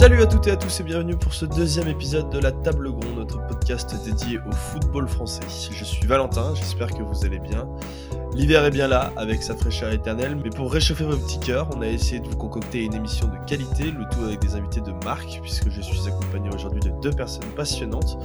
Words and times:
Salut 0.00 0.22
à 0.22 0.26
toutes 0.26 0.46
et 0.46 0.50
à 0.50 0.56
tous 0.56 0.80
et 0.80 0.82
bienvenue 0.82 1.14
pour 1.14 1.34
ce 1.34 1.44
deuxième 1.44 1.86
épisode 1.86 2.30
de 2.30 2.38
La 2.38 2.52
Table 2.52 2.90
Gronde, 2.90 3.16
notre 3.16 3.46
podcast 3.46 3.94
dédié 4.02 4.38
au 4.48 4.50
football 4.50 5.06
français. 5.06 5.42
Je 5.70 5.84
suis 5.84 6.06
Valentin, 6.06 6.54
j'espère 6.54 6.88
que 6.88 7.02
vous 7.02 7.26
allez 7.26 7.38
bien. 7.38 7.68
L'hiver 8.32 8.64
est 8.64 8.70
bien 8.70 8.88
là, 8.88 9.12
avec 9.18 9.42
sa 9.42 9.54
fraîcheur 9.54 9.92
éternelle, 9.92 10.40
mais 10.42 10.48
pour 10.48 10.72
réchauffer 10.72 11.04
vos 11.04 11.18
petits 11.18 11.38
cœurs, 11.40 11.68
on 11.76 11.82
a 11.82 11.86
essayé 11.86 12.18
de 12.18 12.26
vous 12.26 12.38
concocter 12.38 12.82
une 12.82 12.94
émission 12.94 13.26
de 13.26 13.36
qualité, 13.46 13.90
le 13.90 14.08
tout 14.10 14.24
avec 14.24 14.40
des 14.40 14.54
invités 14.54 14.80
de 14.80 14.92
marque, 15.04 15.38
puisque 15.42 15.68
je 15.68 15.82
suis 15.82 16.08
accompagné 16.08 16.48
aujourd'hui 16.48 16.80
de 16.80 16.98
deux 17.02 17.12
personnes 17.12 17.50
passionnantes. 17.54 18.16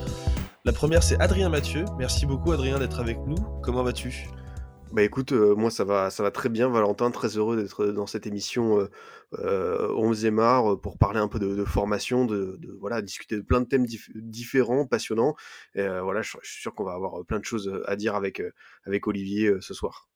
La 0.64 0.72
première, 0.72 1.04
c'est 1.04 1.20
Adrien 1.20 1.50
Mathieu. 1.50 1.84
Merci 2.00 2.26
beaucoup, 2.26 2.54
Adrien, 2.54 2.80
d'être 2.80 3.02
avec 3.02 3.20
nous. 3.28 3.36
Comment 3.62 3.84
vas-tu? 3.84 4.30
Bah 4.96 5.04
écoute, 5.04 5.34
euh, 5.34 5.56
moi 5.56 5.70
ça 5.72 5.84
va, 5.84 6.10
ça 6.10 6.24
va 6.24 6.32
très 6.32 6.48
bien, 6.48 6.70
Valentin, 6.70 7.12
très 7.12 7.36
heureux 7.36 7.58
d'être 7.58 7.88
dans 7.88 8.06
cette 8.06 8.28
émission 8.28 8.80
euh, 8.80 8.90
euh, 9.40 9.94
11 9.96 10.26
art 10.40 10.80
pour 10.82 10.98
parler 10.98 11.20
un 11.20 11.28
peu 11.28 11.40
de, 11.40 11.64
formation, 11.66 12.26
de, 12.26 12.60
voilà, 12.80 13.02
discuter 13.02 13.36
de 13.36 13.42
plein 13.42 13.62
de 13.62 13.66
thèmes 13.66 13.86
différents, 14.16 14.86
passionnants. 14.86 15.36
Et 15.76 15.82
euh, 15.82 16.02
voilà, 16.02 16.22
je, 16.22 16.38
suis 16.44 16.62
sûr 16.62 16.74
qu'on 16.74 16.84
va 16.84 16.94
avoir 16.94 17.26
plein 17.26 17.40
de 17.40 17.46
choses 17.46 17.82
à 17.86 17.96
dire 17.96 18.16
avec, 18.16 18.42
avec 18.86 19.08
Olivier 19.08 19.52
ce 19.62 19.74
soir. 19.74 20.10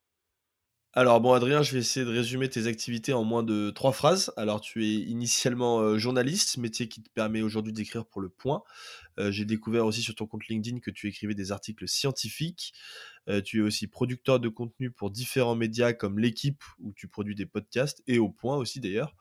Alors 0.93 1.21
bon 1.21 1.33
Adrien, 1.33 1.61
je 1.61 1.73
vais 1.73 1.79
essayer 1.79 2.03
de 2.03 2.11
résumer 2.11 2.49
tes 2.49 2.65
activités 2.65 3.13
en 3.13 3.23
moins 3.23 3.43
de 3.43 3.69
trois 3.69 3.91
phrases. 3.91 4.33
Alors 4.37 4.59
tu 4.59 4.83
es 4.83 4.95
initialement 4.95 5.99
journaliste, 5.99 6.57
métier 6.57 6.87
qui 6.87 7.03
te 7.03 7.09
permet 7.11 7.43
aujourd'hui 7.43 7.73
d'écrire 7.73 8.07
pour 8.07 8.21
le 8.21 8.29
point. 8.29 8.63
J'ai 9.19 9.45
découvert 9.45 9.85
aussi 9.85 10.01
sur 10.01 10.15
ton 10.15 10.25
compte 10.25 10.47
LinkedIn 10.47 10.79
que 10.79 10.89
tu 10.89 11.07
écrivais 11.07 11.35
des 11.35 11.51
articles 11.51 11.87
scientifiques. 11.87 12.73
tu 13.45 13.59
es 13.59 13.61
aussi 13.61 13.85
producteur 13.85 14.39
de 14.39 14.49
contenu 14.49 14.89
pour 14.89 15.11
différents 15.11 15.55
médias 15.55 15.93
comme 15.93 16.17
l'équipe 16.17 16.63
où 16.79 16.91
tu 16.93 17.07
produis 17.07 17.35
des 17.35 17.45
podcasts 17.45 18.01
et 18.07 18.17
au 18.17 18.29
point 18.29 18.57
aussi 18.57 18.79
d'ailleurs. 18.79 19.15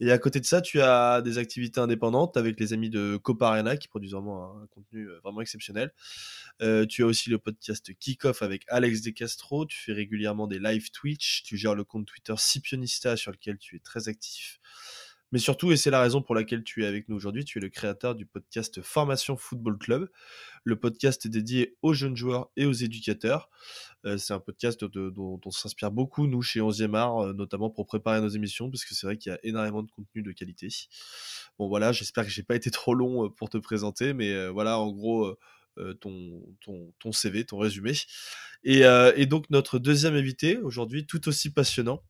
Et 0.00 0.10
à 0.10 0.18
côté 0.18 0.40
de 0.40 0.46
ça, 0.46 0.62
tu 0.62 0.80
as 0.80 1.20
des 1.20 1.36
activités 1.36 1.78
indépendantes 1.78 2.38
avec 2.38 2.58
les 2.58 2.72
amis 2.72 2.88
de 2.88 3.18
Coparena 3.18 3.76
qui 3.76 3.86
produisent 3.86 4.12
vraiment 4.12 4.58
un, 4.62 4.66
contenu 4.68 5.06
euh, 5.06 5.20
vraiment 5.22 5.42
exceptionnel. 5.42 5.92
Euh, 6.62 6.86
tu 6.86 7.02
as 7.02 7.06
aussi 7.06 7.28
le 7.28 7.38
podcast 7.38 7.92
Kickoff 7.98 8.40
avec 8.40 8.64
Alex 8.68 9.02
De 9.02 9.10
Castro. 9.10 9.66
Tu 9.66 9.78
fais 9.78 9.92
régulièrement 9.92 10.46
des 10.46 10.58
live 10.58 10.90
Twitch. 10.90 11.42
Tu 11.42 11.58
gères 11.58 11.74
le 11.74 11.84
compte 11.84 12.06
Twitter 12.06 12.34
Scipionista 12.36 13.16
sur 13.18 13.30
lequel 13.30 13.58
tu 13.58 13.76
es 13.76 13.78
très 13.78 14.08
actif. 14.08 14.58
Mais 15.32 15.38
surtout, 15.38 15.70
et 15.70 15.76
c'est 15.76 15.90
la 15.90 16.00
raison 16.00 16.22
pour 16.22 16.34
laquelle 16.34 16.64
tu 16.64 16.82
es 16.82 16.86
avec 16.86 17.08
nous 17.08 17.14
aujourd'hui, 17.14 17.44
tu 17.44 17.58
es 17.58 17.60
le 17.60 17.68
créateur 17.68 18.16
du 18.16 18.26
podcast 18.26 18.82
Formation 18.82 19.36
Football 19.36 19.78
Club, 19.78 20.10
le 20.64 20.78
podcast 20.78 21.28
dédié 21.28 21.76
aux 21.82 21.94
jeunes 21.94 22.16
joueurs 22.16 22.50
et 22.56 22.66
aux 22.66 22.72
éducateurs. 22.72 23.48
Euh, 24.06 24.18
c'est 24.18 24.32
un 24.32 24.40
podcast 24.40 24.84
dont 24.84 25.40
on 25.44 25.50
s'inspire 25.50 25.92
beaucoup, 25.92 26.26
nous, 26.26 26.42
chez 26.42 26.60
11e 26.60 26.96
Art, 26.96 27.18
euh, 27.18 27.32
notamment 27.32 27.70
pour 27.70 27.86
préparer 27.86 28.20
nos 28.20 28.28
émissions, 28.28 28.70
parce 28.70 28.84
que 28.84 28.94
c'est 28.94 29.06
vrai 29.06 29.16
qu'il 29.16 29.30
y 29.30 29.34
a 29.34 29.38
énormément 29.44 29.84
de 29.84 29.90
contenu 29.90 30.22
de 30.22 30.32
qualité. 30.32 30.68
Bon, 31.58 31.68
voilà, 31.68 31.92
j'espère 31.92 32.24
que 32.24 32.30
j'ai 32.30 32.42
pas 32.42 32.56
été 32.56 32.72
trop 32.72 32.94
long 32.94 33.26
euh, 33.26 33.28
pour 33.28 33.50
te 33.50 33.58
présenter, 33.58 34.14
mais 34.14 34.48
voilà, 34.48 34.78
en 34.78 34.90
gros, 34.90 35.36
ton, 36.00 37.12
CV, 37.12 37.44
ton 37.44 37.58
résumé. 37.58 37.92
Et 38.64 39.26
donc, 39.26 39.48
notre 39.50 39.78
deuxième 39.78 40.14
invité, 40.14 40.58
aujourd'hui, 40.58 41.06
tout 41.06 41.28
aussi 41.28 41.52
passionnant, 41.52 42.02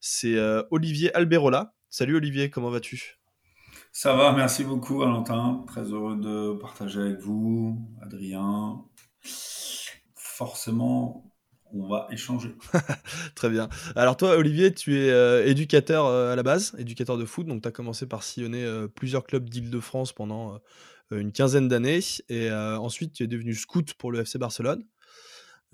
c'est 0.00 0.36
Olivier 0.70 1.12
Alberola. 1.14 1.74
Salut 1.90 2.16
Olivier, 2.16 2.50
comment 2.50 2.68
vas-tu? 2.68 3.18
Ça 3.92 4.14
va, 4.14 4.32
merci 4.32 4.62
beaucoup 4.62 4.98
Valentin. 4.98 5.64
Très 5.66 5.84
heureux 5.84 6.16
de 6.16 6.52
partager 6.58 7.00
avec 7.00 7.20
vous, 7.20 7.78
Adrien. 8.02 8.84
Forcément, 10.14 11.32
on 11.72 11.88
va 11.88 12.06
échanger. 12.10 12.54
Très 13.34 13.48
bien. 13.48 13.70
Alors 13.96 14.18
toi, 14.18 14.36
Olivier, 14.36 14.72
tu 14.74 14.98
es 14.98 15.10
euh, 15.10 15.46
éducateur 15.46 16.04
euh, 16.04 16.32
à 16.32 16.36
la 16.36 16.42
base, 16.42 16.74
éducateur 16.78 17.16
de 17.16 17.24
foot. 17.24 17.46
Donc 17.46 17.62
tu 17.62 17.68
as 17.68 17.72
commencé 17.72 18.06
par 18.06 18.22
sillonner 18.22 18.64
euh, 18.64 18.86
plusieurs 18.86 19.24
clubs 19.24 19.48
d'Île-de-France 19.48 20.12
pendant 20.12 20.60
une 21.10 21.32
quinzaine 21.32 21.68
d'années. 21.68 22.00
Et 22.28 22.52
ensuite, 22.52 23.14
tu 23.14 23.22
es 23.22 23.26
devenu 23.26 23.54
scout 23.54 23.94
pour 23.94 24.12
le 24.12 24.20
FC 24.20 24.38
Barcelone. 24.38 24.84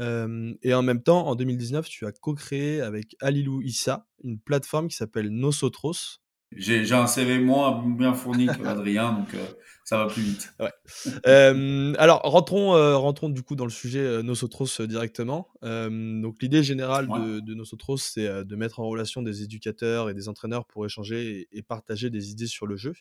Et 0.00 0.74
en 0.74 0.82
même 0.82 1.02
temps, 1.02 1.26
en 1.26 1.34
2019, 1.34 1.88
tu 1.88 2.06
as 2.06 2.12
co-créé 2.12 2.80
avec 2.80 3.16
Alilou 3.20 3.62
Issa 3.62 4.06
une 4.22 4.38
plateforme 4.38 4.88
qui 4.88 4.96
s'appelle 4.96 5.28
Nosotros. 5.28 6.20
J'ai 6.56 6.92
un 6.92 7.06
CV 7.06 7.40
moins 7.40 7.82
bien 7.84 8.14
fourni 8.14 8.46
que 8.46 8.64
Adrien, 8.64 9.12
donc 9.12 9.36
ça 9.84 9.98
va 9.98 10.06
plus 10.06 10.22
vite. 10.22 10.54
Ouais. 10.60 11.94
alors, 11.98 12.20
rentrons, 12.22 12.72
rentrons 12.98 13.28
du 13.28 13.42
coup 13.42 13.56
dans 13.56 13.64
le 13.64 13.70
sujet 13.70 14.22
Nosotros 14.22 14.80
directement. 14.82 15.48
donc, 15.62 16.36
l'idée 16.40 16.62
générale 16.62 17.08
de, 17.08 17.40
de, 17.40 17.54
Nosotros, 17.54 17.96
c'est 17.96 18.44
de 18.44 18.56
mettre 18.56 18.80
en 18.80 18.86
relation 18.86 19.22
des 19.22 19.42
éducateurs 19.42 20.10
et 20.10 20.14
des 20.14 20.28
entraîneurs 20.28 20.66
pour 20.66 20.86
échanger 20.86 21.48
et, 21.52 21.58
et 21.58 21.62
partager 21.62 22.10
des 22.10 22.30
idées 22.30 22.46
sur 22.46 22.66
le 22.66 22.76
jeu. 22.76 22.94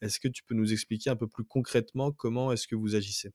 Est-ce 0.00 0.18
que 0.18 0.28
tu 0.28 0.42
peux 0.42 0.54
nous 0.54 0.72
expliquer 0.72 1.10
un 1.10 1.16
peu 1.16 1.28
plus 1.28 1.44
concrètement 1.44 2.10
comment 2.10 2.52
est-ce 2.52 2.66
que 2.66 2.74
vous 2.74 2.96
agissez? 2.96 3.32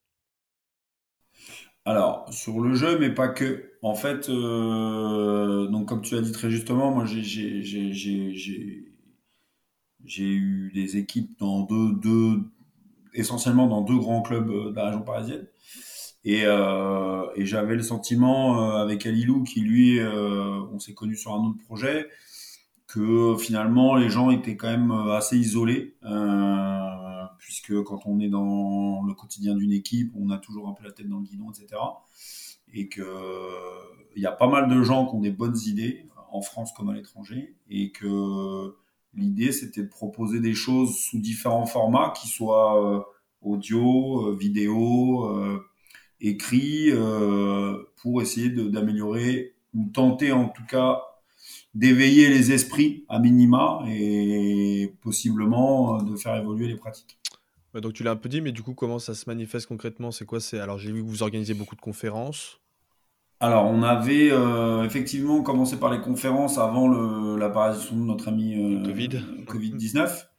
Alors, 1.85 2.25
sur 2.33 2.61
le 2.61 2.73
jeu, 2.75 2.97
mais 2.99 3.11
pas 3.11 3.27
que. 3.27 3.71
En 3.83 3.93
fait, 3.93 4.29
euh, 4.29 5.67
donc 5.67 5.87
comme 5.87 6.01
tu 6.01 6.15
l'as 6.15 6.21
dit 6.21 6.31
très 6.31 6.49
justement, 6.49 6.91
moi 6.91 7.05
j'ai 7.05 7.21
eu 10.23 10.71
des 10.73 10.97
équipes 10.97 11.37
dans 11.39 11.61
deux, 11.61 11.93
deux, 11.93 12.41
essentiellement 13.13 13.67
dans 13.67 13.81
deux 13.81 13.97
grands 13.97 14.21
clubs 14.23 14.49
euh, 14.49 14.71
de 14.71 14.75
la 14.75 14.85
région 14.87 15.01
parisienne. 15.03 15.47
Et, 16.23 16.41
euh, 16.45 17.23
et 17.35 17.45
j'avais 17.45 17.75
le 17.75 17.83
sentiment 17.83 18.71
avec 18.79 19.05
Alilou, 19.05 19.43
qui 19.43 19.61
lui, 19.61 19.99
on 20.01 20.79
s'est 20.79 20.95
connu 20.95 21.15
sur 21.15 21.33
un 21.33 21.39
autre 21.45 21.59
projet, 21.65 22.09
que 22.95 23.35
finalement 23.37 23.95
les 23.95 24.09
gens 24.09 24.29
étaient 24.29 24.55
quand 24.55 24.69
même 24.69 24.91
assez 24.91 25.37
isolés 25.37 25.95
puisque 27.45 27.83
quand 27.83 28.05
on 28.05 28.19
est 28.19 28.29
dans 28.29 29.03
le 29.03 29.13
quotidien 29.13 29.55
d'une 29.55 29.71
équipe, 29.71 30.11
on 30.15 30.29
a 30.29 30.37
toujours 30.37 30.67
un 30.67 30.73
peu 30.73 30.83
la 30.83 30.91
tête 30.91 31.07
dans 31.07 31.19
le 31.19 31.25
guidon, 31.25 31.51
etc. 31.51 31.79
Et 32.73 32.89
qu'il 32.89 33.03
y 34.15 34.25
a 34.25 34.31
pas 34.31 34.47
mal 34.47 34.67
de 34.67 34.81
gens 34.81 35.05
qui 35.05 35.15
ont 35.15 35.21
des 35.21 35.31
bonnes 35.31 35.57
idées, 35.65 36.07
en 36.31 36.41
France 36.41 36.73
comme 36.73 36.89
à 36.89 36.93
l'étranger, 36.93 37.55
et 37.69 37.91
que 37.91 38.75
l'idée 39.13 39.51
c'était 39.51 39.83
de 39.83 39.89
proposer 39.89 40.39
des 40.39 40.53
choses 40.53 40.97
sous 40.97 41.19
différents 41.19 41.65
formats, 41.65 42.13
qui 42.19 42.27
soient 42.27 42.83
euh, 42.83 43.01
audio, 43.41 44.29
euh, 44.29 44.35
vidéo, 44.35 45.29
euh, 45.29 45.63
écrit, 46.19 46.91
pour 47.97 48.21
essayer 48.21 48.49
d'améliorer 48.49 49.53
ou 49.73 49.85
tenter 49.93 50.31
en 50.31 50.49
tout 50.49 50.65
cas 50.65 51.01
d'éveiller 51.75 52.29
les 52.29 52.51
esprits 52.51 53.05
à 53.09 53.19
minima 53.19 53.83
et 53.87 54.93
possiblement 55.01 56.01
de 56.01 56.15
faire 56.15 56.35
évoluer 56.35 56.67
les 56.67 56.75
pratiques 56.75 57.19
donc 57.81 57.93
tu 57.93 58.03
l'as 58.03 58.11
un 58.11 58.15
peu 58.15 58.29
dit, 58.29 58.41
mais 58.41 58.51
du 58.51 58.63
coup, 58.63 58.73
comment 58.73 58.99
ça 58.99 59.13
se 59.13 59.29
manifeste 59.29 59.67
concrètement? 59.67 60.11
C'est 60.11 60.25
quoi? 60.25 60.39
C'est 60.39 60.59
alors 60.59 60.77
j'ai 60.77 60.91
vu 60.91 61.03
que 61.03 61.07
vous 61.07 61.23
organisez 61.23 61.53
beaucoup 61.53 61.75
de 61.75 61.81
conférences. 61.81 62.59
Alors 63.39 63.65
on 63.65 63.83
avait 63.83 64.31
euh, 64.31 64.83
effectivement 64.85 65.41
commencé 65.41 65.77
par 65.77 65.91
les 65.91 65.99
conférences 65.99 66.57
avant 66.57 66.87
l'apparition 67.35 67.95
de 67.97 68.01
notre 68.01 68.29
ami 68.29 68.55
euh, 68.55 68.83
Covid. 68.83 69.09
Covid 69.45 69.71
19. 69.71 70.29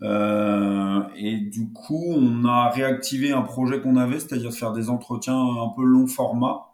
Euh, 0.00 1.02
et 1.16 1.38
du 1.38 1.72
coup, 1.72 2.14
on 2.14 2.44
a 2.44 2.68
réactivé 2.70 3.32
un 3.32 3.42
projet 3.42 3.80
qu'on 3.80 3.96
avait, 3.96 4.20
c'est-à-dire 4.20 4.52
faire 4.52 4.72
des 4.72 4.90
entretiens 4.90 5.40
un 5.40 5.72
peu 5.74 5.84
long 5.84 6.06
format, 6.06 6.66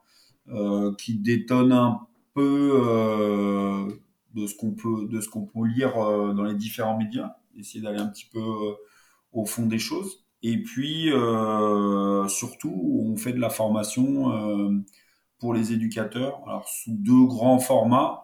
qui 0.98 1.14
détonnent 1.16 1.72
un 1.72 2.00
peu 2.34 3.98
de 4.34 4.46
ce 4.46 4.54
qu'on 4.54 4.72
peut 4.72 5.06
de 5.08 5.20
ce 5.20 5.28
qu'on 5.28 5.46
peut 5.46 5.66
lire 5.66 5.94
dans 5.94 6.44
les 6.44 6.54
différents 6.54 6.98
médias, 6.98 7.36
essayer 7.56 7.82
d'aller 7.82 8.00
un 8.00 8.08
petit 8.08 8.28
peu 8.32 8.42
au 9.32 9.44
fond 9.46 9.66
des 9.66 9.78
choses. 9.78 10.24
Et 10.46 10.62
puis, 10.62 11.10
euh, 11.10 12.28
surtout, 12.28 13.02
on 13.02 13.16
fait 13.16 13.32
de 13.32 13.40
la 13.40 13.48
formation 13.48 14.30
euh, 14.32 14.70
pour 15.38 15.54
les 15.54 15.72
éducateurs, 15.72 16.42
alors 16.46 16.68
sous 16.68 16.92
deux 16.92 17.24
grands 17.26 17.58
formats. 17.58 18.20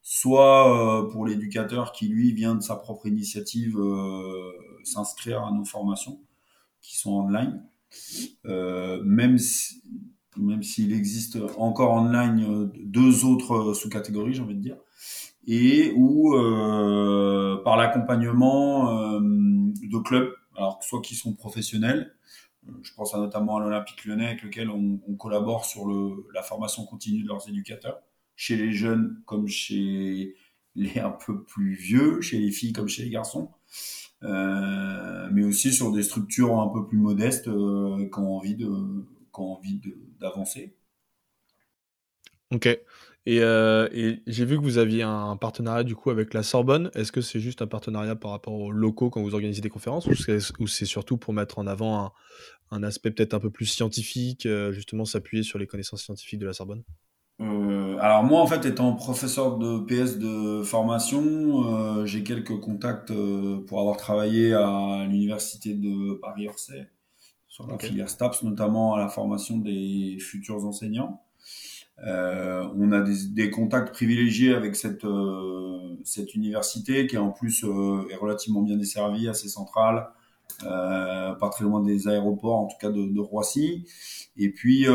Soit 0.00 1.02
euh, 1.06 1.10
pour 1.10 1.26
l'éducateur 1.26 1.92
qui, 1.92 2.08
lui, 2.08 2.32
vient 2.32 2.54
de 2.54 2.60
sa 2.60 2.76
propre 2.76 3.06
initiative 3.06 3.76
s'inscrire 4.84 5.42
à 5.42 5.50
nos 5.50 5.64
formations 5.64 6.20
qui 6.80 6.96
sont 6.96 7.12
online. 7.12 7.64
même 8.44 9.38
si, 9.38 9.82
même 10.36 10.62
s'il 10.62 10.92
existe 10.92 11.38
encore 11.56 11.92
online 11.92 12.70
deux 12.84 13.24
autres 13.24 13.74
sous-catégories, 13.74 14.34
j'ai 14.34 14.42
envie 14.42 14.54
de 14.54 14.60
dire, 14.60 14.76
et 15.46 15.92
ou 15.96 16.32
par 17.64 17.76
l'accompagnement 17.76 19.20
de 19.20 19.98
clubs 20.02 20.32
alors 20.56 20.82
soit 20.82 21.00
qui 21.00 21.14
sont 21.14 21.34
professionnels, 21.34 22.14
euh, 22.68 22.72
je 22.82 22.92
pense 22.94 23.14
notamment 23.14 23.56
à 23.56 23.60
l'Olympique 23.60 24.04
lyonnais 24.04 24.26
avec 24.26 24.42
lequel 24.42 24.70
on, 24.70 24.98
collabore 25.16 25.64
sur 25.64 25.86
le, 25.86 26.26
la 26.34 26.42
formation 26.42 26.84
continue 26.84 27.22
de 27.22 27.28
leurs 27.28 27.48
éducateurs, 27.48 28.00
chez 28.36 28.56
les 28.56 28.72
jeunes 28.72 29.20
comme 29.26 29.48
chez 29.48 30.34
les 30.76 31.00
un 31.00 31.10
peu 31.10 31.42
plus 31.44 31.74
vieux, 31.74 32.20
chez 32.20 32.38
les 32.38 32.50
filles 32.50 32.72
comme 32.72 32.88
chez 32.88 33.04
les 33.04 33.10
garçons, 33.10 33.50
euh, 34.22 35.28
mais 35.32 35.44
aussi 35.44 35.72
sur 35.72 35.92
des 35.92 36.02
structures 36.02 36.58
un 36.60 36.68
peu 36.68 36.86
plus 36.86 36.98
modestes 36.98 37.48
euh, 37.48 38.08
qui 38.12 38.18
ont 38.18 38.36
envie 38.36 38.56
de, 38.56 38.68
qui 39.34 39.40
ont 39.40 39.54
envie 39.54 39.80
d'avancer. 40.20 40.76
Ok. 42.52 42.66
Et, 43.26 43.38
et 43.38 44.22
j'ai 44.26 44.44
vu 44.44 44.58
que 44.58 44.62
vous 44.62 44.76
aviez 44.78 45.02
un 45.02 45.36
partenariat 45.36 45.82
du 45.82 45.96
coup 45.96 46.10
avec 46.10 46.34
la 46.34 46.42
Sorbonne. 46.42 46.90
Est-ce 46.94 47.10
que 47.10 47.22
c'est 47.22 47.40
juste 47.40 47.62
un 47.62 47.66
partenariat 47.66 48.16
par 48.16 48.30
rapport 48.32 48.52
aux 48.52 48.70
locaux 48.70 49.08
quand 49.08 49.22
vous 49.22 49.34
organisez 49.34 49.62
des 49.62 49.70
conférences 49.70 50.06
ou 50.08 50.66
c'est 50.66 50.84
surtout 50.84 51.16
pour 51.16 51.32
mettre 51.32 51.58
en 51.58 51.66
avant 51.66 52.04
un, 52.04 52.12
un 52.70 52.82
aspect 52.82 53.10
peut-être 53.10 53.32
un 53.34 53.40
peu 53.40 53.50
plus 53.50 53.66
scientifique, 53.66 54.46
justement 54.72 55.06
s'appuyer 55.06 55.42
sur 55.42 55.58
les 55.58 55.66
connaissances 55.66 56.02
scientifiques 56.02 56.38
de 56.38 56.46
la 56.46 56.52
Sorbonne? 56.52 56.84
Euh, 57.40 57.96
alors 57.98 58.22
moi 58.22 58.40
en 58.40 58.46
fait 58.46 58.64
étant 58.64 58.94
professeur 58.94 59.58
de 59.58 59.80
PS 59.80 60.18
de 60.18 60.62
formation, 60.62 61.74
euh, 62.00 62.06
j'ai 62.06 62.22
quelques 62.22 62.60
contacts 62.60 63.10
euh, 63.10 63.64
pour 63.66 63.80
avoir 63.80 63.96
travaillé 63.96 64.54
à 64.54 65.04
l'université 65.08 65.74
de 65.74 66.14
Paris-Orsay 66.20 66.86
sur 67.54 67.66
la 67.66 67.78
filière 67.78 68.08
STAPS, 68.08 68.42
notamment 68.42 68.94
à 68.94 68.98
la 68.98 69.08
formation 69.08 69.58
des 69.58 70.18
futurs 70.18 70.64
enseignants. 70.64 71.22
Euh, 72.04 72.66
on 72.76 72.90
a 72.90 73.00
des, 73.00 73.28
des, 73.28 73.50
contacts 73.50 73.94
privilégiés 73.94 74.52
avec 74.52 74.74
cette 74.74 75.04
euh, 75.04 75.96
cette 76.02 76.34
université 76.34 77.06
qui 77.06 77.16
en 77.16 77.30
plus 77.30 77.64
est 78.10 78.16
relativement 78.16 78.62
bien 78.62 78.76
desservie, 78.76 79.28
assez 79.28 79.48
centrale, 79.48 80.08
pas 80.60 81.50
très 81.52 81.64
loin 81.64 81.80
des 81.80 82.08
aéroports, 82.08 82.58
en 82.58 82.66
tout 82.66 82.76
cas 82.80 82.90
de, 82.90 83.06
de 83.06 83.20
Roissy. 83.20 83.86
Et 84.36 84.50
puis 84.50 84.88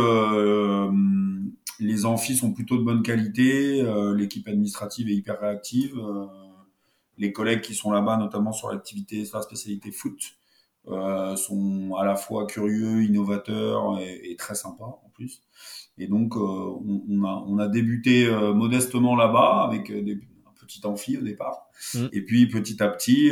les 1.80 2.06
amphis 2.06 2.36
sont 2.36 2.52
plutôt 2.52 2.78
de 2.78 2.84
bonne 2.84 3.04
qualité, 3.04 3.82
euh, 3.82 4.14
l'équipe 4.14 4.48
administrative 4.48 5.10
est 5.10 5.16
hyper 5.16 5.40
réactive, 5.40 5.98
euh, 5.98 6.26
les 7.18 7.32
collègues 7.32 7.62
qui 7.62 7.74
sont 7.74 7.92
là-bas, 7.92 8.18
notamment 8.18 8.52
sur 8.52 8.70
l'activité, 8.70 9.26
sur 9.26 9.38
la 9.38 9.44
spécialité 9.44 9.92
foot, 9.92 10.20
euh, 10.90 11.36
sont 11.36 11.96
à 11.96 12.06
la 12.06 12.16
fois 12.16 12.46
curieux, 12.46 13.04
innovateurs 13.04 14.00
et, 14.00 14.36
très 14.38 14.56
sympas 14.56 15.02
en 15.06 15.10
plus. 15.14 15.44
Et 15.98 16.08
donc, 16.08 16.36
on, 16.36 17.24
a, 17.26 17.44
on 17.48 17.58
a 17.58 17.68
débuté 17.68 18.30
modestement 18.56 19.16
là-bas 19.16 19.66
avec 19.68 19.92
des, 19.92 20.14
un 20.14 20.66
petit 20.66 20.86
amphi 20.86 21.18
au 21.18 21.22
départ. 21.22 21.68
Mmh. 21.94 22.06
Et 22.14 22.22
puis, 22.22 22.48
petit 22.48 22.82
à 22.82 22.88
petit, 22.88 23.32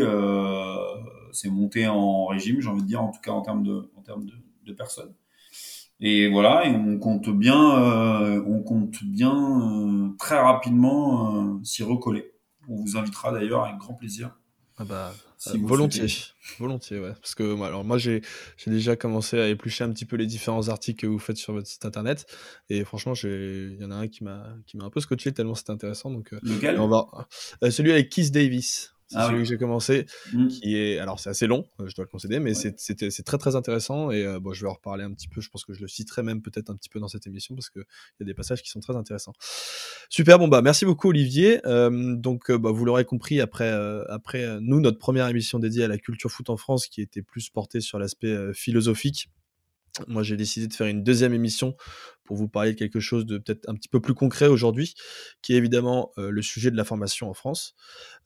c'est 1.31 1.49
monté 1.49 1.87
en 1.87 2.25
régime, 2.25 2.59
j'ai 2.59 2.67
envie 2.67 2.81
de 2.81 2.87
dire, 2.87 3.01
en 3.01 3.11
tout 3.11 3.21
cas 3.21 3.31
en 3.31 3.41
termes 3.41 3.63
de, 3.63 3.89
en 3.95 4.01
termes 4.01 4.25
de, 4.25 4.33
de 4.65 4.73
personnes. 4.73 5.13
Et 5.99 6.29
voilà, 6.29 6.67
et 6.67 6.75
on 6.75 6.99
compte 6.99 7.29
bien, 7.29 7.81
euh, 7.81 8.43
on 8.45 8.61
compte 8.61 9.03
bien 9.03 9.33
euh, 9.33 10.09
très 10.19 10.39
rapidement 10.39 11.35
euh, 11.35 11.63
s'y 11.63 11.81
recoller. 11.81 12.33
On 12.69 12.75
vous 12.75 12.97
invitera 12.97 13.31
d'ailleurs 13.31 13.63
avec 13.63 13.77
grand 13.77 13.95
plaisir. 13.95 14.37
Ah 14.79 14.85
bah, 14.85 15.15
volontiers, 15.55 16.05
volontiers, 16.59 16.99
ouais. 16.99 17.13
Parce 17.13 17.33
que 17.33 17.59
alors 17.63 17.83
moi 17.83 17.97
j'ai 17.97 18.21
j'ai 18.57 18.69
déjà 18.69 18.95
commencé 18.95 19.39
à 19.39 19.47
éplucher 19.47 19.83
un 19.83 19.91
petit 19.91 20.05
peu 20.05 20.17
les 20.17 20.27
différents 20.27 20.69
articles 20.69 21.01
que 21.01 21.07
vous 21.07 21.17
faites 21.17 21.37
sur 21.37 21.53
votre 21.53 21.67
site 21.67 21.83
internet 21.85 22.27
et 22.69 22.83
franchement 22.83 23.13
il 23.23 23.77
y 23.79 23.83
en 23.83 23.91
a 23.91 23.95
un 23.95 24.07
qui 24.07 24.23
m'a 24.23 24.47
qui 24.67 24.77
m'a 24.77 24.85
un 24.85 24.89
peu 24.91 24.99
scotché 24.99 25.31
tellement 25.31 25.55
c'était 25.55 25.71
intéressant 25.71 26.11
donc. 26.11 26.31
Lequel? 26.43 26.79
on 26.79 26.87
va 26.87 27.07
celui 27.71 27.91
avec 27.91 28.09
Keith 28.09 28.31
Davis. 28.31 28.93
C'est 29.07 29.17
ah 29.17 29.27
celui 29.27 29.39
que 29.39 29.45
j'ai 29.45 29.57
commencé, 29.57 30.05
mmh. 30.33 30.47
qui 30.47 30.75
est, 30.75 30.99
alors 30.99 31.19
c'est 31.19 31.29
assez 31.29 31.47
long, 31.47 31.65
euh, 31.79 31.87
je 31.87 31.95
dois 31.95 32.03
le 32.03 32.09
concéder, 32.09 32.39
mais 32.39 32.53
c'est 32.53 32.77
c'est 32.77 33.23
très 33.23 33.37
très 33.37 33.55
intéressant 33.55 34.11
et 34.11 34.25
euh, 34.25 34.39
bon, 34.39 34.53
je 34.53 34.61
vais 34.61 34.69
en 34.69 34.73
reparler 34.73 35.05
un 35.05 35.13
petit 35.13 35.29
peu. 35.29 35.39
Je 35.39 35.49
pense 35.49 35.63
que 35.63 35.73
je 35.73 35.81
le 35.81 35.87
citerai 35.87 36.23
même 36.23 36.41
peut-être 36.41 36.69
un 36.69 36.75
petit 36.75 36.89
peu 36.89 36.99
dans 36.99 37.07
cette 37.07 37.25
émission 37.25 37.55
parce 37.55 37.69
qu'il 37.69 37.83
y 38.19 38.23
a 38.23 38.25
des 38.25 38.33
passages 38.33 38.61
qui 38.61 38.69
sont 38.69 38.81
très 38.81 38.97
intéressants. 38.97 39.33
Super, 40.09 40.39
bon 40.39 40.49
bah 40.49 40.61
merci 40.61 40.83
beaucoup 40.83 41.09
Olivier. 41.09 41.61
Euh, 41.65 42.15
donc 42.15 42.51
bah, 42.51 42.71
vous 42.71 42.83
l'aurez 42.83 43.05
compris 43.05 43.39
après 43.39 43.71
après 44.09 44.59
nous 44.59 44.81
notre 44.81 44.99
première 44.99 45.27
émission 45.27 45.59
dédiée 45.59 45.85
à 45.85 45.87
la 45.87 45.97
culture 45.97 46.29
foot 46.29 46.49
en 46.49 46.57
France 46.57 46.87
qui 46.87 47.01
était 47.01 47.21
plus 47.21 47.49
portée 47.49 47.79
sur 47.79 47.99
l'aspect 47.99 48.35
philosophique 48.53 49.29
moi, 50.07 50.23
j'ai 50.23 50.37
décidé 50.37 50.67
de 50.67 50.73
faire 50.73 50.87
une 50.87 51.03
deuxième 51.03 51.33
émission 51.33 51.75
pour 52.27 52.35
vous 52.35 52.49
parler 52.49 52.73
de 52.73 52.77
quelque 52.77 52.99
chose 52.99 53.25
de 53.25 53.37
peut-être 53.37 53.67
un 53.67 53.73
petit 53.73 53.87
peu 53.87 54.01
plus 54.01 54.13
concret 54.13 54.47
aujourd'hui, 54.47 54.93
qui 55.41 55.53
est 55.53 55.55
évidemment 55.55 56.11
euh, 56.17 56.29
le 56.29 56.41
sujet 56.41 56.69
de 56.69 56.75
la 56.75 56.83
formation 56.83 57.29
en 57.29 57.33
France. 57.33 57.73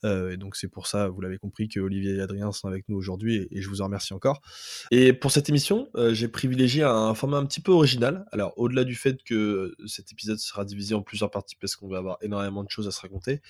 Euh, 0.04 0.32
et 0.32 0.38
donc, 0.38 0.56
c'est 0.56 0.68
pour 0.68 0.88
ça, 0.88 1.08
vous 1.08 1.22
l'avez 1.22 1.38
compris, 1.38 1.70
que 1.70 1.80
Olivier 1.80 2.16
et 2.16 2.22
Adrien 2.22 2.52
sont 2.52 2.68
avec 2.68 2.90
nous 2.90 2.98
aujourd'hui, 2.98 3.48
et, 3.52 3.62
je 3.62 3.70
vous 3.70 3.82
en 3.82 3.86
remercie 3.86 4.14
encore. 4.14 4.42
Et 4.90 5.14
pour 5.14 5.32
cette 5.32 5.48
émission, 5.48 5.88
euh, 5.96 6.14
j'ai 6.16 6.28
privilégié 6.28 6.84
un 6.84 7.14
format 7.14 7.38
un 7.38 7.46
petit 7.46 7.62
peu 7.62 7.72
original. 7.72 8.26
Alors, 8.32 8.54
au-delà 8.58 8.84
du 8.84 8.96
fait 8.96 9.22
que 9.24 9.76
cet 9.86 10.12
épisode 10.12 10.40
sera 10.40 10.66
divisé 10.66 10.96
en 10.96 11.04
plusieurs 11.04 11.30
parties, 11.30 11.56
parce 11.62 11.76
qu'on 11.76 11.88
va 11.88 12.00
avoir 12.00 12.18
énormément 12.22 12.64
de 12.64 12.70
choses 12.72 12.88
à 12.88 12.92
se 12.92 13.00
raconter, 13.02 13.42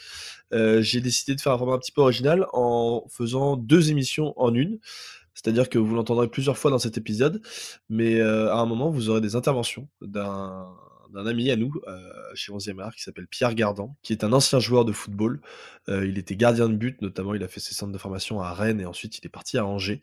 j'ai 0.52 1.00
décidé 1.00 1.34
de 1.34 1.40
faire 1.40 1.54
un 1.54 1.58
format 1.58 1.76
un 1.76 1.80
petit 1.80 1.94
peu 1.94 2.02
original 2.02 2.46
en 2.52 3.06
faisant 3.10 3.56
deux 3.56 3.90
émissions 3.90 4.34
en 4.36 4.54
une. 4.54 4.80
C'est-à-dire 5.34 5.70
que 5.70 5.80
vous 5.80 5.96
l'entendrez 5.96 6.28
plusieurs 6.28 6.58
fois 6.58 6.72
dans 6.72 6.80
cet 6.80 6.98
épisode, 6.98 7.42
mais 7.90 8.20
euh, 8.20 8.52
à 8.52 8.58
un 8.58 8.66
moment, 8.66 8.90
vous 8.90 9.10
aurez 9.10 9.22
des 9.22 9.36
interventions 9.36 9.88
d'un 10.02 10.68
ami 11.16 11.52
à 11.52 11.56
nous 11.56 11.74
euh, 11.88 12.00
chez 12.36 12.52
11e 12.52 12.80
art 12.82 12.94
qui 12.96 13.02
s'appelle 13.02 13.28
Pierre 13.28 13.56
Gardan, 13.56 13.96
qui 14.02 14.14
est 14.14 14.24
un 14.24 14.34
ancien 14.34 14.60
joueur 14.60 14.86
de 14.86 14.92
football. 14.92 15.42
Euh, 15.90 16.06
il 16.06 16.18
était 16.18 16.36
gardien 16.36 16.70
de 16.70 16.76
but, 16.76 17.02
notamment 17.02 17.34
il 17.34 17.44
a 17.44 17.48
fait 17.48 17.60
ses 17.60 17.74
centres 17.74 17.92
de 17.92 17.98
formation 17.98 18.42
à 18.42 18.54
Rennes 18.54 18.82
et 18.82 18.86
ensuite 18.86 19.18
il 19.20 19.26
est 19.26 19.30
parti 19.30 19.58
à 19.58 19.66
Angers. 19.66 20.02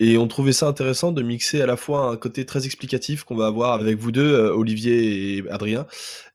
Et 0.00 0.18
on 0.18 0.28
trouvait 0.28 0.52
ça 0.52 0.66
intéressant 0.66 1.12
de 1.12 1.22
mixer 1.22 1.60
à 1.62 1.66
la 1.66 1.76
fois 1.76 2.10
un 2.10 2.16
côté 2.16 2.44
très 2.46 2.66
explicatif 2.66 3.24
qu'on 3.24 3.36
va 3.36 3.46
avoir 3.46 3.72
avec 3.74 3.98
vous 3.98 4.12
deux, 4.12 4.36
Olivier 4.50 5.38
et 5.38 5.50
Adrien, 5.50 5.86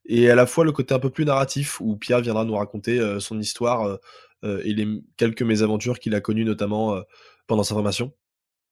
et 0.06 0.30
à 0.30 0.36
la 0.36 0.46
fois 0.46 0.66
le 0.66 0.72
côté 0.72 0.94
un 0.94 1.00
peu 1.00 1.10
plus 1.10 1.26
narratif 1.26 1.80
où 1.82 1.96
Pierre 1.98 2.22
viendra 2.22 2.46
nous 2.46 2.56
raconter 2.56 3.00
son 3.20 3.40
histoire 3.40 4.00
et 4.44 4.74
les 4.74 5.02
quelques 5.18 5.44
mésaventures 5.44 6.00
qu'il 6.00 6.14
a 6.16 6.22
connues 6.22 6.46
notamment 6.46 7.02
pendant 7.48 7.64
sa 7.64 7.74
formation. 7.76 8.14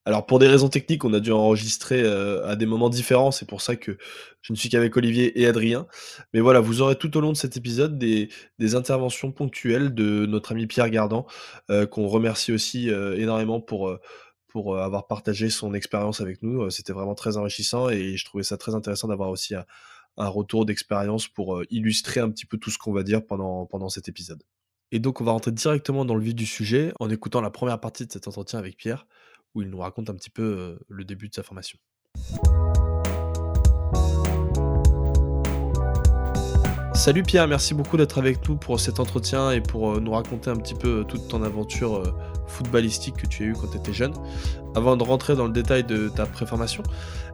Alors 0.04 0.26
pour 0.26 0.40
des 0.40 0.48
raisons 0.48 0.68
techniques, 0.68 1.06
on 1.06 1.14
a 1.14 1.20
dû 1.20 1.32
enregistrer 1.32 2.02
euh, 2.02 2.44
à 2.48 2.56
des 2.56 2.66
moments 2.66 2.90
différents, 2.90 3.30
c'est 3.30 3.46
pour 3.48 3.62
ça 3.62 3.76
que 3.76 3.98
je 4.42 4.52
ne 4.52 4.58
suis 4.58 4.68
qu'avec 4.68 4.98
Olivier 4.98 5.40
et 5.40 5.46
Adrien. 5.46 5.86
Mais 6.34 6.40
voilà, 6.40 6.60
vous 6.60 6.82
aurez 6.82 6.96
tout 6.96 7.16
au 7.18 7.22
long 7.22 7.32
de 7.32 7.38
cet 7.38 7.56
épisode 7.56 8.00
des, 8.00 8.30
interventions 8.74 9.32
ponctuelles 9.32 9.94
de 9.94 10.26
notre 10.26 10.54
ami 10.54 10.66
Pierre 10.66 10.90
Gardan, 10.90 11.28
euh, 11.70 11.86
qu'on 11.86 12.08
remercie 12.08 12.52
aussi 12.52 12.90
euh, 12.90 13.16
énormément 13.16 13.62
pour, 13.62 13.96
pour 14.48 14.80
avoir 14.80 15.06
partagé 15.06 15.52
son 15.52 15.76
expérience 15.76 16.20
avec 16.20 16.42
nous. 16.42 16.68
C'était 16.72 16.94
vraiment 16.94 17.16
très 17.16 17.38
enrichissant 17.38 17.90
et 17.90 18.18
je 18.18 18.26
trouvais 18.26 18.44
ça 18.44 18.58
très 18.58 18.74
intéressant 18.74 19.08
d'avoir 19.08 19.30
aussi 19.30 19.54
un, 19.54 19.66
retour 20.18 20.66
d'expérience 20.66 21.28
pour 21.28 21.62
illustrer 21.70 22.20
un 22.22 22.30
petit 22.30 22.46
peu 22.46 22.58
tout 22.58 22.70
ce 22.70 22.78
qu'on 22.78 22.92
va 22.92 23.04
dire 23.04 23.26
pendant, 23.26 23.66
pendant 23.66 23.90
cet 23.90 24.10
épisode. 24.10 24.42
Et 24.92 25.00
donc 25.00 25.22
on 25.22 25.24
va 25.24 25.32
rentrer 25.32 25.52
directement 25.52 26.06
dans 26.06 26.16
le 26.16 26.24
vif 26.24 26.36
du 26.36 26.46
sujet 26.46 26.92
en 27.00 27.10
écoutant 27.10 27.42
la 27.42 27.50
première 27.50 27.80
partie 27.80 28.06
de 28.06 28.12
cet 28.12 28.28
entretien 28.28 28.60
avec 28.60 28.78
Pierre 28.78 29.06
où 29.56 29.62
il 29.62 29.70
nous 29.70 29.80
raconte 29.80 30.10
un 30.10 30.16
petit 30.16 30.30
peu 30.30 30.80
le 30.90 31.04
début 31.04 31.30
de 31.30 31.34
sa 31.34 31.44
formation. 31.44 31.78
Salut 36.94 37.24
Pierre, 37.24 37.48
merci 37.48 37.74
beaucoup 37.74 37.98
d'être 37.98 38.20
avec 38.20 38.48
nous 38.48 38.58
pour 38.58 38.80
cet 38.80 39.00
entretien 39.00 39.50
et 39.50 39.60
pour 39.60 40.00
nous 40.00 40.12
raconter 40.12 40.52
un 40.52 40.56
petit 40.56 40.76
peu 40.76 41.04
toute 41.08 41.28
ton 41.28 41.42
aventure 41.42 42.04
footballistique 42.48 43.16
que 43.18 43.26
tu 43.26 43.44
as 43.44 43.46
eue 43.48 43.54
quand 43.54 43.72
tu 43.72 43.78
étais 43.78 43.92
jeune. 43.92 44.14
Avant 44.76 44.96
de 44.98 45.04
rentrer 45.04 45.36
dans 45.36 45.48
le 45.48 45.52
détail 45.52 45.84
de 45.84 46.10
ta 46.10 46.28
préformation, 46.28 46.84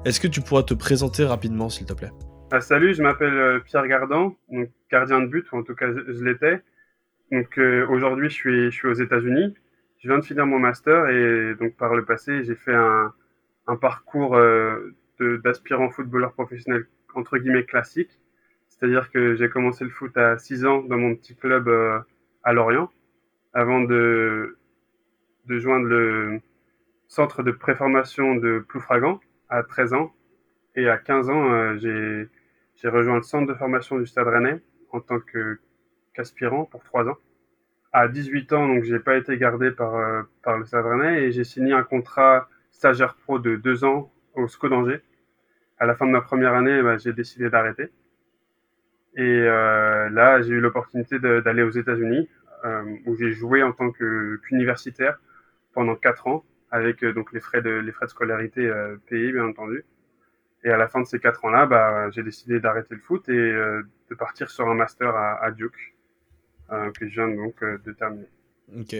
est-ce 0.06 0.22
que 0.22 0.28
tu 0.28 0.40
pourrais 0.40 0.64
te 0.64 0.74
présenter 0.74 1.26
rapidement 1.26 1.70
s'il 1.70 1.86
te 1.86 1.92
plaît? 1.92 2.12
Ah, 2.52 2.62
Salut, 2.62 2.94
je 2.94 3.04
m'appelle 3.04 3.62
Pierre 3.66 3.86
Gardan, 3.88 4.38
gardien 4.90 5.20
de 5.20 5.28
but, 5.28 5.52
ou 5.52 5.58
en 5.58 5.64
tout 5.64 5.76
cas 5.76 5.88
je, 5.92 6.24
l'étais. 6.24 6.62
Aujourd'hui 7.90 8.30
je 8.30 8.70
suis 8.70 8.88
aux 8.88 8.94
États-Unis 8.94 9.54
je 10.00 10.08
viens 10.08 10.20
de 10.20 10.26
finir 10.26 10.46
mon 10.46 10.60
master 10.60 11.10
et 11.10 11.56
donc 11.56 11.76
par 11.76 11.96
le 11.96 12.06
passé, 12.06 12.44
j'ai 12.44 12.56
fait 12.56 12.74
un, 12.76 13.14
parcours 13.82 14.36
euh, 14.38 14.94
d'aspirant 15.20 15.90
footballeur 15.90 16.34
professionnel 16.34 16.88
entre 17.16 17.38
guillemets 17.38 17.66
classique. 17.66 18.12
C'est-à-dire 18.70 19.12
que 19.12 19.36
j'ai 19.36 19.50
commencé 19.50 19.84
le 19.84 19.90
foot 19.90 20.16
à 20.18 20.38
6 20.38 20.66
ans 20.66 20.82
dans 20.84 20.98
mon 20.98 21.16
petit 21.16 21.36
club 21.36 21.68
euh, 21.68 22.00
à 22.44 22.54
Lorient 22.54 22.92
avant 23.54 23.82
de, 23.82 24.58
de 25.48 25.60
joindre 25.60 25.88
le 25.88 26.40
centre 27.08 27.42
de 27.42 27.52
préformation 27.52 28.36
de 28.36 28.60
Ploufragan 28.60 29.20
à 29.50 29.64
13 29.64 29.94
ans. 29.94 30.14
Et 30.76 30.88
à 30.88 30.98
15 30.98 31.30
ans, 31.30 31.52
euh, 31.52 32.28
j'ai 32.76 32.88
rejoint 32.88 33.16
le 33.16 33.24
centre 33.24 33.52
de 33.52 33.58
formation 33.58 33.98
du 33.98 34.06
Stade 34.06 34.28
Rennais 34.28 34.62
en 34.92 35.00
tant 35.00 35.20
qu'aspirant 36.14 36.66
pour 36.66 36.84
3 36.84 37.08
ans 37.10 37.18
à 37.94 38.08
18 38.08 38.54
ans, 38.54 38.68
donc 38.68 38.84
j'ai 38.84 39.00
pas 39.00 39.18
été 39.18 39.38
gardé 39.38 39.72
par, 39.72 39.96
euh, 39.96 40.24
par 40.44 40.58
le 40.58 40.66
Savrenais 40.66 41.24
et 41.24 41.32
j'ai 41.32 41.44
signé 41.44 41.74
un 41.74 41.84
contrat 41.84 42.50
stagiaire 42.72 43.16
pro 43.16 43.40
de 43.40 43.56
deux 43.56 43.84
ans 43.84 44.12
au 44.36 44.48
SCO 44.48 44.70
d'Angers. 44.70 45.02
À 45.80 45.86
la 45.86 45.96
fin 45.96 46.06
de 46.06 46.12
ma 46.12 46.22
première 46.22 46.54
année, 46.54 46.82
bah, 46.82 46.98
j'ai 46.98 47.14
décidé 47.14 47.50
d'arrêter. 47.50 47.92
Et 49.16 49.24
euh, 49.24 50.10
là, 50.10 50.42
j'ai 50.42 50.54
eu 50.54 50.60
l'opportunité 50.60 51.18
d'aller 51.20 51.64
aux 51.64 51.72
États-Unis, 51.72 52.30
euh, 52.66 52.84
où 53.06 53.16
j'ai 53.16 53.32
joué 53.32 53.64
en 53.64 53.72
tant 53.72 53.92
qu'universitaire 53.92 55.20
pendant 55.74 55.96
quatre 55.96 56.28
ans, 56.28 56.44
avec 56.72 57.04
donc 57.04 57.32
les 57.34 57.40
frais 57.40 57.62
de 57.62 57.70
les 57.70 57.92
frais 57.92 58.06
de 58.06 58.12
scolarité 58.12 58.72
payés, 59.08 59.32
bien 59.32 59.46
entendu. 59.46 59.86
Et 60.64 60.70
à 60.70 60.78
la 60.78 60.88
fin 60.88 61.00
de 61.02 61.06
ces 61.06 61.20
quatre 61.20 61.46
ans-là, 61.46 61.66
bah, 61.66 62.10
j'ai 62.12 62.24
décidé 62.24 62.60
d'arrêter 62.60 62.96
le 62.96 63.02
foot 63.02 63.28
et 63.30 63.52
de 63.52 64.16
partir 64.16 64.50
sur 64.50 64.68
un 64.70 64.76
master 64.76 65.16
à 65.16 65.50
Duke. 65.52 65.97
Que 66.70 67.08
je 67.08 67.14
viens 67.14 67.30
donc 67.30 67.56
euh, 67.64 67.78
de 67.86 67.94
terminer. 67.94 68.28
Ok. 68.78 68.96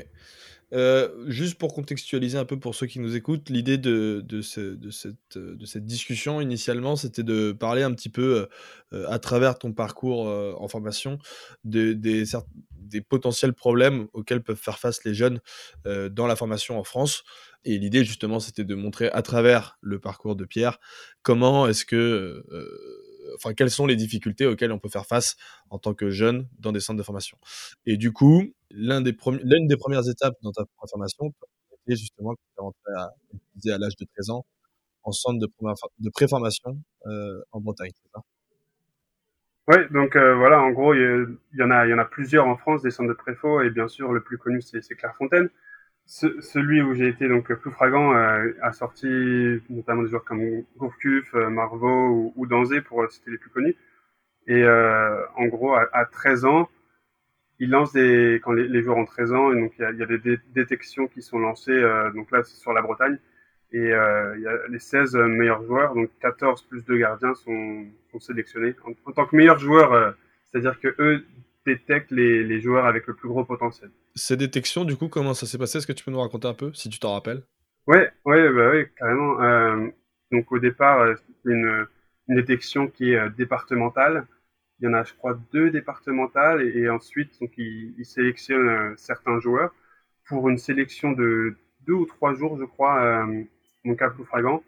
Euh, 0.74 1.10
juste 1.28 1.58
pour 1.58 1.74
contextualiser 1.74 2.38
un 2.38 2.46
peu 2.46 2.60
pour 2.60 2.76
ceux 2.76 2.88
qui 2.88 3.00
nous 3.00 3.16
écoutent, 3.16 3.50
l'idée 3.50 3.78
de, 3.78 4.22
de, 4.26 4.42
cette, 4.42 5.38
de 5.38 5.66
cette 5.66 5.86
discussion 5.86 6.42
initialement, 6.42 6.98
c'était 6.98 7.24
de 7.24 7.54
parler 7.54 7.84
un 7.84 7.94
petit 7.94 8.10
peu 8.10 8.48
euh, 8.94 9.06
à 9.10 9.18
travers 9.20 9.58
ton 9.58 9.72
parcours 9.72 10.28
en 10.28 10.68
formation 10.68 11.20
de, 11.64 11.94
des, 11.94 12.24
des 12.72 13.02
potentiels 13.02 13.54
problèmes 13.54 14.08
auxquels 14.12 14.44
peuvent 14.44 14.60
faire 14.60 14.80
face 14.80 15.04
les 15.06 15.14
jeunes 15.14 15.40
dans 15.86 16.28
la 16.28 16.36
formation 16.36 16.78
en 16.78 16.84
France. 16.84 17.24
Et 17.64 17.78
l'idée 17.78 18.04
justement, 18.04 18.42
c'était 18.42 18.66
de 18.66 18.76
montrer 18.76 19.10
à 19.10 19.22
travers 19.22 19.78
le 19.82 20.00
parcours 20.00 20.36
de 20.36 20.44
Pierre 20.44 20.80
comment 21.22 21.68
est-ce 21.68 21.86
que 21.86 22.44
enfin, 23.36 23.54
quelles 23.54 23.72
sont 23.72 23.86
les 23.86 23.96
difficultés 23.96 24.46
auxquelles 24.46 24.72
on 24.72 24.80
peut 24.80 24.90
faire 24.90 25.06
face 25.06 25.36
en 25.70 25.80
tant 25.80 25.94
que 25.94 26.10
jeune 26.10 26.48
dans 26.60 26.72
des 26.72 26.80
centres 26.80 26.98
de 26.98 27.04
formation. 27.04 27.38
Et 27.86 27.98
du 27.98 28.12
coup, 28.12 28.44
l'une 28.72 29.04
des, 29.04 29.14
premières 29.14 30.08
étapes 30.10 30.36
dans 30.42 30.52
ta 30.52 30.64
formation, 30.90 31.34
c'était 31.72 31.98
justement 31.98 32.34
que 32.34 32.40
tu 32.56 32.62
rentré 32.62 32.92
à, 32.96 33.78
l'âge 33.78 33.96
de 33.96 34.06
13 34.16 34.30
ans 34.32 34.46
en 35.04 35.12
centre 35.12 35.40
de, 35.40 35.48
de 36.00 36.10
préformation 36.10 36.78
euh, 37.06 37.42
en 37.52 37.62
Bretagne, 37.62 37.92
Oui, 39.70 39.78
donc 39.92 40.16
euh, 40.16 40.36
voilà, 40.36 40.62
en 40.62 40.72
gros, 40.72 40.94
il 40.94 41.38
y, 41.54 41.64
en 41.64 41.72
a, 41.72 41.86
il 41.86 41.92
y 41.92 41.94
en 41.94 41.98
a 41.98 42.06
plusieurs 42.06 42.46
en 42.46 42.58
France, 42.58 42.82
des 42.82 42.92
centres 42.92 43.10
de 43.10 43.14
préfo, 43.14 43.62
et 43.62 43.70
bien 43.70 43.88
sûr, 43.88 44.12
le 44.12 44.22
plus 44.22 44.38
connu, 44.38 44.62
c'est 44.62 44.82
Clairefontaine 44.96 45.50
celui 46.08 46.82
où 46.82 46.94
j'ai 46.94 47.10
été 47.10 47.28
donc 47.28 47.52
plus 47.54 47.72
fragant 47.72 48.16
euh, 48.16 48.54
a 48.62 48.72
sorti 48.72 49.08
notamment 49.70 50.04
des 50.04 50.10
joueurs 50.10 50.24
comme 50.24 50.64
Gourcuff, 50.78 51.34
euh, 51.36 51.50
Marvaux 51.50 52.08
ou, 52.08 52.34
ou 52.38 52.48
Danzé 52.48 52.82
pour 52.82 53.04
euh, 53.04 53.10
citer 53.10 53.32
les 53.32 53.38
plus 53.38 53.50
connus. 53.50 53.76
Et 54.48 54.64
euh, 54.64 55.22
en 55.36 55.48
gros, 55.48 55.76
à, 55.76 55.88
à, 55.92 56.06
13 56.06 56.46
ans, 56.46 56.70
il 57.60 57.70
lance 57.70 57.92
des 57.92 58.40
quand 58.42 58.54
les, 58.54 58.68
les 58.70 58.82
joueurs 58.82 58.98
ont 58.98 59.06
13 59.06 59.34
ans, 59.34 59.52
et 59.52 59.60
donc 59.60 59.74
il 59.78 59.82
y 59.82 60.00
y 60.00 60.04
a 60.04 60.06
des 60.06 60.40
détections 60.54 61.08
qui 61.08 61.22
sont 61.22 61.40
lancées. 61.40 61.82
donc 62.16 62.32
là, 62.32 62.44
c'est 62.44 62.56
sur 62.56 62.72
la 62.72 62.82
Bretagne. 62.82 63.18
Et 63.74 63.80
il 63.80 64.42
y 64.42 64.48
a 64.48 64.68
les 64.70 64.80
16 64.80 65.16
meilleurs 65.16 65.64
joueurs, 65.64 65.94
donc 65.96 66.10
14 66.22 66.62
plus 66.64 66.86
2 66.86 66.98
gardiens 66.98 67.34
sont, 67.34 67.86
sont 68.12 68.20
sélectionnés 68.20 68.76
en, 68.86 68.92
en, 69.10 69.12
tant 69.12 69.26
que 69.26 69.36
meilleurs 69.36 69.60
joueurs. 69.60 70.16
C'est-à-dire 70.46 70.80
que 70.80 70.96
eux 71.00 71.26
détectent 71.68 72.12
les, 72.12 72.44
les 72.44 72.62
joueurs 72.62 72.86
avec 72.86 73.06
le 73.08 73.14
plus 73.14 73.28
gros 73.28 73.44
potentiel. 73.44 73.92
Ces 74.16 74.38
détections, 74.38 74.86
du 74.86 74.96
coup, 74.96 75.10
comment 75.10 75.34
ça 75.34 75.46
s'est 75.46 75.58
passé? 75.58 75.78
Est-ce 75.78 75.88
que 75.88 75.94
tu 75.94 76.04
peux 76.04 76.12
nous 76.12 76.22
raconter 76.22 76.48
un 76.48 76.54
peu, 76.54 76.74
si 76.74 76.90
tu 76.90 76.98
t'en 77.00 77.14
rappelles? 77.14 77.44
Ouais, 77.86 78.10
ouais, 78.26 78.52
bah 78.52 78.70
ouais, 78.72 78.92
carrément. 78.98 79.42
Euh, 79.42 79.88
donc 80.32 80.52
au 80.52 80.60
départ, 80.60 81.00
euh, 81.00 81.16
c'est 81.44 81.52
une, 81.52 81.88
une, 82.28 82.36
détection 82.36 82.88
qui 82.88 83.12
est 83.12 83.18
euh, 83.18 83.30
départementale. 83.30 84.28
Il 84.80 84.86
y 84.86 84.88
en 84.88 84.94
a, 84.94 85.04
je 85.04 85.14
crois, 85.14 85.40
deux 85.54 85.70
départementales 85.72 86.62
et, 86.62 86.80
et 86.80 86.90
ensuite, 86.90 87.40
donc 87.40 87.52
ils, 87.58 87.94
ils 87.98 88.06
sélectionnent 88.06 88.96
certains 88.98 89.40
joueurs 89.40 89.74
pour 90.28 90.50
une 90.50 90.58
sélection 90.58 91.12
de 91.12 91.56
deux 91.86 91.94
ou 91.94 92.06
trois 92.06 92.34
jours, 92.34 92.58
je 92.60 92.66
crois, 92.66 93.02
euh, 93.02 93.44
mon 93.86 93.96
cas 93.96 94.10
plus 94.10 94.26
fragant, 94.26 94.64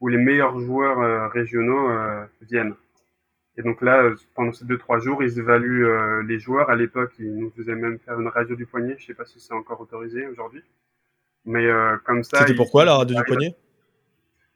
où 0.00 0.08
les 0.08 0.18
meilleurs 0.18 0.58
joueurs 0.60 1.30
régionaux 1.30 1.88
viennent. 2.40 2.74
Et 3.56 3.62
donc 3.62 3.82
là, 3.82 4.02
euh, 4.02 4.16
pendant 4.34 4.52
ces 4.52 4.64
deux 4.64 4.78
trois 4.78 4.98
jours, 4.98 5.22
ils 5.22 5.38
évaluent 5.38 5.86
euh, 5.86 6.22
les 6.24 6.38
joueurs. 6.38 6.70
À 6.70 6.76
l'époque, 6.76 7.12
ils 7.18 7.34
nous 7.36 7.52
faisaient 7.56 7.76
même 7.76 7.98
faire 8.00 8.18
une 8.18 8.28
radio 8.28 8.56
du 8.56 8.66
poignet. 8.66 8.96
Je 8.98 9.06
sais 9.06 9.14
pas 9.14 9.24
si 9.24 9.38
c'est 9.38 9.54
encore 9.54 9.80
autorisé 9.80 10.26
aujourd'hui. 10.26 10.62
Mais 11.44 11.64
euh, 11.66 11.96
comme 12.04 12.24
ça. 12.24 12.40
C'était 12.40 12.54
pourquoi 12.54 12.84
la 12.84 12.96
radio 12.96 13.16
du 13.16 13.24
poignet? 13.24 13.54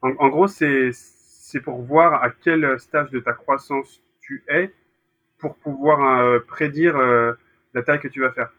en, 0.02 0.14
en, 0.18 0.28
gros, 0.28 0.48
c'est 0.48 0.90
c'est 0.92 1.60
pour 1.60 1.80
voir 1.80 2.22
à 2.22 2.30
quel 2.30 2.78
stage 2.78 3.10
de 3.10 3.20
ta 3.20 3.32
croissance 3.32 4.02
tu 4.20 4.44
es 4.48 4.72
pour 5.38 5.54
pouvoir 5.56 6.20
euh, 6.20 6.40
prédire 6.40 6.98
la 7.74 7.82
taille 7.82 8.00
que 8.00 8.08
tu 8.08 8.20
vas 8.20 8.32
faire. 8.32 8.50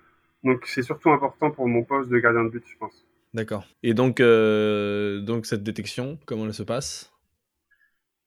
Donc 0.43 0.65
c'est 0.65 0.83
surtout 0.83 1.09
important 1.09 1.51
pour 1.51 1.67
mon 1.67 1.83
poste 1.83 2.09
de 2.09 2.17
gardien 2.17 2.45
de 2.45 2.49
but, 2.49 2.63
je 2.65 2.77
pense. 2.77 3.05
D'accord. 3.33 3.65
Et 3.83 3.93
donc, 3.93 4.21
donc 4.21 5.45
cette 5.45 5.63
détection, 5.63 6.17
comment 6.25 6.45
elle 6.45 6.53
se 6.53 6.63
passe? 6.63 7.11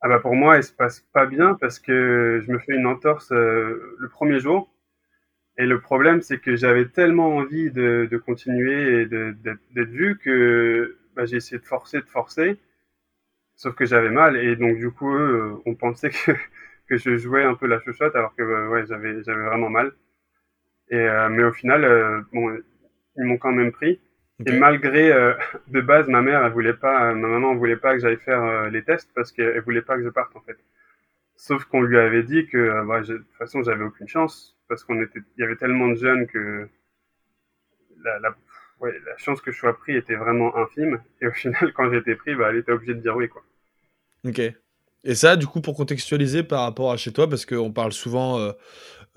Ah 0.03 0.09
bah 0.09 0.19
pour 0.19 0.35
moi, 0.35 0.57
elle 0.57 0.63
se 0.65 0.73
passe 0.73 0.99
pas 1.13 1.25
bien 1.25 1.55
parce 1.55 1.79
que 1.79 2.41
je 2.45 2.51
me 2.51 2.59
fais 2.59 2.75
une 2.75 2.85
entorse 2.87 3.31
euh, 3.31 3.95
le 3.99 4.09
premier 4.09 4.39
jour. 4.39 4.69
Et 5.57 5.65
le 5.65 5.79
problème, 5.79 6.21
c'est 6.21 6.39
que 6.39 6.55
j'avais 6.57 6.87
tellement 6.89 7.37
envie 7.37 7.71
de, 7.71 8.21
continuer 8.25 9.01
et 9.01 9.05
d'être 9.05 9.89
vu 9.89 10.17
que 10.19 10.97
bah, 11.15 11.25
j'ai 11.25 11.37
essayé 11.37 11.59
de 11.59 11.65
forcer, 11.65 11.99
de 12.01 12.05
forcer. 12.05 12.59
Sauf 13.55 13.75
que 13.75 13.85
j'avais 13.85 14.09
mal. 14.09 14.35
Et 14.37 14.55
donc, 14.57 14.77
du 14.77 14.91
coup, 14.91 15.13
eux, 15.15 15.61
on 15.65 15.75
pensait 15.75 16.09
que, 16.89 16.97
je 16.97 17.17
jouais 17.17 17.43
un 17.43 17.55
peu 17.55 17.67
la 17.67 17.79
chuchote 17.79 18.15
alors 18.15 18.35
que 18.35 18.43
bah, 18.43 18.69
ouais, 18.69 18.85
j'avais 18.85 19.21
vraiment 19.23 19.69
mal. 19.69 19.93
Et, 20.89 20.97
euh, 20.97 21.29
mais 21.29 21.43
au 21.43 21.53
final, 21.53 21.85
euh, 21.85 22.21
bon, 22.33 22.57
ils 23.17 23.23
m'ont 23.25 23.37
quand 23.37 23.53
même 23.53 23.71
pris. 23.71 24.01
Okay. 24.45 24.55
Et 24.55 24.59
malgré, 24.59 25.11
euh, 25.11 25.33
de 25.67 25.79
base, 25.79 26.07
ma 26.09 26.21
mère, 26.21 26.43
elle 26.43 26.51
voulait 26.51 26.73
pas, 26.73 27.11
euh, 27.11 27.15
ma 27.15 27.29
maman 27.29 27.55
voulait 27.55 27.77
pas 27.77 27.93
que 27.93 28.01
j'aille 28.01 28.17
faire 28.17 28.43
euh, 28.43 28.69
les 28.69 28.83
tests 28.83 29.09
parce 29.15 29.31
qu'elle 29.31 29.61
voulait 29.61 29.81
pas 29.81 29.95
que 29.95 30.03
je 30.03 30.09
parte 30.09 30.35
en 30.35 30.41
fait. 30.41 30.57
Sauf 31.35 31.63
qu'on 31.65 31.81
lui 31.81 31.97
avait 31.97 32.23
dit 32.23 32.47
que, 32.47 32.57
euh, 32.57 32.83
bah, 32.83 33.01
de 33.01 33.17
toute 33.17 33.35
façon, 33.37 33.63
j'avais 33.63 33.83
aucune 33.83 34.07
chance 34.07 34.57
parce 34.67 34.83
qu'on 34.83 35.01
était, 35.01 35.19
il 35.37 35.41
y 35.41 35.43
avait 35.43 35.55
tellement 35.55 35.87
de 35.87 35.95
jeunes 35.95 36.27
que 36.27 36.67
la, 38.03 38.19
la, 38.19 38.35
ouais, 38.81 38.99
la 39.05 39.17
chance 39.17 39.39
que 39.39 39.51
je 39.51 39.57
sois 39.57 39.77
pris 39.77 39.95
était 39.95 40.15
vraiment 40.15 40.55
infime. 40.57 41.01
Et 41.21 41.27
au 41.27 41.31
final, 41.43 41.71
quand 41.73 41.91
été 41.93 42.15
pris, 42.15 42.35
bah, 42.35 42.47
elle 42.49 42.57
était 42.57 42.73
obligée 42.73 42.95
de 42.95 43.01
dire 43.01 43.15
oui, 43.15 43.29
quoi. 43.29 43.43
Ok. 44.25 44.41
Et 45.03 45.15
ça, 45.15 45.35
du 45.35 45.47
coup, 45.47 45.61
pour 45.61 45.75
contextualiser 45.75 46.43
par 46.43 46.61
rapport 46.61 46.91
à 46.91 46.97
chez 46.97 47.11
toi, 47.11 47.27
parce 47.29 47.45
qu'on 47.45 47.73
parle 47.73 47.91
souvent 47.91 48.39
euh, 48.39 48.51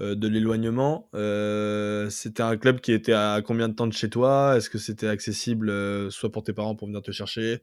euh, 0.01 0.15
de 0.17 0.27
l'éloignement, 0.27 1.09
euh, 1.15 2.11
c'était 2.11 2.43
un 2.43 2.57
club 2.57 2.81
qui 2.81 2.93
était 2.93 3.13
à 3.13 3.41
combien 3.45 3.69
de 3.69 3.75
temps 3.75 3.87
de 3.87 3.93
chez 3.93 4.11
toi? 4.11 4.55
Est-ce 4.57 4.69
que 4.69 4.79
c'était 4.79 5.07
accessible 5.07 5.71
soit 6.11 6.33
pour 6.33 6.43
tes 6.43 6.53
parents 6.53 6.75
pour 6.75 6.89
venir 6.89 7.03
te 7.03 7.13
chercher, 7.13 7.63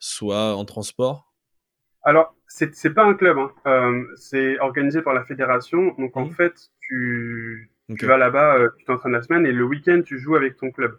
soit 0.00 0.56
en 0.56 0.64
transport? 0.64 1.32
Alors, 2.02 2.34
c'est 2.48 2.94
pas 2.94 3.04
un 3.04 3.14
club, 3.14 3.38
hein. 3.38 4.04
C'est 4.16 4.58
organisé 4.58 5.02
par 5.02 5.14
la 5.14 5.24
fédération. 5.24 5.94
Donc, 5.98 6.16
mmh. 6.16 6.18
en 6.18 6.30
fait, 6.30 6.54
tu, 6.80 7.70
okay. 7.88 7.98
tu 7.98 8.06
vas 8.06 8.16
là-bas, 8.16 8.58
tu 8.78 8.84
t'entraînes 8.84 9.12
la 9.12 9.22
semaine 9.22 9.46
et 9.46 9.52
le 9.52 9.64
week-end, 9.64 10.02
tu 10.04 10.18
joues 10.18 10.34
avec 10.34 10.56
ton 10.56 10.72
club. 10.72 10.98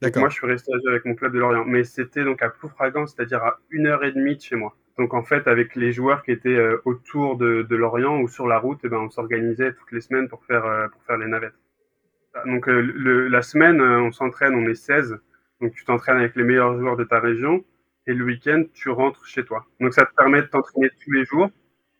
D'accord. 0.00 0.20
Moi, 0.20 0.30
je 0.30 0.36
suis 0.36 0.46
resté 0.46 0.72
avec 0.88 1.04
mon 1.04 1.14
club 1.14 1.34
de 1.34 1.38
Lorient. 1.38 1.66
Mais 1.66 1.84
c'était 1.84 2.24
donc 2.24 2.40
à 2.40 2.48
Ploufragan, 2.48 3.06
c'est-à-dire 3.06 3.42
à 3.42 3.58
une 3.68 3.86
heure 3.86 4.02
et 4.04 4.12
demie 4.12 4.36
de 4.36 4.40
chez 4.40 4.56
moi. 4.56 4.74
Donc 4.98 5.14
en 5.14 5.22
fait, 5.22 5.46
avec 5.48 5.76
les 5.76 5.92
joueurs 5.92 6.22
qui 6.22 6.30
étaient 6.30 6.48
euh, 6.48 6.80
autour 6.84 7.36
de, 7.36 7.66
Lorient 7.70 8.20
ou 8.20 8.28
sur 8.28 8.46
la 8.46 8.58
route, 8.58 8.80
eh 8.84 8.88
ben, 8.88 8.98
on 8.98 9.10
s'organisait 9.10 9.72
toutes 9.72 9.92
les 9.92 10.00
semaines 10.00 10.28
pour 10.28 10.44
faire, 10.44 10.64
euh, 10.66 10.88
pour 10.88 11.02
faire 11.04 11.16
les 11.16 11.26
navettes. 11.26 11.54
Donc 12.46 12.68
euh, 12.68 13.28
la 13.28 13.42
semaine, 13.42 13.80
on 13.80 14.12
s'entraîne, 14.12 14.54
on 14.54 14.68
est 14.68 14.74
16. 14.74 15.18
Donc 15.60 15.72
tu 15.72 15.84
t'entraînes 15.84 16.18
avec 16.18 16.36
les 16.36 16.44
meilleurs 16.44 16.78
joueurs 16.78 16.96
de 16.96 17.04
ta 17.04 17.18
région. 17.18 17.64
Et 18.06 18.14
le 18.14 18.24
week-end, 18.24 18.64
tu 18.72 18.88
rentres 18.88 19.26
chez 19.26 19.44
toi. 19.44 19.66
Donc 19.80 19.94
ça 19.94 20.04
te 20.04 20.14
permet 20.14 20.42
de 20.42 20.46
t'entraîner 20.46 20.90
tous 21.02 21.12
les 21.12 21.24
jours. 21.24 21.50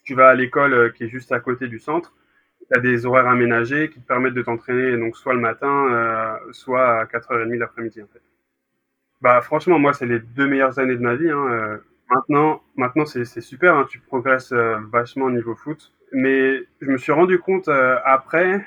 Tu 0.05 0.15
vas 0.15 0.29
à 0.29 0.35
l'école 0.35 0.93
qui 0.93 1.05
est 1.05 1.09
juste 1.09 1.33
à 1.33 1.41
côté 1.41 1.69
du 1.69 1.79
centre. 1.79 2.15
Tu 2.71 2.79
as 2.79 2.81
des 2.81 3.07
horaires 3.07 3.29
aménagés 3.29 3.91
qui 3.91 4.01
te 4.01 4.07
permettent 4.07 4.35
de 4.35 4.43
t'entraîner 4.43 4.97
donc 4.97 5.17
soit 5.17 5.35
le 5.35 5.41
matin, 5.41 6.39
soit 6.53 7.01
à 7.01 7.05
4h30 7.05 7.59
l'après-midi 7.59 8.03
en 8.03 8.07
fait. 8.07 8.23
Bah 9.21 9.41
franchement, 9.43 9.79
moi, 9.79 9.93
c'est 9.93 10.07
les 10.07 10.21
deux 10.21 10.47
meilleures 10.47 10.79
années 10.79 10.97
de 10.97 11.03
ma 11.03 11.15
vie. 11.15 11.31
Hein. 11.31 11.81
Maintenant, 12.11 12.61
maintenant 12.77 13.07
c'est 13.07 13.25
super, 13.41 13.77
hein, 13.77 13.87
tu 13.89 14.01
progresses 14.01 14.53
euh, 14.53 14.79
vachement 14.91 15.27
au 15.27 15.31
niveau 15.31 15.55
foot. 15.55 15.93
Mais 16.13 16.61
je 16.81 16.91
me 16.91 16.99
suis 16.99 17.13
rendu 17.13 17.39
compte 17.39 17.69
euh, 17.69 17.99
après 18.05 18.67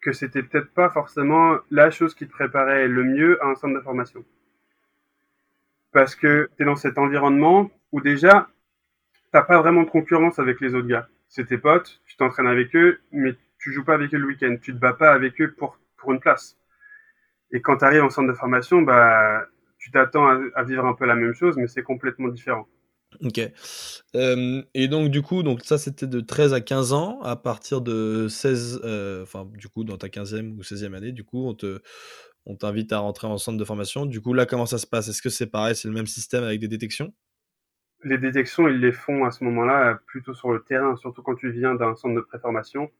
que 0.00 0.12
c'était 0.12 0.42
peut-être 0.42 0.72
pas 0.72 0.90
forcément 0.90 1.58
la 1.70 1.90
chose 1.90 2.14
qui 2.14 2.26
te 2.26 2.32
préparait 2.32 2.88
le 2.88 3.04
mieux 3.04 3.42
à 3.42 3.48
un 3.48 3.54
centre 3.54 3.74
de 3.74 3.80
formation. 3.80 4.24
Parce 5.92 6.16
que 6.16 6.50
tu 6.56 6.62
es 6.62 6.66
dans 6.66 6.76
cet 6.76 6.98
environnement 6.98 7.70
où 7.92 8.00
déjà, 8.00 8.48
t'as 9.30 9.42
pas 9.42 9.60
vraiment 9.60 9.84
de 9.84 9.90
concurrence 9.90 10.40
avec 10.40 10.60
les 10.60 10.74
autres 10.74 10.88
gars. 10.88 11.08
C'est 11.28 11.46
tes 11.46 11.58
potes, 11.58 12.00
tu 12.06 12.16
t'entraînes 12.16 12.46
avec 12.48 12.74
eux, 12.74 13.00
mais 13.12 13.34
tu 13.58 13.72
joues 13.72 13.84
pas 13.84 13.94
avec 13.94 14.12
eux 14.12 14.18
le 14.18 14.26
week-end. 14.26 14.56
Tu 14.60 14.72
te 14.74 14.78
bats 14.78 14.92
pas 14.92 15.12
avec 15.12 15.40
eux 15.40 15.52
pour, 15.56 15.78
pour 15.96 16.12
une 16.12 16.20
place. 16.20 16.56
Et 17.52 17.60
quand 17.60 17.78
tu 17.78 17.84
arrives 17.84 18.02
en 18.02 18.10
centre 18.10 18.28
de 18.28 18.36
formation, 18.36 18.82
bah, 18.82 19.46
tu 19.86 19.92
t'attends 19.92 20.26
à, 20.26 20.40
à, 20.56 20.64
vivre 20.64 20.84
un 20.84 20.94
peu 20.94 21.06
la 21.06 21.14
même 21.14 21.32
chose, 21.32 21.56
mais 21.56 21.68
c'est 21.68 21.84
complètement 21.84 22.26
différent. 22.26 22.66
Ok. 23.22 23.40
Euh, 24.16 24.62
et 24.74 24.88
donc, 24.88 25.12
du 25.12 25.22
coup, 25.22 25.44
donc 25.44 25.62
ça, 25.62 25.78
c'était 25.78 26.08
de 26.08 26.18
13 26.18 26.54
à 26.54 26.60
15 26.60 26.92
ans. 26.92 27.20
À 27.22 27.36
partir 27.36 27.82
de 27.82 28.26
16, 28.26 28.80
euh, 28.82 29.22
enfin, 29.22 29.48
du 29.54 29.68
coup, 29.68 29.84
dans 29.84 29.96
ta 29.96 30.08
15e 30.08 30.56
ou 30.56 30.62
16e 30.62 30.92
année, 30.94 31.12
du 31.12 31.22
coup, 31.22 31.46
on 31.46 31.54
te, 31.54 31.78
on 32.46 32.56
t'invite 32.56 32.92
à 32.92 32.98
rentrer 32.98 33.28
en 33.28 33.38
centre 33.38 33.58
de 33.58 33.64
formation. 33.64 34.06
Du 34.06 34.20
coup, 34.20 34.32
là, 34.32 34.44
comment 34.44 34.66
ça 34.66 34.78
se 34.78 34.88
passe? 34.88 35.06
Est-ce 35.06 35.22
que 35.22 35.30
c'est 35.30 35.46
pareil? 35.46 35.76
C'est 35.76 35.86
le 35.86 35.94
même 35.94 36.08
système 36.08 36.42
avec 36.42 36.58
des 36.58 36.68
détections? 36.68 37.14
Les 38.02 38.18
détections, 38.18 38.66
ils 38.66 38.80
les 38.80 38.90
font 38.90 39.24
à 39.24 39.30
ce 39.30 39.44
moment-là 39.44 40.00
plutôt 40.06 40.34
sur 40.34 40.50
le 40.50 40.64
terrain, 40.64 40.96
surtout 40.96 41.22
quand 41.22 41.36
tu 41.36 41.52
viens 41.52 41.76
d'un 41.76 41.94
centre 41.94 42.16
de 42.16 42.22
préformation. 42.22 42.90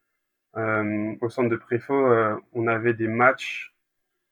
Euh, 0.56 1.16
au 1.20 1.28
centre 1.30 1.48
de 1.48 1.56
préfo, 1.56 1.94
euh, 1.94 2.36
on 2.52 2.68
avait 2.68 2.94
des 2.94 3.08
matchs 3.08 3.74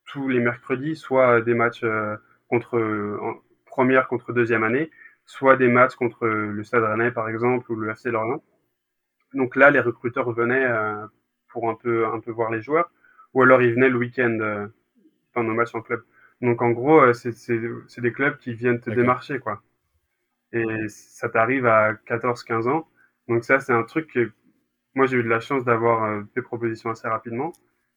tous 0.04 0.28
les 0.28 0.38
mercredis, 0.38 0.94
soit 0.94 1.40
des 1.40 1.54
matchs 1.54 1.82
euh, 1.82 2.16
contre 2.48 2.78
en 3.20 3.34
première 3.66 4.08
contre 4.08 4.32
deuxième 4.32 4.64
année, 4.64 4.90
soit 5.26 5.56
des 5.56 5.68
matchs 5.68 5.94
contre 5.96 6.26
le 6.26 6.64
Stade 6.64 6.84
Rennais 6.84 7.10
par 7.10 7.28
exemple 7.28 7.70
ou 7.72 7.76
le 7.76 7.90
FC 7.90 8.10
Lorient. 8.10 8.42
Donc 9.34 9.56
là, 9.56 9.70
les 9.70 9.80
recruteurs 9.80 10.30
venaient 10.32 10.64
euh, 10.64 11.06
pour 11.48 11.68
un 11.70 11.74
peu 11.74 12.06
un 12.06 12.20
peu 12.20 12.30
voir 12.30 12.50
les 12.50 12.62
joueurs. 12.62 12.90
ou 13.34 13.42
alors 13.42 13.62
ils 13.62 13.74
venaient 13.74 13.88
le 13.90 13.98
week-end 13.98 14.38
euh, 14.40 14.68
pendant 15.32 15.50
le 15.50 15.56
match 15.56 15.74
en 15.74 15.82
club. 15.82 16.04
Donc 16.40 16.62
en 16.62 16.70
gros, 16.70 17.00
euh, 17.00 17.12
c'est 17.14 18.00
des 18.00 18.12
clubs 18.12 18.38
qui 18.38 18.54
viennent 18.54 18.80
te 18.80 18.90
démarcher, 18.90 19.38
quoi. 19.40 19.62
Et 20.52 20.88
ça 20.88 21.28
t'arrive 21.28 21.66
à 21.66 21.94
14-15 22.06 22.68
ans. 22.68 22.88
Donc 23.28 23.44
ça, 23.44 23.60
c'est 23.60 23.72
un 23.72 23.82
truc 23.84 24.12
que 24.12 24.30
moi 24.94 25.06
j'ai 25.06 25.16
eu 25.18 25.22
de 25.24 25.28
la 25.28 25.40
chance 25.40 25.64
d'avoir 25.64 26.04
euh, 26.04 26.22
des 26.36 26.42
propositions 26.42 26.90
assez 26.90 27.08
rapidement, 27.08 27.52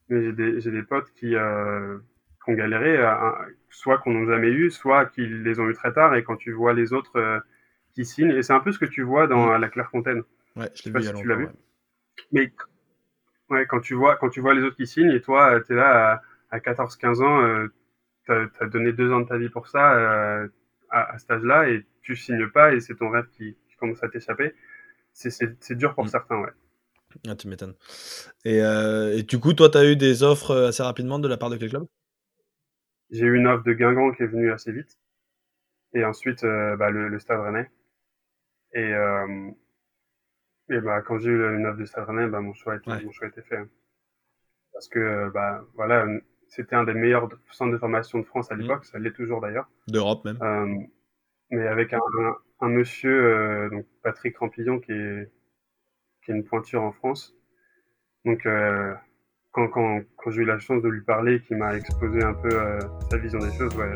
mais 0.10 0.24
j'ai 0.24 0.34
des, 0.34 0.62
des 0.72 0.84
potes 0.84 1.12
qui, 1.14 1.36
euh, 1.36 2.00
qui 2.48 2.54
ont 2.54 2.56
galéré, 2.56 2.98
soit 3.70 3.98
qu'on 4.00 4.14
n'a 4.14 4.34
jamais 4.34 4.50
eu, 4.50 4.72
soit 4.72 5.06
qui 5.06 5.26
les 5.26 5.60
ont 5.60 5.70
eu 5.70 5.74
très 5.74 5.94
tard. 5.94 6.16
Et 6.16 6.24
quand 6.24 6.38
tu 6.38 6.52
vois 6.52 6.74
les 6.74 6.94
autres 6.94 7.42
qui 7.94 8.06
signent, 8.06 8.32
et 8.32 8.42
c'est 8.42 8.54
un 8.54 8.60
peu 8.60 8.72
ce 8.72 8.80
que 8.80 8.86
tu 8.86 9.04
vois 9.04 9.28
dans 9.28 9.48
mmh. 9.48 9.62
la 9.62 9.70
Clairefontaine. 9.70 10.24
Ouais, 10.56 10.70
je 10.74 10.90
l'ai 10.90 11.00
vu. 11.00 11.14
tu 11.14 11.28
l'as 11.28 11.36
vu. 11.36 11.48
Mais 12.32 12.52
Ouais, 13.50 13.66
quand 13.66 13.80
tu 13.80 13.94
vois, 13.94 14.18
quand 14.18 14.30
tu 14.30 14.42
vois 14.42 14.54
les 14.54 14.62
autres 14.64 14.76
qui 14.76 14.88
signent 14.88 15.12
et 15.12 15.22
toi, 15.22 15.54
euh, 15.54 15.62
tu 15.66 15.74
es 15.74 15.76
là 15.76 16.22
à, 16.52 16.60
14-15 16.60 17.24
ans, 17.24 17.42
euh, 17.44 17.68
tu 18.26 18.32
as, 18.32 18.66
donné 18.68 18.92
deux 18.92 19.12
ans 19.12 19.22
de 19.22 19.28
ta 19.28 19.38
vie 19.38 19.50
pour 19.50 19.68
ça 19.68 19.94
euh, 19.94 20.48
à, 20.90 21.14
à, 21.14 21.18
cet 21.18 21.32
âge-là 21.32 21.70
et 21.70 21.86
tu 22.02 22.16
signes 22.16 22.50
pas 22.50 22.74
et 22.74 22.82
c'est 22.82 22.96
ton 22.96 23.10
rêve 23.10 23.28
qui, 23.38 23.56
commence 23.80 24.04
à 24.04 24.10
t'échapper. 24.10 24.56
C'est 25.14 25.76
dur 25.78 25.94
pour 25.94 26.06
mm. 26.06 26.08
certains, 26.08 26.40
ouais. 26.40 26.50
Ah, 27.28 27.36
tu 27.36 27.48
m'étonnes. 27.48 27.76
Et, 28.44 28.58
et, 28.58 29.24
du 29.24 29.40
coup, 29.40 29.54
toi, 29.54 29.70
tu 29.70 29.78
as 29.78 29.86
eu 29.86 29.96
des 29.96 30.24
offres 30.24 30.56
assez 30.56 30.82
rapidement 30.82 31.20
de 31.20 31.28
la 31.28 31.38
part 31.38 31.52
de 31.52 31.58
quel 31.58 31.70
club? 31.70 31.86
J'ai 33.10 33.26
eu 33.26 33.36
une 33.36 33.48
offre 33.48 33.64
de 33.64 33.74
Guingamp 33.74 34.12
qui 34.14 34.24
est 34.24 34.28
venue 34.28 34.52
assez 34.52 34.72
vite. 34.72 35.00
Et 35.94 36.04
ensuite, 36.04 36.44
bah, 36.44 36.90
le, 36.90 37.08
le, 37.08 37.20
Stade 37.20 37.40
Rennais. 37.40 37.70
Et, 38.74 38.92
et 40.70 40.82
bah, 40.82 41.02
quand 41.02 41.18
j'ai 41.18 41.30
eu 41.30 41.56
une 41.56 41.66
offre 41.66 41.80
de 41.80 41.86
Stade 41.86 42.06
bah, 42.30 42.42
mon, 42.42 42.54
choix 42.54 42.76
était, 42.76 43.04
mon 43.04 43.12
choix 43.12 43.28
était 43.28 43.42
fait. 43.42 43.58
Hein. 43.58 43.70
Parce 44.74 44.90
que 44.90 45.30
bah, 45.30 45.64
voilà, 45.76 46.06
c'était 46.50 46.76
un 46.76 46.84
des 46.84 46.94
meilleurs 46.94 47.30
centres 47.52 47.72
de 47.72 47.78
formation 47.78 48.20
de 48.20 48.24
France 48.24 48.52
à 48.52 48.56
mmh. 48.56 48.60
l'époque, 48.60 48.86
ça 48.86 49.00
l'est 49.00 49.12
toujours 49.12 49.42
d'ailleurs. 49.42 49.70
D'Europe 49.88 50.26
même. 50.26 50.38
Euh, 50.42 50.84
mais 51.50 51.68
avec 51.68 51.94
un, 51.94 52.00
un, 52.60 52.70
monsieur, 52.70 53.24
euh, 53.24 53.70
donc 53.70 53.86
Patrick 54.04 54.38
Rampillon, 54.38 54.80
qui 54.80 54.92
est, 54.92 55.32
qui 56.24 56.32
est 56.32 56.36
une 56.36 56.44
pointure 56.44 56.84
en 56.84 56.92
France. 56.92 57.36
Donc, 58.26 58.46
euh, 58.46 58.94
quand, 59.58 59.68
quand, 59.70 60.02
quand 60.18 60.30
j'ai 60.30 60.42
eu 60.42 60.46
la 60.46 60.60
chance 60.60 60.84
de 60.84 60.90
lui 60.90 61.02
parler, 61.02 61.42
qui 61.48 61.56
m'a 61.56 61.76
exposé 61.76 62.24
un 62.24 62.34
peu 62.34 62.50
euh, 62.54 62.80
sa 63.10 63.18
vision 63.18 63.40
des 63.40 63.52
choses, 63.58 63.76
là, 63.76 63.88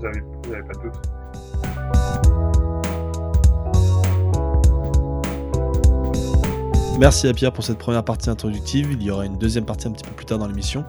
j'avais, 0.00 0.22
j'avais 0.48 0.62
pas 0.62 0.74
de 0.74 0.82
doute. 0.82 0.92
Merci 7.00 7.26
à 7.26 7.32
Pierre 7.32 7.52
pour 7.52 7.64
cette 7.64 7.78
première 7.78 8.04
partie 8.04 8.30
introductive. 8.30 8.92
Il 8.92 9.02
y 9.02 9.10
aura 9.10 9.26
une 9.26 9.36
deuxième 9.38 9.64
partie 9.64 9.88
un 9.88 9.92
petit 9.92 10.04
peu 10.04 10.14
plus 10.14 10.26
tard 10.26 10.38
dans 10.38 10.46
l'émission. 10.46 10.84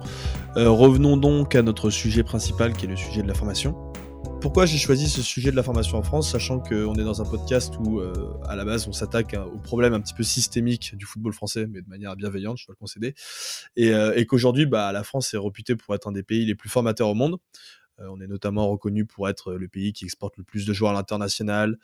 Euh, 0.56 0.70
revenons 0.70 1.18
donc 1.18 1.56
à 1.56 1.63
notre 1.63 1.90
sujet 1.90 2.24
principal 2.24 2.74
qui 2.74 2.86
est 2.86 2.90
le 2.90 2.98
sujet 2.98 3.24
de 3.24 3.28
la 3.28 3.34
formation. 3.34 3.90
Pourquoi 4.41 4.65
j'ai 4.65 4.79
choisi 4.79 5.07
ce 5.07 5.21
sujet 5.21 5.51
de 5.51 5.55
la 5.55 5.62
formation 5.62 6.00
en 6.00 6.01
France, 6.01 6.31
sachant 6.31 6.60
qu'on 6.60 6.95
est 6.95 7.03
dans 7.03 7.21
un 7.21 7.25
podcast 7.25 7.75
où, 7.79 8.00
euh, 8.00 8.33
à 8.48 8.55
la 8.55 8.65
base, 8.65 8.88
on 8.88 8.91
s'attaque 8.91 9.36
au 9.36 9.60
problème 9.60 9.93
un 9.93 10.01
petit 10.01 10.15
peu 10.15 10.24
systémique 10.24 10.95
du 10.95 11.05
football 11.05 11.31
français, 11.31 11.67
mais 11.67 11.83
de 11.83 11.88
manière 11.88 12.15
bienveillante, 12.15 12.57
je 12.57 12.65
dois 12.65 12.74
le 12.74 12.79
concéder, 12.79 13.13
et, 13.75 13.93
euh, 13.93 14.15
et 14.15 14.25
qu'aujourd'hui, 14.25 14.65
bah, 14.65 14.91
la 14.93 15.03
France 15.03 15.31
est 15.36 15.38
réputée 15.38 15.75
pour 15.75 15.93
être 15.93 16.07
un 16.07 16.12
des 16.12 16.24
pays 16.24 16.43
les 16.43 16.55
plus 16.55 16.69
formateurs 16.69 17.10
au 17.10 17.13
monde. 17.13 17.38
Euh, 18.00 18.07
on 18.10 18.19
est 18.19 18.25
notamment 18.25 18.67
reconnu 18.67 19.05
pour 19.05 19.29
être 19.29 19.53
le 19.53 19.67
pays 19.67 19.93
qui 19.93 20.05
exporte 20.05 20.36
le 20.38 20.43
plus 20.43 20.65
de 20.65 20.74
joueurs 20.74 20.91
à 20.91 20.95
l'international. 20.95 21.77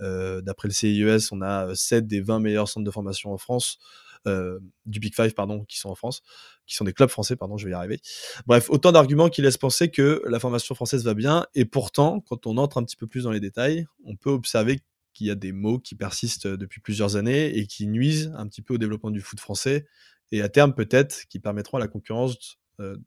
D'après 0.00 0.66
le 0.66 0.74
CIES, 0.74 1.28
on 1.30 1.42
a 1.42 1.72
7 1.76 2.08
des 2.08 2.20
20 2.20 2.40
meilleurs 2.40 2.68
centres 2.68 2.84
de 2.84 2.90
formation 2.90 3.32
en 3.32 3.38
France. 3.38 3.78
Du 4.26 4.98
Big 4.98 5.14
Five, 5.14 5.32
pardon, 5.34 5.64
qui 5.64 5.78
sont 5.78 5.90
en 5.90 5.94
France, 5.94 6.22
qui 6.70 6.76
sont 6.76 6.84
des 6.84 6.92
clubs 6.92 7.10
français, 7.10 7.36
pardon, 7.36 7.56
je 7.56 7.66
vais 7.66 7.72
y 7.72 7.74
arriver. 7.74 8.00
Bref, 8.46 8.70
autant 8.70 8.92
d'arguments 8.92 9.28
qui 9.28 9.42
laissent 9.42 9.58
penser 9.58 9.90
que 9.90 10.22
la 10.26 10.38
formation 10.38 10.74
française 10.74 11.04
va 11.04 11.14
bien, 11.14 11.46
et 11.54 11.64
pourtant, 11.64 12.20
quand 12.20 12.46
on 12.46 12.56
entre 12.56 12.78
un 12.78 12.84
petit 12.84 12.96
peu 12.96 13.06
plus 13.06 13.24
dans 13.24 13.32
les 13.32 13.40
détails, 13.40 13.86
on 14.04 14.16
peut 14.16 14.30
observer 14.30 14.80
qu'il 15.12 15.26
y 15.26 15.30
a 15.30 15.34
des 15.34 15.52
mots 15.52 15.80
qui 15.80 15.96
persistent 15.96 16.46
depuis 16.46 16.80
plusieurs 16.80 17.16
années 17.16 17.58
et 17.58 17.66
qui 17.66 17.88
nuisent 17.88 18.32
un 18.36 18.46
petit 18.46 18.62
peu 18.62 18.74
au 18.74 18.78
développement 18.78 19.10
du 19.10 19.20
foot 19.20 19.40
français, 19.40 19.86
et 20.30 20.42
à 20.42 20.48
terme 20.48 20.72
peut-être 20.72 21.26
qui 21.28 21.40
permettront 21.40 21.76
à 21.76 21.80
la 21.80 21.88
concurrence, 21.88 22.58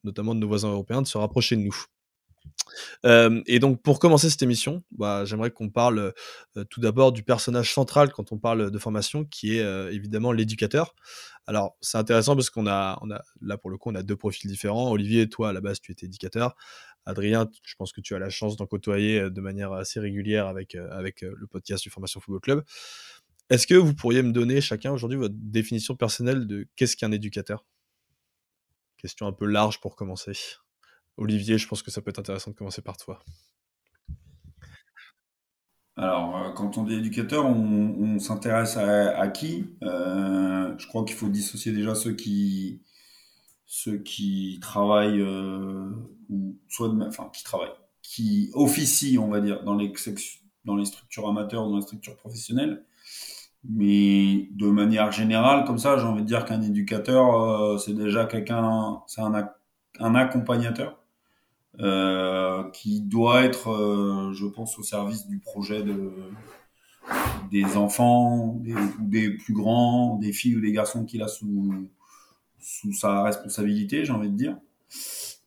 notamment 0.03 0.35
de 0.35 0.39
nos 0.41 0.47
voisins 0.47 0.69
européens, 0.69 1.01
de 1.01 1.07
se 1.07 1.17
rapprocher 1.17 1.55
de 1.55 1.61
nous 1.61 1.85
et 3.03 3.59
donc 3.59 3.81
pour 3.81 3.99
commencer 3.99 4.29
cette 4.29 4.41
émission, 4.41 4.83
bah, 4.91 5.25
j'aimerais 5.25 5.51
qu'on 5.51 5.69
parle 5.69 6.13
tout 6.69 6.81
d'abord 6.81 7.11
du 7.11 7.23
personnage 7.23 7.73
central 7.73 8.11
quand 8.11 8.31
on 8.31 8.37
parle 8.37 8.71
de 8.71 8.79
formation, 8.79 9.25
qui 9.25 9.57
est 9.57 9.93
évidemment 9.93 10.31
l'éducateur. 10.31 10.95
Alors 11.45 11.77
c'est 11.81 11.97
intéressant 11.97 12.35
parce 12.35 12.49
qu'on 12.49 12.67
a, 12.67 13.01
là 13.41 13.57
pour 13.57 13.69
le 13.69 13.77
coup, 13.77 13.91
on 13.91 13.95
a 13.95 14.03
deux 14.03 14.15
profils 14.15 14.49
différents. 14.49 14.91
Olivier, 14.91 15.29
toi 15.29 15.49
à 15.49 15.53
la 15.53 15.61
base 15.61 15.81
tu 15.81 15.91
étais 15.91 16.05
éducateur. 16.05 16.55
Adrien, 17.05 17.49
je 17.63 17.75
pense 17.75 17.91
que 17.91 17.99
tu 17.99 18.15
as 18.15 18.19
la 18.19 18.29
chance 18.29 18.55
d'en 18.55 18.65
côtoyer 18.65 19.29
de 19.29 19.41
manière 19.41 19.73
assez 19.73 19.99
régulière 19.99 20.47
avec, 20.47 20.75
avec 20.75 21.21
le 21.21 21.47
podcast 21.47 21.83
du 21.83 21.89
Formation 21.89 22.21
Football 22.21 22.41
Club. 22.41 22.63
Est-ce 23.49 23.67
que 23.67 23.75
vous 23.75 23.93
pourriez 23.93 24.23
me 24.23 24.31
donner 24.31 24.61
chacun 24.61 24.93
aujourd'hui 24.93 25.17
votre 25.17 25.35
définition 25.37 25.97
personnelle 25.97 26.47
de 26.47 26.65
qu'est-ce 26.77 26.95
qu'un 26.95 27.11
éducateur? 27.11 27.65
Question 28.97 29.27
un 29.27 29.33
peu 29.33 29.45
large 29.45 29.81
pour 29.81 29.97
commencer. 29.97 30.31
Olivier, 31.17 31.57
je 31.57 31.67
pense 31.67 31.83
que 31.83 31.91
ça 31.91 32.01
peut 32.01 32.09
être 32.09 32.19
intéressant 32.19 32.51
de 32.51 32.55
commencer 32.55 32.81
par 32.81 32.97
toi. 32.97 33.19
Alors, 35.95 36.37
euh, 36.37 36.51
quand 36.51 36.77
on 36.77 36.83
dit 36.83 36.95
éducateur, 36.95 37.45
on, 37.45 38.19
s'intéresse 38.19 38.77
à, 38.77 39.27
qui? 39.27 39.65
Euh, 39.83 40.73
Je 40.77 40.87
crois 40.87 41.03
qu'il 41.05 41.15
faut 41.15 41.29
dissocier 41.29 41.71
déjà 41.71 41.93
ceux 41.95 42.13
qui, 42.13 42.81
ceux 43.65 43.97
qui 43.99 44.59
travaillent, 44.61 45.21
euh, 45.21 45.89
ou 46.29 46.57
soit 46.69 46.89
enfin 47.07 47.29
qui 47.33 47.43
travaillent, 47.43 47.73
qui 48.01 48.49
officient, 48.53 49.21
on 49.23 49.29
va 49.29 49.39
dire, 49.41 49.63
dans 49.63 49.75
les, 49.75 49.93
structures 50.85 51.27
amateurs, 51.29 51.69
dans 51.69 51.75
les 51.77 51.81
structures 51.83 52.17
professionnelles. 52.17 52.83
Mais 53.69 54.49
de 54.51 54.67
manière 54.67 55.11
générale, 55.11 55.65
comme 55.65 55.77
ça, 55.77 55.97
j'ai 55.97 56.05
envie 56.05 56.23
de 56.23 56.27
dire 56.27 56.45
qu'un 56.45 56.61
éducateur, 56.61 57.79
c'est 57.79 57.93
déjà 57.93 58.25
quelqu'un, 58.25 59.01
c'est 59.07 59.21
un, 59.21 60.15
accompagnateur 60.15 61.02
qui 61.77 63.01
doit 63.01 63.43
être, 63.43 63.69
euh, 63.69 64.33
je 64.33 64.45
pense, 64.45 64.77
au 64.77 64.83
service 64.83 65.27
du 65.27 65.39
projet 65.39 65.83
de, 65.83 66.11
des 67.51 67.77
enfants, 67.77 68.59
des, 68.61 68.75
des 68.99 69.29
plus 69.31 69.53
grands, 69.53 70.17
des 70.17 70.33
filles 70.33 70.57
ou 70.57 70.61
des 70.61 70.71
garçons 70.71 71.05
qu'il 71.05 71.21
a 71.21 71.27
sous, 71.27 71.73
sous 72.59 72.93
sa 72.93 73.23
responsabilité, 73.23 74.05
j'ai 74.05 74.13
envie 74.13 74.29
de 74.29 74.37
dire, 74.37 74.57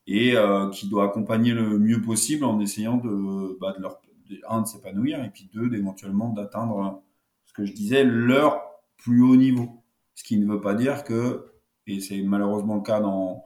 et 0.06 0.36
euh, 0.36 0.68
qui 0.70 0.88
doit 0.88 1.04
accompagner 1.04 1.52
le 1.52 1.78
mieux 1.78 2.02
possible 2.02 2.44
en 2.44 2.60
essayant 2.60 2.96
de, 2.96 3.56
bah, 3.60 3.74
de 3.76 3.82
leur, 3.82 4.00
un, 4.48 4.62
de 4.62 4.66
s'épanouir, 4.66 5.22
et 5.24 5.30
puis 5.30 5.48
deux, 5.52 5.68
d'éventuellement 5.68 6.30
d'atteindre 6.30 7.02
ce 7.46 7.52
que 7.52 7.64
je 7.64 7.72
disais, 7.72 8.04
leur 8.04 8.62
plus 8.96 9.22
haut 9.22 9.36
niveau. 9.36 9.82
Ce 10.14 10.24
qui 10.24 10.38
ne 10.38 10.46
veut 10.46 10.60
pas 10.60 10.74
dire 10.74 11.04
que, 11.04 11.46
et 11.86 12.00
c'est 12.00 12.22
malheureusement 12.22 12.76
le 12.76 12.82
cas 12.82 13.00
dans, 13.00 13.45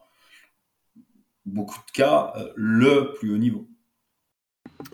beaucoup 1.51 1.81
de 1.87 1.93
cas, 1.93 2.33
euh, 2.37 2.49
le 2.57 3.13
plus 3.15 3.33
haut 3.33 3.39
niveau. 3.39 3.67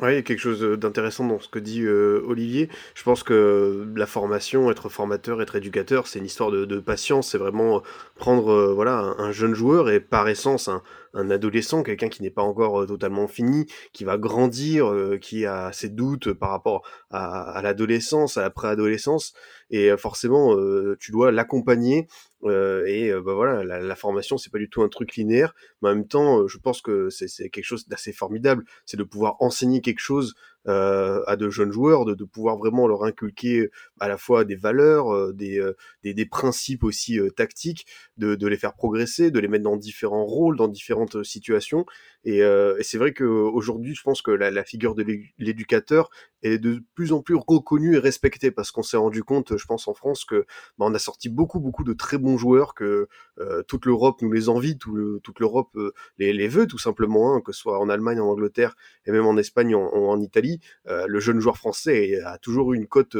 Oui, 0.02 0.12
il 0.12 0.14
y 0.16 0.18
a 0.18 0.22
quelque 0.22 0.40
chose 0.40 0.60
d'intéressant 0.78 1.26
dans 1.26 1.38
ce 1.38 1.48
que 1.48 1.58
dit 1.58 1.82
euh, 1.82 2.20
Olivier. 2.26 2.68
Je 2.94 3.02
pense 3.02 3.22
que 3.22 3.86
la 3.94 4.06
formation, 4.06 4.70
être 4.70 4.88
formateur, 4.88 5.40
être 5.40 5.56
éducateur, 5.56 6.06
c'est 6.06 6.18
une 6.18 6.24
histoire 6.24 6.50
de, 6.50 6.80
patience. 6.80 7.30
C'est 7.30 7.38
vraiment 7.38 7.82
prendre 8.16 8.50
euh, 8.50 8.74
voilà 8.74 9.14
un, 9.18 9.32
jeune 9.32 9.54
joueur 9.54 9.88
et 9.88 10.00
par 10.00 10.28
essence 10.28 10.68
un, 10.68 10.82
un 11.14 11.30
adolescent, 11.30 11.82
quelqu'un 11.82 12.08
qui 12.08 12.22
n'est 12.22 12.30
pas 12.30 12.42
encore 12.42 12.86
totalement 12.86 13.28
fini, 13.28 13.66
qui 13.92 14.04
va 14.04 14.18
grandir, 14.18 14.92
qui 15.20 15.46
a 15.46 15.72
ses 15.72 15.88
doutes 15.88 16.32
par 16.32 16.50
rapport 16.50 16.86
à, 17.10 17.60
l'adolescence, 17.62 18.36
à 18.36 18.42
la 18.42 18.50
préadolescence, 18.50 19.32
et 19.70 19.96
forcément 19.96 20.56
tu 20.98 21.12
dois 21.12 21.32
l'accompagner 21.32 22.06
euh, 22.44 22.84
et 22.86 23.12
bah 23.12 23.34
voilà, 23.34 23.64
la, 23.64 23.80
la 23.80 23.96
formation, 23.96 24.38
c'est 24.38 24.50
pas 24.52 24.58
du 24.58 24.68
tout 24.68 24.82
un 24.82 24.88
truc 24.88 25.16
linéaire, 25.16 25.54
mais 25.82 25.88
en 25.90 25.94
même 25.94 26.06
temps, 26.06 26.46
je 26.46 26.58
pense 26.58 26.80
que 26.80 27.08
c'est 27.10 27.50
quelque 27.50 27.64
chose 27.64 27.88
d'assez 27.88 28.12
formidable, 28.12 28.64
c'est 28.84 28.96
de 28.96 29.04
pouvoir 29.04 29.36
enseigner 29.40 29.80
quelque 29.80 30.00
chose 30.00 30.34
euh, 30.68 31.22
à 31.26 31.36
de 31.36 31.48
jeunes 31.50 31.72
joueurs, 31.72 32.04
de, 32.04 32.24
pouvoir 32.24 32.56
vraiment 32.56 32.86
leur 32.86 33.04
inculquer 33.04 33.70
à 34.00 34.08
la 34.08 34.18
fois 34.18 34.44
des 34.44 34.56
valeurs, 34.56 35.32
des, 35.32 35.64
des, 36.02 36.14
des, 36.14 36.26
principes 36.26 36.84
aussi 36.84 37.18
tactiques, 37.36 37.86
de, 38.16 38.34
de, 38.34 38.46
les 38.46 38.56
faire 38.56 38.74
progresser, 38.74 39.30
de 39.30 39.38
les 39.38 39.48
mettre 39.48 39.64
dans 39.64 39.76
différents 39.76 40.24
rôles, 40.24 40.56
dans 40.56 40.68
différentes 40.68 41.22
situations. 41.22 41.86
Et, 42.26 42.38
et 42.40 42.82
c'est 42.82 42.98
vrai 42.98 43.14
qu'aujourd'hui, 43.14 43.94
je 43.94 44.02
pense 44.02 44.20
que 44.20 44.32
la, 44.32 44.64
figure 44.64 44.96
de 44.96 45.06
l'éducateur 45.38 46.10
est 46.42 46.58
de 46.58 46.82
plus 46.94 47.12
en 47.12 47.22
plus 47.22 47.36
reconnue 47.36 47.94
et 47.94 47.98
respectée 47.98 48.50
parce 48.50 48.70
qu'on 48.70 48.82
s'est 48.82 48.96
rendu 48.96 49.22
compte, 49.22 49.56
je 49.56 49.64
pense 49.66 49.88
en 49.88 49.94
France, 49.94 50.24
que 50.24 50.46
bah, 50.78 50.86
on 50.88 50.94
a 50.94 50.98
sorti 50.98 51.28
beaucoup 51.28 51.60
beaucoup 51.60 51.84
de 51.84 51.92
très 51.92 52.18
bons 52.18 52.36
joueurs 52.36 52.74
que 52.74 53.08
euh, 53.38 53.62
toute 53.62 53.86
l'Europe 53.86 54.20
nous 54.22 54.32
les 54.32 54.48
envie, 54.48 54.76
tout 54.78 55.20
toute 55.20 55.40
l'Europe 55.40 55.70
euh, 55.76 55.92
les, 56.18 56.32
les, 56.32 56.48
veut 56.48 56.66
tout 56.66 56.78
simplement, 56.78 57.34
hein, 57.34 57.40
que 57.40 57.52
ce 57.52 57.60
soit 57.60 57.78
en 57.78 57.88
Allemagne, 57.88 58.20
en 58.20 58.28
Angleterre 58.28 58.76
et 59.06 59.12
même 59.12 59.26
en 59.26 59.36
Espagne, 59.36 59.74
en, 59.74 59.86
en 59.92 60.20
Italie. 60.20 60.60
Euh, 60.88 61.06
le 61.06 61.20
jeune 61.20 61.40
joueur 61.40 61.56
français 61.56 62.20
a 62.24 62.38
toujours 62.38 62.72
eu 62.72 62.76
une 62.76 62.86
cote 62.86 63.16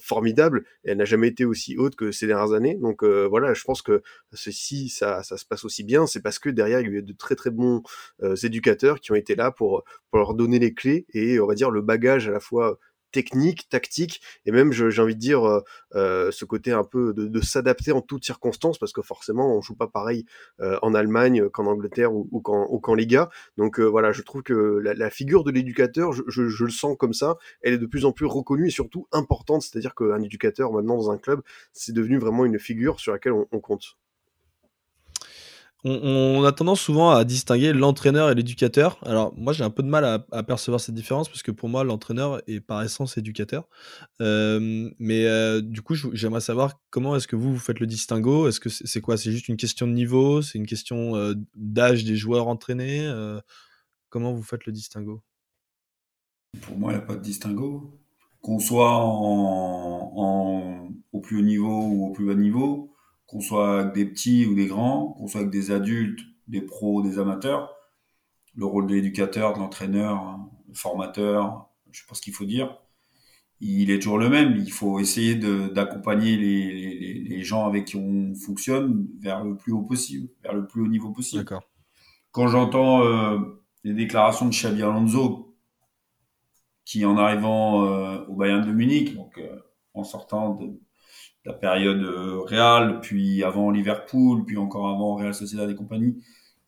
formidable 0.00 0.64
et 0.84 0.90
elle 0.90 0.98
n'a 0.98 1.04
jamais 1.04 1.28
été 1.28 1.44
aussi 1.44 1.76
haute 1.76 1.96
que 1.96 2.12
ces 2.12 2.26
dernières 2.26 2.52
années. 2.52 2.76
Donc 2.76 3.04
voilà, 3.04 3.54
je 3.54 3.64
pense 3.64 3.82
que 3.82 4.02
ceci, 4.32 4.88
ça, 4.88 5.22
ça 5.22 5.36
se 5.36 5.44
passe 5.44 5.64
aussi 5.64 5.84
bien, 5.84 6.06
c'est 6.06 6.22
parce 6.22 6.38
que 6.38 6.48
derrière 6.48 6.80
il 6.80 6.92
y 6.92 6.98
a 6.98 7.02
de 7.02 7.12
très 7.12 7.36
très 7.36 7.50
bons 7.50 7.82
éducateurs 8.42 9.00
qui 9.00 9.12
ont 9.12 9.16
été 9.16 9.34
là 9.36 9.50
pour, 9.50 9.84
pour 10.10 10.18
leur 10.18 10.34
donner 10.34 10.58
les 10.58 10.74
clés 10.74 11.06
et 11.14 11.38
on 11.40 11.46
va 11.46 11.54
dire 11.54 11.70
le 11.70 11.82
bagage 11.82 12.28
à 12.28 12.32
la 12.32 12.40
fois 12.40 12.78
technique, 13.14 13.68
tactique, 13.68 14.20
et 14.44 14.50
même 14.50 14.72
j'ai 14.72 15.00
envie 15.00 15.14
de 15.14 15.20
dire 15.20 15.46
euh, 15.46 15.60
euh, 15.94 16.32
ce 16.32 16.44
côté 16.44 16.72
un 16.72 16.82
peu 16.82 17.14
de, 17.14 17.40
s'adapter 17.40 17.92
en 17.92 18.00
toutes 18.00 18.24
circonstances, 18.24 18.76
parce 18.76 18.92
que 18.92 19.02
forcément 19.02 19.56
on 19.56 19.60
joue 19.60 19.76
pas 19.76 19.86
pareil 19.86 20.26
euh, 20.60 20.80
en 20.82 20.94
Allemagne 20.94 21.48
qu'en 21.50 21.66
Angleterre 21.66 22.12
ou, 22.12 22.28
ou 22.32 22.40
qu'en 22.80 22.94
Liga. 22.94 23.30
Donc 23.56 23.78
voilà, 23.78 24.10
je 24.10 24.22
trouve 24.22 24.42
que 24.42 24.80
la, 24.82 25.10
figure 25.10 25.44
de 25.44 25.52
l'éducateur, 25.52 26.12
je, 26.12 26.42
le 26.42 26.70
sens 26.70 26.96
comme 26.98 27.12
ça, 27.12 27.36
elle 27.62 27.74
est 27.74 27.78
de 27.78 27.86
plus 27.86 28.04
en 28.04 28.10
plus 28.10 28.26
reconnue 28.26 28.66
et 28.66 28.70
surtout 28.70 29.06
importante, 29.12 29.62
c'est-à-dire 29.62 29.94
qu'un 29.94 30.20
éducateur 30.20 30.72
maintenant 30.72 30.96
dans 30.96 31.12
un 31.12 31.18
club, 31.18 31.42
c'est 31.72 31.92
devenu 31.92 32.18
vraiment 32.18 32.44
une 32.44 32.58
figure 32.58 32.98
sur 32.98 33.12
laquelle 33.12 33.32
on 33.32 33.60
compte 33.60 33.96
on, 35.84 36.42
a 36.44 36.52
tendance 36.52 36.80
souvent 36.80 37.10
à 37.10 37.24
distinguer 37.24 37.74
l'entraîneur 37.74 38.30
et 38.30 38.34
l'éducateur. 38.34 38.98
Alors 39.04 39.34
moi 39.36 39.52
j'ai 39.52 39.64
un 39.64 39.70
peu 39.70 39.82
de 39.82 39.88
mal 39.88 40.04
à, 40.04 40.42
percevoir 40.42 40.80
cette 40.80 40.94
différence 40.94 41.28
parce 41.28 41.42
que 41.42 41.50
pour 41.50 41.68
moi 41.68 41.84
l'entraîneur 41.84 42.40
est 42.46 42.60
par 42.60 42.82
essence 42.82 43.18
éducateur. 43.18 43.68
Euh, 44.22 44.90
mais 44.98 45.26
euh, 45.26 45.60
du 45.60 45.82
coup 45.82 45.94
j'aimerais 45.94 46.40
savoir 46.40 46.80
comment 46.88 47.16
est-ce 47.16 47.28
que 47.28 47.36
vous, 47.36 47.52
vous 47.52 47.58
faites 47.58 47.80
le 47.80 47.86
distinguo? 47.86 48.48
Est-ce 48.48 48.60
que 48.60 48.70
c'est 48.70 49.02
quoi? 49.02 49.18
C'est 49.18 49.30
juste 49.30 49.48
une 49.48 49.58
question 49.58 49.86
de 49.86 49.92
niveau? 49.92 50.40
C'est 50.40 50.58
une 50.58 50.66
question 50.66 51.16
euh, 51.16 51.34
d'âge 51.54 52.04
des 52.04 52.16
joueurs 52.16 52.48
entraînés? 52.48 53.12
Comment 54.08 54.32
vous 54.32 54.42
faites 54.42 54.64
le 54.64 54.72
distinguo? 54.72 55.22
Pour 56.62 56.78
moi 56.78 56.92
il 56.92 56.96
n'y 56.96 57.02
a 57.02 57.06
pas 57.06 57.16
de 57.16 57.22
distinguo. 57.22 58.00
Qu'on 58.40 58.58
soit 58.58 59.04
au 61.12 61.20
plus 61.20 61.38
haut 61.38 61.42
niveau 61.42 61.82
ou 61.86 62.06
au 62.06 62.12
plus 62.12 62.26
bas 62.26 62.34
niveau, 62.34 62.93
qu'on 63.34 63.40
soit 63.40 63.80
avec 63.80 63.94
des 63.94 64.04
petits 64.04 64.46
ou 64.46 64.54
des 64.54 64.66
grands, 64.66 65.08
qu'on 65.18 65.26
soit 65.26 65.40
avec 65.40 65.50
des 65.50 65.72
adultes, 65.72 66.20
des 66.46 66.60
pros, 66.60 67.02
des 67.02 67.18
amateurs, 67.18 67.74
le 68.54 68.64
rôle 68.64 68.86
de 68.86 68.94
l'éducateur, 68.94 69.54
de 69.54 69.58
l'entraîneur, 69.58 70.38
le 70.68 70.74
formateur, 70.74 71.68
je 71.90 71.98
sais 71.98 72.06
pas 72.08 72.14
ce 72.14 72.22
qu'il 72.22 72.32
faut 72.32 72.44
dire, 72.44 72.78
il 73.58 73.90
est 73.90 73.98
toujours 73.98 74.18
le 74.18 74.28
même. 74.28 74.54
Il 74.64 74.70
faut 74.70 75.00
essayer 75.00 75.34
d'accompagner 75.34 76.36
les, 76.36 77.24
les, 77.24 77.42
gens 77.42 77.66
avec 77.66 77.86
qui 77.86 77.96
on 77.96 78.36
fonctionne 78.36 79.08
vers 79.18 79.42
le 79.42 79.56
plus 79.56 79.72
haut 79.72 79.82
possible, 79.82 80.28
vers 80.44 80.54
le 80.54 80.68
plus 80.68 80.82
haut 80.82 80.88
niveau 80.88 81.10
possible. 81.10 81.44
Quand 82.30 82.46
j'entends 82.46 83.02
euh, 83.02 83.38
les 83.82 83.94
déclarations 83.94 84.46
de 84.46 84.52
Xabi 84.52 84.84
Alonso, 84.84 85.56
qui 86.84 87.04
en 87.04 87.16
arrivant 87.16 87.84
euh, 87.84 88.24
au 88.28 88.36
Bayern 88.36 88.64
de 88.64 88.72
Munich, 88.72 89.16
donc 89.16 89.38
euh, 89.38 89.58
en 89.92 90.04
sortant 90.04 90.54
de, 90.54 90.78
la 91.44 91.52
période 91.52 92.02
euh, 92.02 92.40
Real, 92.40 93.00
puis 93.00 93.44
avant 93.44 93.70
Liverpool, 93.70 94.44
puis 94.44 94.56
encore 94.56 94.88
avant 94.88 95.16
Real 95.16 95.34
Sociedad 95.34 95.68
et 95.70 95.74
compagnie, 95.74 96.22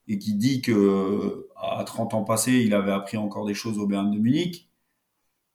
et 0.08 0.18
qui 0.18 0.34
dit 0.34 0.60
que 0.62 1.48
à 1.56 1.82
30 1.84 2.14
ans 2.14 2.24
passés, 2.24 2.62
il 2.64 2.74
avait 2.74 2.92
appris 2.92 3.16
encore 3.16 3.46
des 3.46 3.54
choses 3.54 3.78
au 3.78 3.86
Bayern 3.86 4.10
de 4.10 4.18
Munich. 4.18 4.70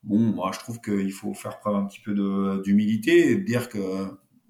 Bon, 0.03 0.19
moi, 0.19 0.51
je 0.53 0.59
trouve 0.59 0.81
qu'il 0.81 1.11
faut 1.11 1.33
faire 1.33 1.59
preuve 1.59 1.75
un 1.75 1.85
petit 1.85 2.01
peu 2.01 2.13
d'humilité 2.63 3.31
et 3.31 3.37
dire 3.37 3.69
que 3.69 3.79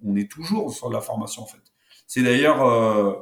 on 0.03 0.15
est 0.15 0.31
toujours 0.31 0.71
sur 0.73 0.89
la 0.89 1.01
formation 1.01 1.43
en 1.43 1.45
fait. 1.45 1.61
C'est 2.07 2.23
d'ailleurs, 2.23 2.63
euh, 2.65 3.13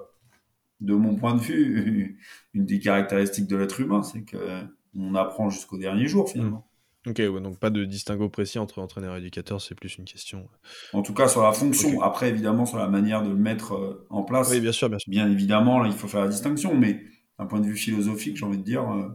de 0.80 0.94
mon 0.94 1.16
point 1.16 1.36
de 1.36 1.42
vue, 1.42 2.20
une 2.54 2.66
des 2.66 2.80
caractéristiques 2.80 3.48
de 3.48 3.58
l'être 3.58 3.80
humain, 3.80 4.04
c'est 4.04 4.24
que 4.24 4.64
on 4.96 5.16
apprend 5.16 5.50
jusqu'au 5.50 5.78
dernier 5.78 6.08
jour 6.08 6.30
finalement. 6.30 6.69
Ok, 7.08 7.22
donc 7.22 7.58
pas 7.60 7.70
de 7.70 7.86
distinguo 7.86 8.28
précis 8.28 8.60
entre 8.60 8.80
entraîneur 8.80 9.16
et 9.16 9.20
éducateur, 9.20 9.62
c'est 9.62 9.74
plus 9.74 9.98
une 9.98 10.06
question. 10.06 10.50
Euh, 10.94 10.98
en 10.98 11.02
tout 11.02 11.14
cas, 11.14 11.30
sur 11.30 11.42
la 11.42 11.54
fonction. 11.54 12.02
Après, 12.02 12.28
évidemment, 12.30 12.66
sur 12.66 12.78
la 12.78 12.88
manière 12.88 13.24
de 13.24 13.30
le 13.30 13.36
mettre 13.36 13.74
euh, 13.74 14.06
en 14.10 14.24
place. 14.24 14.50
Oui, 14.52 14.60
bien 14.60 14.74
sûr, 14.74 14.90
bien 14.90 15.00
sûr. 15.00 15.10
Bien 15.10 15.32
évidemment, 15.32 15.80
là, 15.80 15.88
il 15.88 15.96
faut 15.96 16.10
faire 16.10 16.22
la 16.22 16.28
distinction, 16.28 16.76
mais 16.76 17.02
d'un 17.38 17.46
point 17.46 17.62
de 17.62 17.66
vue 17.66 17.78
philosophique, 17.78 18.36
j'ai 18.36 18.46
envie 18.46 18.58
de 18.58 18.64
dire, 18.64 18.84
je 18.92 19.00
euh, 19.00 19.10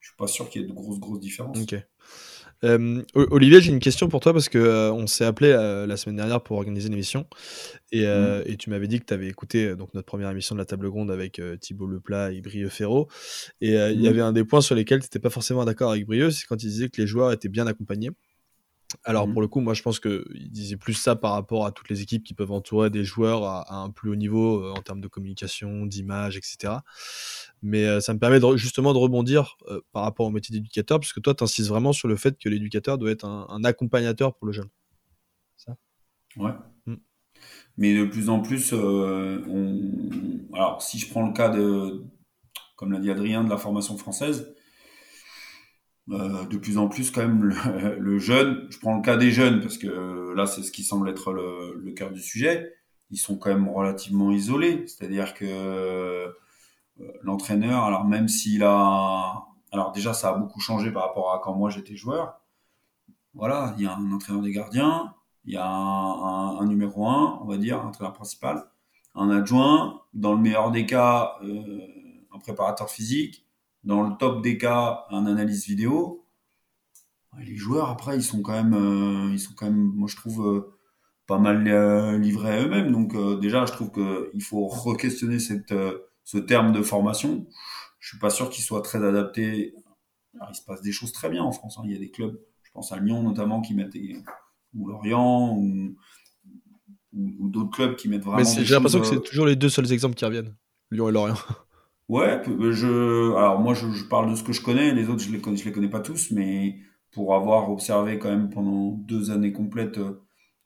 je 0.00 0.08
suis 0.08 0.16
pas 0.16 0.26
sûr 0.26 0.48
qu'il 0.48 0.62
y 0.62 0.64
ait 0.64 0.68
de 0.68 0.72
grosses, 0.72 0.98
grosses 0.98 1.20
différences. 1.20 1.60
Ok. 1.60 1.76
Euh, 2.64 3.02
Olivier, 3.14 3.60
j'ai 3.60 3.72
une 3.72 3.80
question 3.80 4.08
pour 4.08 4.20
toi 4.20 4.32
parce 4.32 4.48
que 4.48 4.58
euh, 4.58 4.92
on 4.92 5.06
s'est 5.06 5.24
appelé 5.24 5.50
euh, 5.50 5.86
la 5.86 5.96
semaine 5.96 6.16
dernière 6.16 6.42
pour 6.42 6.58
organiser 6.58 6.88
une 6.88 6.92
émission 6.92 7.26
et, 7.90 8.06
mmh. 8.06 8.42
et 8.46 8.56
tu 8.56 8.70
m'avais 8.70 8.86
dit 8.86 9.00
que 9.00 9.06
tu 9.06 9.14
avais 9.14 9.28
écouté 9.28 9.74
donc 9.76 9.94
notre 9.94 10.06
première 10.06 10.30
émission 10.30 10.54
de 10.54 10.60
la 10.60 10.66
table 10.66 10.86
ronde 10.86 11.10
avec 11.10 11.40
Thibaut 11.60 11.86
Leplat 11.86 12.32
et 12.32 12.40
Brieux 12.40 12.68
Ferro 12.68 13.08
et 13.60 13.74
il 13.74 14.00
y 14.00 14.04
mmh. 14.04 14.06
avait 14.06 14.20
un 14.20 14.32
des 14.32 14.44
points 14.44 14.60
sur 14.60 14.74
lesquels 14.74 15.00
tu 15.00 15.06
n'étais 15.06 15.18
pas 15.18 15.30
forcément 15.30 15.64
d'accord 15.64 15.90
avec 15.90 16.06
Brieux, 16.06 16.30
c'est 16.30 16.46
quand 16.46 16.62
il 16.62 16.68
disait 16.68 16.88
que 16.88 17.00
les 17.00 17.06
joueurs 17.06 17.32
étaient 17.32 17.48
bien 17.48 17.66
accompagnés. 17.66 18.10
Alors 19.04 19.28
mmh. 19.28 19.32
pour 19.32 19.40
le 19.40 19.48
coup, 19.48 19.60
moi 19.60 19.74
je 19.74 19.82
pense 19.82 20.00
qu'il 20.00 20.50
disait 20.50 20.76
plus 20.76 20.94
ça 20.94 21.14
par 21.14 21.32
rapport 21.32 21.64
à 21.64 21.72
toutes 21.72 21.88
les 21.88 22.02
équipes 22.02 22.24
qui 22.24 22.34
peuvent 22.34 22.50
entourer 22.50 22.90
des 22.90 23.04
joueurs 23.04 23.44
à, 23.44 23.74
un 23.74 23.90
plus 23.90 24.10
haut 24.10 24.16
niveau 24.16 24.64
euh, 24.64 24.72
en 24.72 24.82
termes 24.82 25.00
de 25.00 25.08
communication, 25.08 25.86
d'image, 25.86 26.36
etc. 26.36 26.74
Mais 27.62 27.86
euh, 27.86 28.00
ça 28.00 28.14
me 28.14 28.18
permet 28.18 28.40
justement 28.56 28.92
de 28.92 28.98
rebondir 28.98 29.56
euh, 29.68 29.80
par 29.92 30.02
rapport 30.02 30.26
au 30.26 30.30
métier 30.30 30.52
d'éducateur, 30.52 30.98
puisque 30.98 31.22
toi 31.22 31.34
tu 31.34 31.44
insistes 31.44 31.68
vraiment 31.68 31.92
sur 31.92 32.08
le 32.08 32.16
fait 32.16 32.36
que 32.38 32.48
l'éducateur 32.48 32.98
doit 32.98 33.10
être 33.10 33.24
un, 33.24 33.64
accompagnateur 33.64 34.34
pour 34.34 34.46
le 34.46 34.52
jeune. 34.52 34.68
Ça? 35.56 35.76
Ouais. 36.36 36.52
Mmh. 36.86 36.94
Mais 37.76 37.94
de 37.94 38.04
plus 38.04 38.28
en 38.28 38.40
plus, 38.40 38.72
alors 38.72 40.82
si 40.82 40.98
je 40.98 41.08
prends 41.08 41.26
le 41.26 41.32
cas 41.32 41.48
de, 41.48 42.02
comme 42.76 42.92
l'a 42.92 42.98
dit 42.98 43.10
Adrien, 43.10 43.44
de 43.44 43.50
la 43.50 43.56
formation 43.56 43.96
française, 43.96 44.54
euh, 46.08 46.44
de 46.46 46.56
plus 46.56 46.76
en 46.78 46.88
plus 46.88 47.10
quand 47.10 47.20
même 47.20 47.44
le, 47.98 48.18
jeune, 48.18 48.66
je 48.70 48.78
prends 48.78 48.96
le 48.96 49.02
cas 49.02 49.16
des 49.16 49.30
jeunes 49.30 49.60
parce 49.60 49.78
que 49.78 49.86
euh, 49.86 50.34
là 50.34 50.46
c'est 50.46 50.62
ce 50.62 50.72
qui 50.72 50.82
semble 50.82 51.08
être 51.08 51.32
le, 51.32 51.92
cœur 51.92 52.10
du 52.10 52.20
sujet, 52.20 52.74
ils 53.10 53.18
sont 53.18 53.36
quand 53.36 53.50
même 53.50 53.68
relativement 53.68 54.32
isolés, 54.32 54.84
c'est-à-dire 54.86 55.34
que 55.34 55.44
euh, 55.44 56.28
l'entraîneur, 57.22 57.84
alors 57.84 58.04
même 58.04 58.28
s'il 58.28 58.62
a, 58.64 59.44
alors 59.72 59.92
déjà 59.92 60.12
ça 60.12 60.30
a 60.30 60.32
beaucoup 60.34 60.60
changé 60.60 60.90
par 60.90 61.02
rapport 61.06 61.32
à 61.32 61.38
quand 61.38 61.54
moi 61.54 61.70
j'étais 61.70 61.96
joueur, 61.96 62.40
voilà, 63.34 63.74
il 63.78 63.84
y 63.84 63.86
a 63.86 63.94
un 63.94 64.12
entraîneur 64.12 64.42
des 64.42 64.52
gardiens, 64.52 65.14
il 65.44 65.54
y 65.54 65.56
a 65.56 65.66
un, 65.66 66.66
numéro 66.66 67.06
un, 67.06 67.38
on 67.42 67.46
va 67.46 67.56
dire, 67.56 67.80
un 67.80 67.88
entraîneur 67.88 68.12
principal, 68.12 68.64
un 69.14 69.30
adjoint, 69.30 70.02
dans 70.12 70.32
le 70.32 70.40
meilleur 70.40 70.70
des 70.72 70.86
cas, 70.86 71.38
un 72.32 72.38
préparateur 72.40 72.90
physique, 72.90 73.46
dans 73.84 74.02
le 74.02 74.16
top 74.16 74.42
des 74.42 74.58
cas, 74.58 75.06
un 75.10 75.26
analyse 75.26 75.66
vidéo. 75.66 76.26
Les 77.38 77.56
joueurs, 77.56 77.88
après, 77.88 78.16
ils 78.16 78.22
sont 78.22 78.42
quand 78.42 78.52
même, 78.52 78.74
euh, 78.74 79.32
ils 79.32 79.38
sont 79.38 79.54
quand 79.54 79.66
même, 79.66 79.92
moi 79.94 80.08
je 80.08 80.16
trouve, 80.16 80.46
euh, 80.46 80.76
pas 81.26 81.38
mal 81.38 81.66
euh, 81.68 82.18
livrés 82.18 82.58
à 82.58 82.62
eux-mêmes. 82.64 82.90
Donc 82.90 83.16
déjà, 83.40 83.64
je 83.66 83.72
trouve 83.72 83.92
qu'il 83.92 84.42
faut 84.42 84.66
re-questionner 84.66 85.38
cette, 85.38 85.74
ce 86.24 86.38
terme 86.38 86.72
de 86.72 86.82
formation. 86.82 87.46
Je 87.98 88.08
suis 88.08 88.18
pas 88.18 88.30
sûr 88.30 88.50
qu'il 88.50 88.64
soit 88.64 88.82
très 88.82 89.04
adapté. 89.04 89.74
il 90.34 90.54
se 90.54 90.62
passe 90.62 90.82
des 90.82 90.92
choses 90.92 91.12
très 91.12 91.30
bien 91.30 91.42
en 91.42 91.52
France. 91.52 91.78
Hein. 91.78 91.82
Il 91.84 91.92
y 91.92 91.96
a 91.96 91.98
des 91.98 92.10
clubs, 92.10 92.38
je 92.62 92.70
pense 92.72 92.92
à 92.92 92.98
Lyon 92.98 93.22
notamment, 93.22 93.60
qui 93.60 93.74
mettent 93.74 93.96
ou 94.74 94.88
Lorient 94.88 95.56
ou, 95.56 95.96
ou, 97.12 97.48
d'autres 97.48 97.70
clubs 97.70 97.96
qui 97.96 98.08
mettent 98.08 98.24
vraiment. 98.24 98.38
Mais 98.56 98.64
j'ai 98.64 98.74
l'impression 98.74 99.00
que 99.00 99.06
c'est 99.06 99.22
toujours 99.22 99.46
les 99.46 99.56
deux 99.56 99.68
seuls 99.68 99.92
exemples 99.92 100.14
qui 100.14 100.24
reviennent, 100.24 100.54
Lyon 100.90 101.08
et 101.08 101.12
Lorient. 101.12 101.36
Ouais, 102.10 102.42
euh, 102.48 102.72
je, 102.72 103.36
alors 103.36 103.60
moi 103.60 103.72
je, 103.72 103.86
parle 104.08 104.30
de 104.32 104.34
ce 104.34 104.42
que 104.42 104.52
je 104.52 104.62
connais, 104.62 104.92
les 104.92 105.08
autres 105.08 105.22
je 105.22 105.30
les 105.30 105.40
connais, 105.40 105.56
je 105.56 105.64
les 105.64 105.70
connais 105.70 105.88
pas 105.88 106.00
tous, 106.00 106.32
mais 106.32 106.80
pour 107.12 107.36
avoir 107.36 107.70
observé 107.70 108.18
quand 108.18 108.30
même 108.30 108.50
pendant 108.50 108.88
deux 108.90 109.30
années 109.30 109.52
complètes 109.52 109.98
euh, 109.98 110.20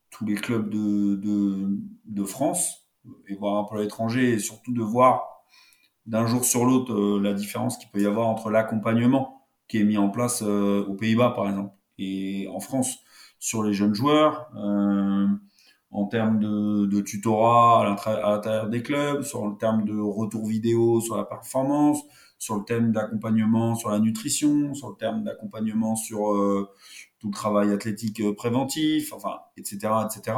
tous 0.09 0.25
les 0.25 0.37
clubs 0.37 0.71
de, 0.71 1.17
de, 1.17 1.79
de 2.07 2.25
France 2.25 2.89
et 3.29 3.35
voir 3.35 3.59
un 3.63 3.65
peu 3.69 3.79
l'étranger 3.83 4.31
et 4.31 4.39
surtout 4.39 4.73
de 4.73 4.81
voir 4.81 5.45
d'un 6.07 6.27
jour 6.27 6.47
sur 6.47 6.65
l'autre 6.65 6.95
euh, 6.95 7.21
la 7.21 7.35
différence 7.35 7.77
qu'il 7.77 7.91
peut 7.91 8.01
y 8.01 8.07
avoir 8.07 8.29
entre 8.29 8.49
l'accompagnement 8.49 9.47
qui 9.69 9.81
est 9.81 9.85
mis 9.85 9.99
en 9.99 10.09
place 10.09 10.41
aux 10.43 10.95
Pays-Bas 10.95 11.33
par 11.37 11.49
exemple 11.51 11.75
et 11.99 12.49
en 12.55 12.61
France 12.61 13.01
sur 13.39 13.63
les 13.63 13.75
jeunes 13.75 13.95
joueurs. 13.95 14.51
En 15.95 16.07
termes 16.07 16.41
de, 16.41 17.01
tutorat 17.03 17.83
à 17.83 17.85
l'intérieur 17.89 18.69
des 18.69 18.83
clubs, 18.83 19.23
sur 19.23 19.47
le 19.47 19.57
terme 19.57 19.85
de 19.85 19.97
retour 19.97 20.45
vidéo 20.45 21.01
sur 21.01 21.17
la 21.17 21.23
performance, 21.25 22.01
sur 22.37 22.57
le 22.57 22.65
thème 22.65 22.91
d'accompagnement 22.91 23.77
sur 23.77 23.91
la 23.91 24.01
nutrition, 24.01 24.75
sur 24.75 24.91
le 24.91 24.97
terme 24.97 25.23
d'accompagnement 25.23 25.95
sur 25.95 26.33
euh, 26.33 26.69
tout 27.21 27.29
le 27.29 27.33
travail 27.33 27.73
athlétique 27.73 28.21
euh, 28.21 28.35
préventif, 28.35 29.13
enfin, 29.13 29.39
etc., 29.57 29.93
etc. 30.05 30.37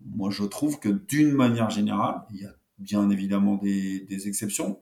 Moi, 0.00 0.30
je 0.30 0.44
trouve 0.44 0.80
que 0.80 0.88
d'une 0.88 1.32
manière 1.32 1.68
générale, 1.68 2.22
il 2.30 2.40
y 2.40 2.46
a 2.46 2.54
bien 2.78 3.10
évidemment 3.10 3.56
des, 3.56 4.26
exceptions, 4.26 4.80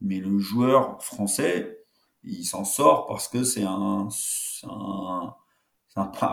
mais 0.00 0.20
le 0.20 0.38
joueur 0.38 1.02
français, 1.02 1.84
il 2.24 2.46
s'en 2.46 2.64
sort 2.64 3.06
parce 3.06 3.28
que 3.28 3.44
c'est 3.44 3.64
un 3.64 4.08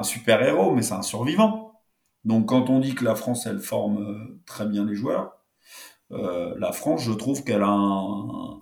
super 0.04 0.41
héros, 0.41 0.73
mais 0.73 0.82
c'est 0.82 0.93
un 0.93 1.02
survivant. 1.02 1.72
Donc 2.25 2.49
quand 2.49 2.69
on 2.69 2.79
dit 2.79 2.95
que 2.95 3.03
la 3.03 3.15
France, 3.15 3.45
elle 3.45 3.59
forme 3.59 3.97
euh, 4.01 4.41
très 4.45 4.65
bien 4.65 4.86
les 4.86 4.95
joueurs, 4.95 5.38
euh, 6.12 6.55
la 6.57 6.71
France, 6.71 7.03
je 7.03 7.12
trouve 7.12 7.43
qu'elle 7.43 7.63
a 7.63 7.69
un, 7.69 8.62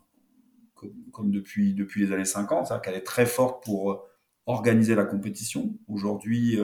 comme, 1.12 1.32
depuis, 1.32 1.74
depuis 1.74 2.06
les 2.06 2.14
années 2.14 2.26
50, 2.26 2.82
qu'elle 2.82 2.96
est 2.96 3.02
très 3.02 3.26
forte 3.26 3.64
pour 3.64 3.92
euh, 3.92 3.98
organiser 4.46 4.96
la 4.96 5.06
compétition. 5.06 5.78
Aujourd'hui, 5.88 6.58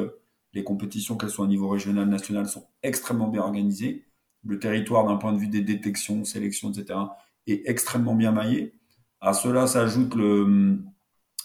Les 0.54 0.64
compétitions, 0.64 1.18
qu'elles 1.18 1.30
soient 1.30 1.46
au 1.46 1.50
niveau 1.50 1.70
régional, 1.70 2.08
national, 2.10 2.48
sont 2.48 2.68
extrêmement 2.82 3.28
bien 3.28 3.42
organisées. 3.42 4.06
Le 4.44 4.60
territoire, 4.60 5.06
d'un 5.06 5.18
point 5.18 5.34
de 5.34 5.38
vue 5.38 5.50
des 5.50 5.62
détections, 5.62 6.24
sélections, 6.26 6.72
etc., 6.72 7.00
est 7.48 7.70
extrêmement 7.70 8.16
bien 8.16 8.32
maillé. 8.32 8.74
À 9.22 9.34
cela 9.34 9.68
s'ajoute 9.68 10.16
le, 10.16 10.80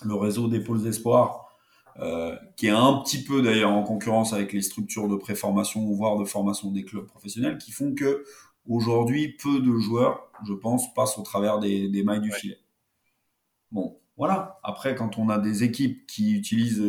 le 0.05 0.15
réseau 0.15 0.49
des 0.49 0.61
pôles 0.61 0.83
d'espoir, 0.83 1.42
euh, 1.99 2.37
qui 2.57 2.69
est 2.69 2.71
un 2.71 2.95
petit 3.03 3.23
peu 3.23 3.43
d'ailleurs 3.43 3.71
en 3.71 3.83
concurrence 3.83 4.33
avec 4.33 4.53
les 4.53 4.63
structures 4.63 5.09
de 5.09 5.17
préformation, 5.17 5.87
voire 5.93 6.17
de 6.17 6.25
formation 6.25 6.71
des 6.71 6.85
clubs 6.85 7.07
professionnels, 7.07 7.59
qui 7.59 7.71
font 7.71 7.95
que 7.95 8.25
aujourd'hui, 8.67 9.37
peu 9.43 9.61
de 9.61 9.79
joueurs, 9.79 10.31
je 10.47 10.55
pense, 10.55 10.93
passent 10.95 11.19
au 11.19 11.23
travers 11.23 11.59
des, 11.59 11.89
des 11.89 12.03
mailles 12.03 12.21
du 12.21 12.33
filet. 12.33 12.59
Bon, 13.71 13.99
voilà. 14.17 14.59
Après, 14.63 14.95
quand 14.95 15.19
on 15.19 15.29
a 15.29 15.39
des 15.39 15.65
équipes 15.65 16.07
qui 16.07 16.35
utilisent 16.35 16.83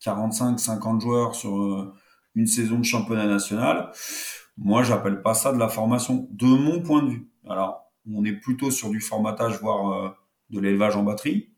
45, 0.00 0.54
euh, 0.54 0.58
50 0.58 1.00
joueurs 1.00 1.34
sur 1.34 1.60
euh, 1.60 1.92
une 2.36 2.46
saison 2.46 2.78
de 2.78 2.84
championnat 2.84 3.26
national, 3.26 3.90
moi, 4.56 4.84
j'appelle 4.84 5.22
pas 5.22 5.34
ça 5.34 5.52
de 5.52 5.58
la 5.58 5.68
formation, 5.68 6.28
de 6.30 6.46
mon 6.46 6.82
point 6.82 7.02
de 7.02 7.10
vue. 7.10 7.30
Alors, 7.48 7.92
on 8.10 8.24
est 8.24 8.32
plutôt 8.32 8.70
sur 8.70 8.90
du 8.90 9.00
formatage, 9.00 9.60
voire 9.60 10.16
de 10.50 10.60
l'élevage 10.60 10.96
en 10.96 11.02
batterie 11.02 11.50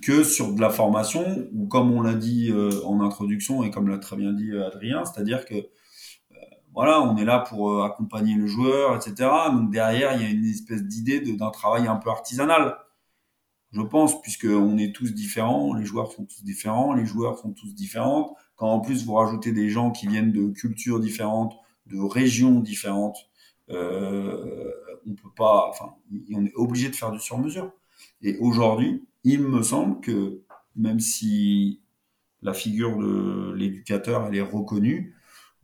que 0.00 0.22
sur 0.22 0.52
de 0.52 0.60
la 0.60 0.70
formation, 0.70 1.48
ou 1.52 1.66
comme 1.66 1.90
on 1.92 2.02
l'a 2.02 2.14
dit 2.14 2.50
euh, 2.50 2.70
en 2.84 3.00
introduction 3.00 3.62
et 3.64 3.70
comme 3.70 3.88
l'a 3.88 3.98
très 3.98 4.16
bien 4.16 4.32
dit 4.32 4.50
euh, 4.52 4.66
Adrien, 4.66 5.04
c'est-à-dire 5.04 5.44
que 5.44 5.54
euh, 5.54 6.36
voilà, 6.74 7.02
on 7.02 7.16
est 7.16 7.24
là 7.24 7.40
pour 7.40 7.84
accompagner 7.84 8.34
le 8.34 8.46
joueur, 8.46 8.96
etc. 8.96 9.28
Donc 9.52 9.70
derrière, 9.70 10.14
il 10.14 10.22
y 10.22 10.24
a 10.24 10.30
une 10.30 10.44
espèce 10.44 10.82
d'idée 10.82 11.20
d'un 11.20 11.50
travail 11.50 11.86
un 11.86 11.96
peu 11.96 12.10
artisanal, 12.10 12.76
je 13.72 13.80
pense, 13.80 14.20
puisque 14.22 14.46
on 14.46 14.78
est 14.78 14.94
tous 14.94 15.14
différents, 15.14 15.74
les 15.74 15.84
joueurs 15.84 16.12
sont 16.12 16.24
tous 16.24 16.44
différents, 16.44 16.92
les 16.94 17.06
joueurs 17.06 17.38
sont 17.38 17.52
tous 17.52 17.74
différents. 17.74 18.36
Quand 18.56 18.68
en 18.68 18.80
plus 18.80 19.04
vous 19.04 19.14
rajoutez 19.14 19.52
des 19.52 19.70
gens 19.70 19.90
qui 19.90 20.06
viennent 20.06 20.32
de 20.32 20.48
cultures 20.50 21.00
différentes, 21.00 21.56
de 21.86 21.98
régions 21.98 22.60
différentes, 22.60 23.18
euh, 23.70 24.70
on 25.06 25.14
peut 25.14 25.30
pas, 25.36 25.68
enfin, 25.68 25.94
on 26.32 26.44
est 26.44 26.54
obligé 26.54 26.88
de 26.88 26.94
faire 26.94 27.10
du 27.10 27.18
sur-mesure. 27.18 27.72
Et 28.20 28.38
aujourd'hui, 28.38 29.04
il 29.24 29.40
me 29.42 29.62
semble 29.62 30.00
que 30.00 30.42
même 30.76 31.00
si 31.00 31.80
la 32.42 32.54
figure 32.54 32.98
de 32.98 33.52
l'éducateur 33.54 34.26
elle 34.26 34.36
est 34.36 34.40
reconnue, 34.42 35.14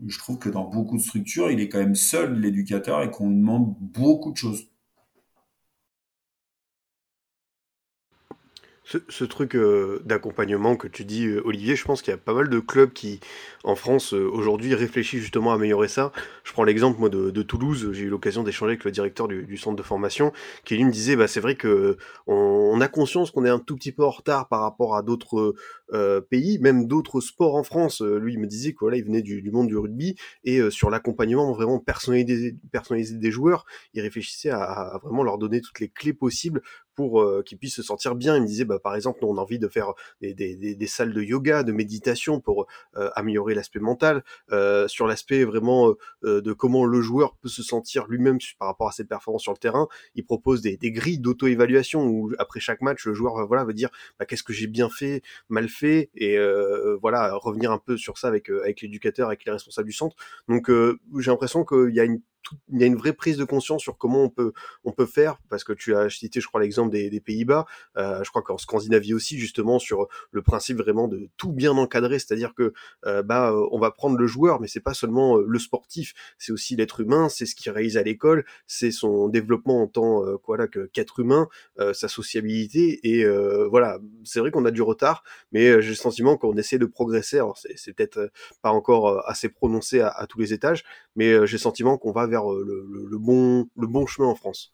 je 0.07 0.19
trouve 0.19 0.39
que 0.39 0.49
dans 0.49 0.65
beaucoup 0.65 0.97
de 0.97 1.03
structures, 1.03 1.51
il 1.51 1.61
est 1.61 1.69
quand 1.69 1.79
même 1.79 1.95
seul 1.97 2.41
l'éducateur 2.41 3.03
et 3.03 3.11
qu'on 3.11 3.31
lui 3.31 3.37
demande 3.37 3.75
beaucoup 3.81 4.33
de 4.33 4.37
choses. 4.37 4.69
Ce, 9.09 9.25
truc 9.25 9.55
euh, 9.55 10.01
d'accompagnement 10.07 10.75
que 10.75 10.89
tu 10.89 11.05
dis, 11.05 11.27
euh, 11.27 11.43
Olivier, 11.45 11.77
je 11.77 11.85
pense 11.85 12.01
qu'il 12.01 12.11
y 12.11 12.15
a 12.15 12.17
pas 12.17 12.33
mal 12.33 12.49
de 12.49 12.59
clubs 12.59 12.91
qui, 12.91 13.21
en 13.63 13.75
France, 13.75 14.15
euh, 14.15 14.27
aujourd'hui, 14.33 14.75
réfléchissent 14.75 15.21
justement 15.21 15.53
à 15.53 15.57
améliorer 15.57 15.89
ça. 15.89 16.11
Je 16.43 16.53
prends 16.55 16.65
l'exemple, 16.65 16.99
moi, 16.99 17.11
de, 17.11 17.43
Toulouse. 17.43 17.91
J'ai 17.93 18.05
eu 18.05 18.09
l'occasion 18.09 18.43
d'échanger 18.45 18.71
avec 18.71 18.85
le 18.85 18.91
directeur 18.91 19.29
du, 19.29 19.57
centre 19.59 19.77
de 19.77 19.83
formation, 19.83 20.33
qui 20.65 20.77
lui 20.77 20.87
me 20.87 20.91
disait, 20.91 21.17
bah, 21.17 21.29
c'est 21.29 21.41
vrai 21.41 21.55
que 21.55 21.99
on, 22.27 22.81
a 22.81 22.89
conscience 22.89 23.31
qu'on 23.31 23.45
est 23.45 23.51
un 23.51 23.59
tout 23.59 23.77
petit 23.77 23.93
peu 23.93 24.05
en 24.05 24.11
retard 24.11 24.49
par 24.49 24.63
rapport 24.63 24.97
à 24.97 25.03
d'autres 25.03 25.55
pays, 26.31 26.59
même 26.61 26.87
d'autres 26.87 27.21
sports 27.21 27.57
en 27.57 27.65
France. 27.65 28.01
Lui, 28.01 28.35
il 28.35 28.39
me 28.39 28.47
disait 28.47 28.73
que 28.73 28.79
voilà, 28.81 28.97
il 28.97 29.05
venait 29.05 29.23
du, 29.23 29.51
monde 29.51 29.69
du 29.69 29.77
rugby 29.77 30.17
et 30.45 30.71
sur 30.71 30.91
l'accompagnement 30.91 31.53
vraiment 31.53 31.79
personnalisé, 31.79 32.57
personnalisé 32.73 33.17
des 33.17 33.31
joueurs, 33.31 33.67
il 33.95 34.01
réfléchissait 34.01 34.51
à, 34.51 34.63
à, 34.63 34.99
vraiment 34.99 35.23
leur 35.23 35.39
donner 35.39 35.61
toutes 35.61 35.81
les 35.81 35.89
clés 35.89 36.13
possibles 36.13 36.63
pour 36.99 37.23
euh, 37.23 37.45
qu'ils 37.47 37.59
puissent 37.59 37.77
se 37.77 37.83
sentir 37.85 38.17
bien. 38.17 38.35
Il 38.35 38.43
me 38.43 38.47
disait, 38.49 38.65
bah, 38.65 38.81
par 38.81 38.97
exemple, 38.97 39.21
nous, 39.23 39.29
on 39.29 39.37
a 39.37 39.41
envie 39.41 39.61
de 39.61 39.69
faire 39.69 39.93
des, 40.21 40.35
des, 40.35 40.57
des, 40.57 40.87
salles 40.89 41.15
de 41.15 41.23
yoga, 41.23 41.63
de 41.63 41.71
méditation 41.71 42.41
pour 42.41 42.67
euh, 42.97 43.09
améliorer 43.15 43.55
l'aspect 43.55 43.79
mental, 43.79 44.25
euh, 44.51 44.89
sur 44.89 45.07
l'aspect 45.07 45.45
vraiment 45.45 45.95
de 46.25 46.53
comment 46.53 46.85
le 46.85 47.01
joueur 47.01 47.37
peut 47.37 47.49
se 47.49 47.63
sentir 47.63 48.09
lui-même 48.09 48.39
par 48.59 48.67
rapport 48.67 48.89
à 48.89 48.91
ses 48.91 49.05
performances 49.05 49.45
sur 49.45 49.53
le 49.53 49.59
terrain. 49.59 49.87
Il 50.17 50.25
propose 50.25 50.61
des, 50.61 50.77
grilles 50.91 51.21
d'auto-évaluation 51.21 52.05
où 52.05 52.33
après 52.41 52.59
chaque 52.59 52.81
match, 52.81 53.07
le 53.07 53.15
joueur 53.15 53.47
voilà, 53.47 53.65
va 53.65 53.73
dire 53.73 53.91
bah, 54.19 54.27
qu'est-ce 54.27 54.43
que 54.43 54.53
j'ai 54.53 54.67
bien 54.67 54.89
fait, 54.91 55.23
mal 55.49 55.69
fait, 55.69 56.11
et 56.17 56.37
voilà, 57.01 57.37
revenir 57.37 57.71
un 57.71 57.79
peu 57.79 57.97
sur 57.97 58.19
ça 58.19 58.27
avec, 58.27 58.51
avec 58.51 58.81
l'éducateur, 58.81 59.29
avec 59.29 59.45
les 59.45 59.53
responsables 59.53 59.87
du 59.87 59.95
centre. 59.95 60.17
Donc 60.49 60.69
j'ai 60.69 61.31
l'impression 61.31 61.65
qu'il 61.65 61.95
y 61.95 62.01
a 62.01 62.05
une 62.05 62.21
il 62.73 62.81
y 62.81 62.85
a 62.85 62.87
une 62.87 62.97
vraie 62.97 63.13
prise 63.13 63.37
de 63.37 63.45
conscience 63.45 63.83
sur 63.83 63.99
comment 63.99 64.23
on 64.25 64.29
peut 64.31 64.53
on 64.85 64.93
peut 64.93 65.07
faire 65.07 65.39
parce 65.49 65.65
que 65.65 65.73
tu 65.73 65.95
as 65.95 66.09
cité 66.09 66.41
je 66.41 66.47
crois 66.47 66.61
l'exemple 66.61 66.91
des, 66.91 67.11
des 67.11 67.21
Pays-Bas. 67.21 67.67
Euh, 67.97 68.23
je 68.25 68.31
crois 68.31 68.43
qu'en 68.43 68.59
Scandinavie 68.59 69.15
aussi 69.15 69.39
justement 69.39 69.79
sur 69.79 70.09
le 70.31 70.43
principe 70.43 70.79
vraiment 70.79 71.09
de 71.09 71.29
tout 71.37 71.53
bien 71.53 71.73
encadrer 71.73 72.19
c'est-à-dire 72.19 72.55
que 72.55 72.73
euh, 73.07 73.23
bah 73.23 73.51
euh, 73.51 73.67
on 73.71 73.79
va 73.79 73.91
prendre 73.91 74.17
le 74.17 74.27
joueur 74.27 74.61
mais 74.61 74.69
c'est 74.69 74.81
pas 74.81 74.95
seulement 74.95 75.37
le 75.37 75.59
sportif 75.59 76.15
c'est 76.39 76.53
aussi 76.53 76.77
l'être 76.77 77.01
humain 77.01 77.29
c'est 77.29 77.47
ce 77.47 77.55
qu'il 77.55 77.71
réalise 77.73 77.97
à 77.97 78.03
l'école 78.03 78.45
c'est 78.67 78.91
son 78.91 79.29
développement 79.29 79.83
en 79.83 79.87
tant 79.87 80.23
quoi 80.39 80.57
là 80.57 80.67
que 80.67 80.87
qu'être 80.87 81.21
humain 81.21 81.49
sa 81.93 82.09
sociabilité. 82.09 83.01
Et 83.05 83.27
voilà 83.69 83.99
c'est 84.25 84.41
vrai 84.41 84.51
qu'on 84.51 84.65
a 84.65 84.71
du 84.71 84.83
retard 84.83 85.23
mais 85.53 85.81
j'ai 85.83 85.91
le 85.91 85.95
sentiment 85.95 86.37
qu'on 86.37 86.57
essaie 86.57 86.79
de 86.79 86.87
progresser. 86.87 87.37
Alors 87.37 87.59
c'est 87.59 87.93
peut-être 87.93 88.31
pas 88.63 88.71
encore 88.71 89.29
assez 89.29 89.49
prononcé 89.49 90.01
à, 90.01 90.09
à 90.09 90.27
tous 90.27 90.39
les 90.39 90.53
étages 90.53 90.85
mais 91.19 91.47
j'ai 91.47 91.57
le 91.57 91.59
sentiment 91.59 91.99
qu'on 91.99 92.13
va 92.13 92.27
vers 92.27 92.51
euh, 92.51 92.65
le, 93.11 93.19
bon, 93.19 93.69
le 93.77 93.87
bon 93.89 94.07
chemin 94.07 94.29
en 94.29 94.37
France 94.37 94.73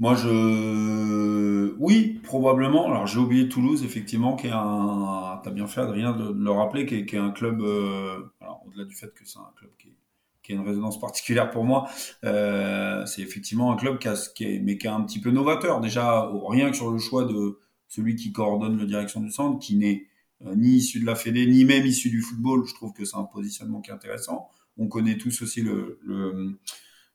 moi, 0.00 0.16
je. 0.16 1.72
Oui, 1.78 2.20
probablement. 2.24 2.86
Alors, 2.88 3.06
j'ai 3.06 3.20
oublié 3.20 3.48
Toulouse, 3.48 3.84
effectivement, 3.84 4.34
qui 4.34 4.48
est 4.48 4.52
un. 4.52 5.40
T'as 5.44 5.52
bien 5.52 5.68
fait, 5.68 5.82
Adrien, 5.82 6.12
de, 6.12 6.32
le 6.32 6.50
rappeler, 6.50 6.84
qui 6.84 6.96
est, 6.96 7.16
un 7.16 7.30
club. 7.30 7.62
Euh, 7.62 8.18
alors, 8.40 8.64
au-delà 8.66 8.86
du 8.86 8.94
fait 8.96 9.14
que 9.14 9.24
c'est 9.24 9.38
un 9.38 9.52
club 9.56 9.70
qui, 9.78 9.94
qui 10.42 10.50
a 10.50 10.56
une 10.56 10.66
résonance 10.66 10.98
particulière 10.98 11.48
pour 11.52 11.62
moi, 11.62 11.88
euh, 12.24 13.06
c'est 13.06 13.22
effectivement 13.22 13.70
un 13.72 13.76
club 13.76 14.00
qui, 14.00 14.08
qui 14.34 14.44
est, 14.44 14.58
mais 14.58 14.78
qui 14.78 14.88
est 14.88 14.90
un 14.90 15.02
petit 15.02 15.20
peu 15.20 15.30
novateur. 15.30 15.80
Déjà, 15.80 16.28
rien 16.48 16.70
que 16.70 16.76
sur 16.76 16.90
le 16.90 16.98
choix 16.98 17.24
de 17.24 17.60
celui 17.86 18.16
qui 18.16 18.32
coordonne 18.32 18.76
la 18.76 18.86
direction 18.86 19.20
du 19.20 19.30
centre, 19.30 19.60
qui 19.60 19.76
n'est 19.76 20.08
ni 20.56 20.76
issu 20.76 21.00
de 21.00 21.06
la 21.06 21.14
Fédé, 21.14 21.46
ni 21.46 21.64
même 21.64 21.86
issu 21.86 22.10
du 22.10 22.20
football. 22.20 22.64
Je 22.66 22.74
trouve 22.74 22.92
que 22.92 23.04
c'est 23.04 23.16
un 23.16 23.24
positionnement 23.24 23.80
qui 23.80 23.90
est 23.90 23.94
intéressant. 23.94 24.50
On 24.76 24.88
connaît 24.88 25.16
tous 25.16 25.42
aussi 25.42 25.62
le, 25.62 25.98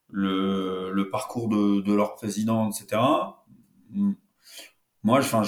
le, 0.10 1.10
parcours 1.12 1.50
de, 1.50 1.94
leur 1.94 2.16
président, 2.16 2.70
etc. 2.70 3.02
Moi, 5.04 5.20
enfin, 5.20 5.44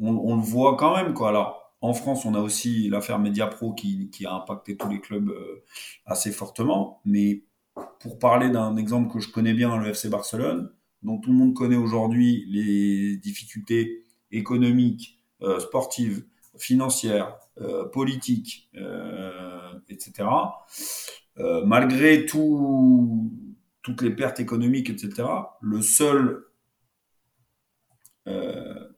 on, 0.00 0.36
le 0.36 0.42
voit 0.42 0.76
quand 0.76 0.96
même, 0.96 1.14
quoi. 1.14 1.58
En 1.80 1.92
France, 1.94 2.24
on 2.24 2.34
a 2.34 2.40
aussi 2.40 2.88
l'affaire 2.88 3.18
Mediapro 3.18 3.72
qui, 3.72 4.10
qui 4.10 4.26
a 4.26 4.32
impacté 4.32 4.76
tous 4.76 4.88
les 4.88 5.00
clubs 5.00 5.30
euh, 5.30 5.62
assez 6.06 6.32
fortement. 6.32 7.00
Mais 7.04 7.44
pour 8.00 8.18
parler 8.18 8.50
d'un 8.50 8.76
exemple 8.76 9.12
que 9.12 9.20
je 9.20 9.30
connais 9.30 9.54
bien, 9.54 9.76
le 9.78 9.88
FC 9.88 10.08
Barcelone, 10.08 10.72
dont 11.02 11.18
tout 11.18 11.30
le 11.30 11.36
monde 11.36 11.54
connaît 11.54 11.76
aujourd'hui 11.76 12.44
les 12.48 13.16
difficultés 13.18 14.04
économiques, 14.32 15.20
euh, 15.42 15.60
sportives, 15.60 16.24
financières, 16.58 17.36
euh, 17.60 17.84
politiques, 17.88 18.68
etc. 19.88 20.28
Euh, 21.38 21.64
malgré 21.64 22.26
tout, 22.26 23.32
toutes 23.82 24.02
les 24.02 24.10
pertes 24.10 24.40
économiques, 24.40 24.90
etc., 24.90 25.28
le 25.60 25.82
seul 25.82 26.44
euh, 28.26 28.88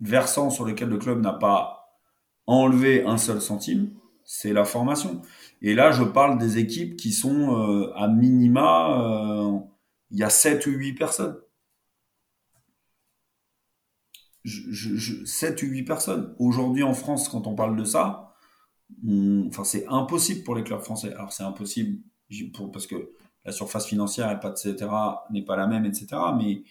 versant 0.00 0.50
sur 0.50 0.64
lequel 0.64 0.88
le 0.88 0.98
club 0.98 1.20
n'a 1.20 1.32
pas 1.32 2.00
enlevé 2.46 3.04
un 3.04 3.18
seul 3.18 3.40
centime, 3.40 3.90
c'est 4.24 4.52
la 4.52 4.64
formation. 4.64 5.22
Et 5.62 5.74
là, 5.74 5.92
je 5.92 6.02
parle 6.02 6.38
des 6.38 6.58
équipes 6.58 6.96
qui 6.96 7.12
sont 7.12 7.56
euh, 7.56 7.92
à 7.94 8.08
minima, 8.08 9.62
il 10.10 10.18
y 10.18 10.22
a 10.22 10.30
7 10.30 10.66
ou 10.66 10.70
8 10.70 10.94
personnes. 10.94 11.36
7 14.44 15.62
ou 15.62 15.66
8 15.66 15.82
personnes. 15.84 16.34
Aujourd'hui 16.38 16.82
en 16.82 16.94
France, 16.94 17.28
quand 17.28 17.46
on 17.46 17.54
parle 17.54 17.76
de 17.76 17.84
ça, 17.84 18.25
enfin, 19.48 19.64
c'est 19.64 19.86
impossible 19.88 20.42
pour 20.44 20.54
les 20.54 20.62
clubs 20.62 20.80
français. 20.80 21.12
Alors, 21.14 21.32
c'est 21.32 21.42
impossible 21.42 21.98
pour, 22.54 22.70
parce 22.70 22.86
que 22.86 23.12
la 23.44 23.52
surface 23.52 23.86
financière, 23.86 24.30
etc., 24.44 24.86
n'est 25.30 25.44
pas 25.44 25.56
la 25.56 25.66
même, 25.66 25.84
etc. 25.84 26.06
Mais 26.36 26.62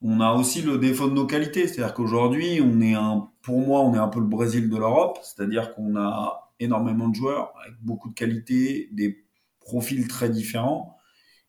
on 0.00 0.20
a 0.20 0.32
aussi 0.32 0.62
le 0.62 0.78
défaut 0.78 1.08
de 1.08 1.14
nos 1.14 1.26
qualités. 1.26 1.68
C'est-à-dire 1.68 1.94
qu'aujourd'hui, 1.94 2.60
on 2.62 2.80
est 2.80 2.94
un, 2.94 3.28
pour 3.42 3.58
moi, 3.60 3.80
on 3.80 3.94
est 3.94 3.98
un 3.98 4.08
peu 4.08 4.20
le 4.20 4.26
Brésil 4.26 4.68
de 4.68 4.76
l'Europe. 4.76 5.18
C'est-à-dire 5.22 5.74
qu'on 5.74 5.96
a 5.96 6.52
énormément 6.60 7.08
de 7.08 7.14
joueurs 7.14 7.52
avec 7.62 7.74
beaucoup 7.82 8.08
de 8.10 8.14
qualités, 8.14 8.88
des 8.92 9.24
profils 9.60 10.06
très 10.08 10.28
différents. 10.28 10.96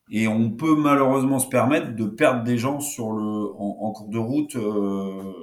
Et 0.10 0.28
on 0.28 0.52
peut 0.52 0.76
malheureusement 0.76 1.40
se 1.40 1.48
permettre 1.48 1.96
de 1.96 2.06
perdre 2.06 2.44
des 2.44 2.58
gens 2.58 2.80
sur 2.80 3.14
le, 3.14 3.54
en, 3.56 3.92
cours 3.92 4.10
de 4.10 4.18
route, 4.18 4.56
euh, 4.56 5.34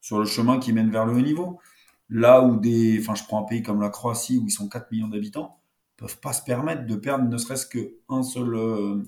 sur 0.00 0.18
le 0.18 0.26
chemin 0.26 0.58
qui 0.58 0.72
mène 0.72 0.90
vers 0.90 1.06
le 1.06 1.14
haut 1.14 1.20
niveau. 1.20 1.58
Là 2.08 2.42
où 2.42 2.56
des, 2.56 2.98
enfin, 3.00 3.14
je 3.14 3.24
prends 3.24 3.42
un 3.42 3.46
pays 3.46 3.62
comme 3.62 3.80
la 3.80 3.90
Croatie 3.90 4.38
où 4.38 4.46
ils 4.46 4.50
sont 4.50 4.68
4 4.68 4.90
millions 4.92 5.08
d'habitants, 5.08 5.60
peuvent 5.96 6.20
pas 6.20 6.32
se 6.32 6.42
permettre 6.42 6.86
de 6.86 6.94
perdre 6.96 7.28
ne 7.28 7.38
serait-ce 7.38 7.66
qu'un 7.66 8.22
seul, 8.22 8.54
euh, 8.54 9.02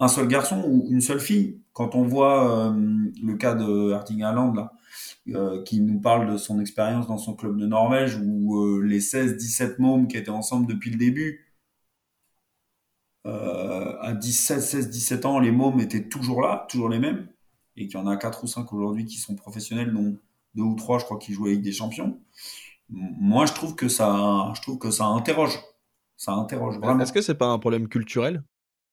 un 0.00 0.08
seul 0.08 0.28
garçon 0.28 0.62
ou 0.66 0.86
une 0.90 1.00
seule 1.00 1.20
fille. 1.20 1.60
Quand 1.72 1.94
on 1.94 2.02
voit 2.02 2.68
euh, 2.68 2.74
le 3.22 3.34
cas 3.36 3.54
de 3.54 3.92
Erting 3.92 4.22
Haaland 4.22 4.54
là, 4.54 4.72
qui 5.64 5.80
nous 5.80 6.00
parle 6.00 6.32
de 6.32 6.36
son 6.36 6.60
expérience 6.60 7.06
dans 7.06 7.18
son 7.18 7.34
club 7.34 7.58
de 7.58 7.66
Norvège 7.66 8.16
où 8.16 8.80
les 8.80 9.00
16-17 9.00 9.76
mômes 9.78 10.08
qui 10.08 10.16
étaient 10.16 10.30
ensemble 10.30 10.66
depuis 10.66 10.90
le 10.90 10.96
début, 10.96 11.46
à 13.24 14.12
17, 14.14 14.60
16, 14.60 14.90
17 14.90 15.26
ans, 15.26 15.40
les 15.40 15.50
mômes 15.50 15.80
étaient 15.80 16.08
toujours 16.08 16.40
là, 16.40 16.66
toujours 16.70 16.88
les 16.88 17.00
mêmes, 17.00 17.28
et 17.76 17.86
qu'il 17.86 17.98
y 17.98 18.02
en 18.02 18.06
a 18.06 18.16
4 18.16 18.44
ou 18.44 18.46
5 18.46 18.72
aujourd'hui 18.72 19.04
qui 19.04 19.18
sont 19.18 19.34
professionnels, 19.34 19.92
dont 19.92 20.16
deux 20.56 20.62
ou 20.62 20.74
trois, 20.74 20.98
je 20.98 21.04
crois, 21.04 21.18
qui 21.18 21.32
jouent 21.32 21.46
avec 21.46 21.62
des 21.62 21.72
champions. 21.72 22.20
Moi, 22.88 23.46
je 23.46 23.52
trouve 23.52 23.74
que 23.74 23.88
ça, 23.88 24.52
je 24.56 24.62
trouve 24.62 24.78
que 24.78 24.90
ça 24.90 25.06
interroge. 25.06 25.58
Ça 26.16 26.32
interroge 26.32 26.78
vraiment. 26.78 27.00
Est-ce 27.00 27.12
que 27.12 27.20
c'est 27.20 27.34
pas 27.34 27.48
un 27.48 27.58
problème 27.58 27.88
culturel? 27.88 28.42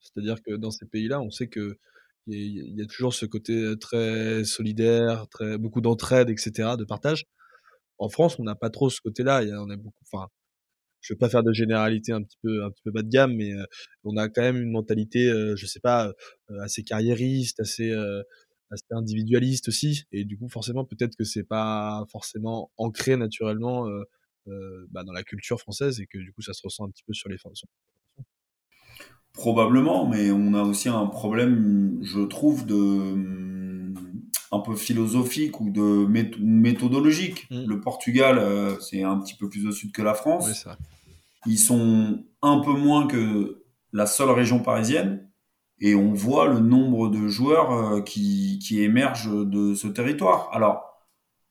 C'est-à-dire 0.00 0.42
que 0.42 0.56
dans 0.56 0.70
ces 0.70 0.86
pays-là, 0.86 1.20
on 1.20 1.30
sait 1.30 1.48
que 1.48 1.78
il 2.26 2.78
y, 2.78 2.82
a 2.82 2.86
toujours 2.86 3.12
ce 3.12 3.26
côté 3.26 3.74
très 3.78 4.44
solidaire, 4.44 5.28
très 5.28 5.58
beaucoup 5.58 5.82
d'entraide, 5.82 6.30
etc., 6.30 6.70
de 6.78 6.84
partage. 6.84 7.26
En 7.98 8.08
France, 8.08 8.38
on 8.38 8.44
n'a 8.44 8.54
pas 8.54 8.70
trop 8.70 8.88
ce 8.88 9.02
côté-là. 9.02 9.42
On 9.60 9.68
a 9.68 9.76
beaucoup, 9.76 10.02
enfin, 10.10 10.28
je 11.02 11.12
veux 11.12 11.18
pas 11.18 11.28
faire 11.28 11.42
de 11.42 11.52
généralité 11.52 12.12
un 12.12 12.22
petit 12.22 12.38
peu 12.42 12.64
un 12.64 12.70
petit 12.70 12.82
peu 12.82 12.92
bas 12.92 13.02
de 13.02 13.10
gamme, 13.10 13.34
mais 13.36 13.52
on 14.04 14.16
a 14.16 14.30
quand 14.30 14.40
même 14.40 14.56
une 14.56 14.70
mentalité, 14.70 15.30
je 15.54 15.66
sais 15.66 15.80
pas, 15.80 16.12
assez 16.62 16.82
carriériste, 16.82 17.60
assez 17.60 17.94
assez 18.70 18.84
individualiste 18.90 19.68
aussi. 19.68 20.04
Et 20.12 20.24
du 20.24 20.36
coup, 20.38 20.48
forcément, 20.48 20.84
peut-être 20.84 21.16
que 21.16 21.24
c'est 21.24 21.44
pas 21.44 22.04
forcément 22.10 22.70
ancré 22.76 23.16
naturellement 23.16 23.86
bah, 24.90 25.04
dans 25.04 25.12
la 25.12 25.22
culture 25.22 25.60
française 25.60 26.00
et 26.00 26.06
que 26.06 26.18
du 26.18 26.32
coup, 26.32 26.42
ça 26.42 26.52
se 26.52 26.62
ressent 26.62 26.84
un 26.84 26.90
petit 26.90 27.04
peu 27.06 27.12
sur 27.12 27.28
les 27.28 27.38
formations. 27.38 27.68
Probablement, 29.32 30.08
mais 30.08 30.30
on 30.30 30.54
a 30.54 30.62
aussi 30.62 30.88
un 30.88 31.06
problème, 31.06 31.98
je 32.02 32.20
trouve, 32.20 32.66
de 32.66 33.94
un 34.52 34.60
peu 34.60 34.76
philosophique 34.76 35.60
ou 35.60 35.70
de 35.70 36.06
méthodologique. 36.40 37.50
Mmh. 37.50 37.64
Le 37.66 37.80
Portugal, 37.80 38.76
c'est 38.80 39.02
un 39.02 39.18
petit 39.18 39.34
peu 39.34 39.48
plus 39.48 39.66
au 39.66 39.72
sud 39.72 39.90
que 39.92 40.02
la 40.02 40.14
France. 40.14 40.66
Ils 41.46 41.58
sont 41.58 42.24
un 42.42 42.60
peu 42.60 42.72
moins 42.72 43.06
que 43.06 43.64
la 43.92 44.06
seule 44.06 44.30
région 44.30 44.60
parisienne 44.60 45.28
et 45.80 45.94
on 45.94 46.12
voit 46.12 46.48
le 46.48 46.60
nombre 46.60 47.08
de 47.08 47.28
joueurs 47.28 47.72
euh, 47.72 48.00
qui, 48.00 48.58
qui 48.60 48.82
émergent 48.82 49.30
de 49.30 49.74
ce 49.74 49.88
territoire. 49.88 50.48
Alors, 50.52 50.82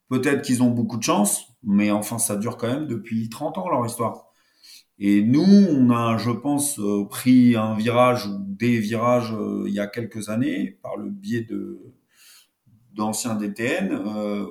peut-être 0.10 0.42
qu'ils 0.42 0.64
ont 0.64 0.70
beaucoup 0.70 0.98
de 0.98 1.04
chance, 1.04 1.48
mais 1.64 1.92
enfin, 1.92 2.18
ça 2.20 2.36
dure 2.36 2.58
quand 2.58 2.68
même 2.68 2.88
depuis 2.88 3.30
30 3.30 3.58
ans 3.58 3.70
leur 3.70 3.86
histoire. 3.86 4.28
Et 5.00 5.24
nous, 5.24 5.44
on 5.44 5.90
a, 5.90 6.18
je 6.18 6.32
pense, 6.32 6.80
euh, 6.80 7.06
pris 7.10 7.56
un 7.56 7.76
virage 7.76 8.28
ou 8.28 8.38
des 8.40 8.80
virages 8.80 9.34
euh, 9.34 9.66
il 9.68 9.74
y 9.74 9.80
a 9.80 9.88
quelques 9.88 10.30
années 10.30 10.78
par 10.82 10.98
le 10.98 11.10
biais 11.10 11.42
de 11.42 11.80
d'anciens 12.94 13.34
DTN 13.34 13.92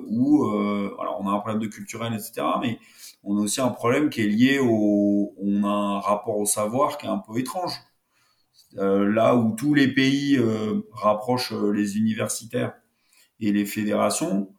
où 0.05 0.45
alors 0.99 1.17
on 1.21 1.29
a 1.29 1.31
un 1.31 1.39
problème 1.39 1.61
de 1.61 1.67
culturel 1.67 2.11
etc 2.13 2.45
mais 2.61 2.77
on 3.23 3.37
a 3.37 3.41
aussi 3.41 3.61
un 3.61 3.69
problème 3.69 4.09
qui 4.09 4.19
est 4.19 4.27
lié 4.27 4.59
au 4.59 5.33
on 5.37 5.63
a 5.63 5.69
un 5.69 5.99
rapport 6.01 6.37
au 6.37 6.45
savoir 6.45 6.97
qui 6.97 7.05
est 7.05 7.09
un 7.09 7.19
peu 7.19 7.39
étrange 7.39 7.71
euh, 7.71 7.92
là 8.75 9.35
où 9.35 9.55
tous 9.55 9.73
les 9.73 9.87
pays 9.87 10.37
euh, 10.37 10.81
rapprochent 10.91 11.53
euh, 11.53 11.71
les 11.71 11.97
universitaires 11.97 12.73
et 13.39 13.51
les 13.51 13.65
fédérations, 13.65 14.53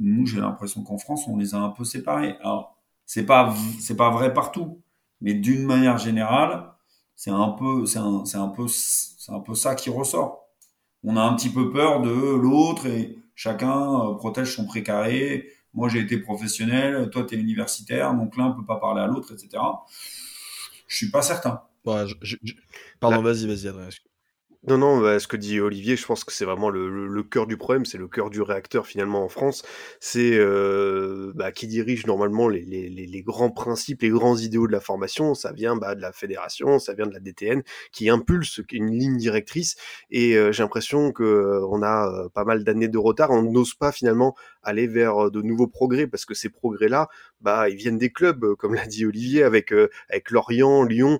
nous, 0.00 0.24
j'ai 0.26 0.40
l'impression 0.40 0.82
qu'en 0.82 0.96
France, 0.96 1.28
on 1.28 1.36
les 1.36 1.54
a 1.54 1.58
un 1.58 1.68
peu 1.68 1.84
séparés. 1.84 2.36
Alors, 2.40 2.78
c'est 3.04 3.26
pas 3.26 3.54
c'est 3.80 3.96
pas 3.96 4.10
vrai 4.10 4.32
partout, 4.32 4.80
mais 5.20 5.34
d'une 5.34 5.64
manière 5.66 5.98
générale, 5.98 6.72
c'est 7.16 7.30
un 7.30 7.50
peu 7.50 7.84
c'est 7.86 7.98
un, 7.98 8.24
un 8.34 8.48
peu 8.48 8.66
c'est 8.68 9.30
un 9.32 9.40
peu 9.40 9.54
ça 9.54 9.74
qui 9.74 9.90
ressort. 9.90 10.48
On 11.04 11.16
a 11.16 11.22
un 11.22 11.34
petit 11.34 11.50
peu 11.50 11.70
peur 11.70 12.00
de 12.00 12.10
l'autre 12.10 12.86
et 12.86 13.18
chacun 13.34 14.14
protège 14.18 14.54
son 14.56 14.66
précaré. 14.66 15.48
Moi, 15.74 15.88
j'ai 15.88 16.00
été 16.00 16.18
professionnel, 16.18 17.10
toi, 17.10 17.24
tu 17.24 17.34
es 17.34 17.38
universitaire, 17.38 18.14
donc 18.14 18.36
l'un 18.36 18.52
peut 18.52 18.64
pas 18.64 18.76
parler 18.76 19.02
à 19.02 19.06
l'autre, 19.06 19.32
etc. 19.32 19.62
Je 20.86 20.96
suis 20.96 21.10
pas 21.10 21.22
certain. 21.22 21.62
Pardon, 23.00 23.22
vas-y, 23.22 23.46
vas-y, 23.46 23.68
Adrien. 23.68 23.88
Non, 24.68 24.78
non, 24.78 25.00
bah, 25.00 25.18
ce 25.18 25.26
que 25.26 25.36
dit 25.36 25.58
Olivier, 25.58 25.96
je 25.96 26.06
pense 26.06 26.22
que 26.22 26.32
c'est 26.32 26.44
vraiment 26.44 26.70
le, 26.70 27.08
le, 27.08 27.22
cœur 27.24 27.48
du 27.48 27.56
problème, 27.56 27.84
c'est 27.84 27.98
le 27.98 28.06
cœur 28.06 28.30
du 28.30 28.40
réacteur 28.40 28.86
finalement 28.86 29.24
en 29.24 29.28
France. 29.28 29.64
C'est 29.98 30.34
euh, 30.34 31.32
bah, 31.34 31.50
qui 31.50 31.66
dirige 31.66 32.06
normalement 32.06 32.48
les, 32.48 32.60
les, 32.64 32.88
les, 32.88 33.22
grands 33.22 33.50
principes, 33.50 34.02
les 34.02 34.10
grands 34.10 34.36
idéaux 34.36 34.68
de 34.68 34.72
la 34.72 34.78
formation. 34.78 35.34
Ça 35.34 35.50
vient 35.50 35.74
bah, 35.74 35.96
de 35.96 36.00
la 36.00 36.12
fédération, 36.12 36.78
ça 36.78 36.94
vient 36.94 37.06
de 37.08 37.12
la 37.12 37.18
DTN, 37.18 37.64
qui 37.90 38.08
impulse 38.08 38.60
une 38.70 38.96
ligne 38.96 39.16
directrice. 39.16 39.74
Et 40.12 40.36
euh, 40.36 40.52
j'ai 40.52 40.62
l'impression 40.62 41.10
que 41.10 41.24
euh, 41.24 41.66
on 41.68 41.82
a 41.82 42.06
euh, 42.06 42.28
pas 42.28 42.44
mal 42.44 42.62
d'années 42.62 42.86
de 42.86 42.98
retard. 42.98 43.32
On 43.32 43.42
n'ose 43.42 43.74
pas 43.74 43.90
finalement 43.90 44.36
aller 44.62 44.86
vers 44.86 45.30
de 45.30 45.42
nouveaux 45.42 45.66
progrès 45.66 46.06
parce 46.06 46.24
que 46.24 46.34
ces 46.34 46.48
progrès-là, 46.48 47.08
bah, 47.40 47.68
ils 47.68 47.76
viennent 47.76 47.98
des 47.98 48.10
clubs, 48.10 48.54
comme 48.56 48.74
l'a 48.74 48.86
dit 48.86 49.04
Olivier, 49.04 49.42
avec 49.42 49.72
avec 50.08 50.30
Lorient, 50.30 50.84
Lyon. 50.84 51.18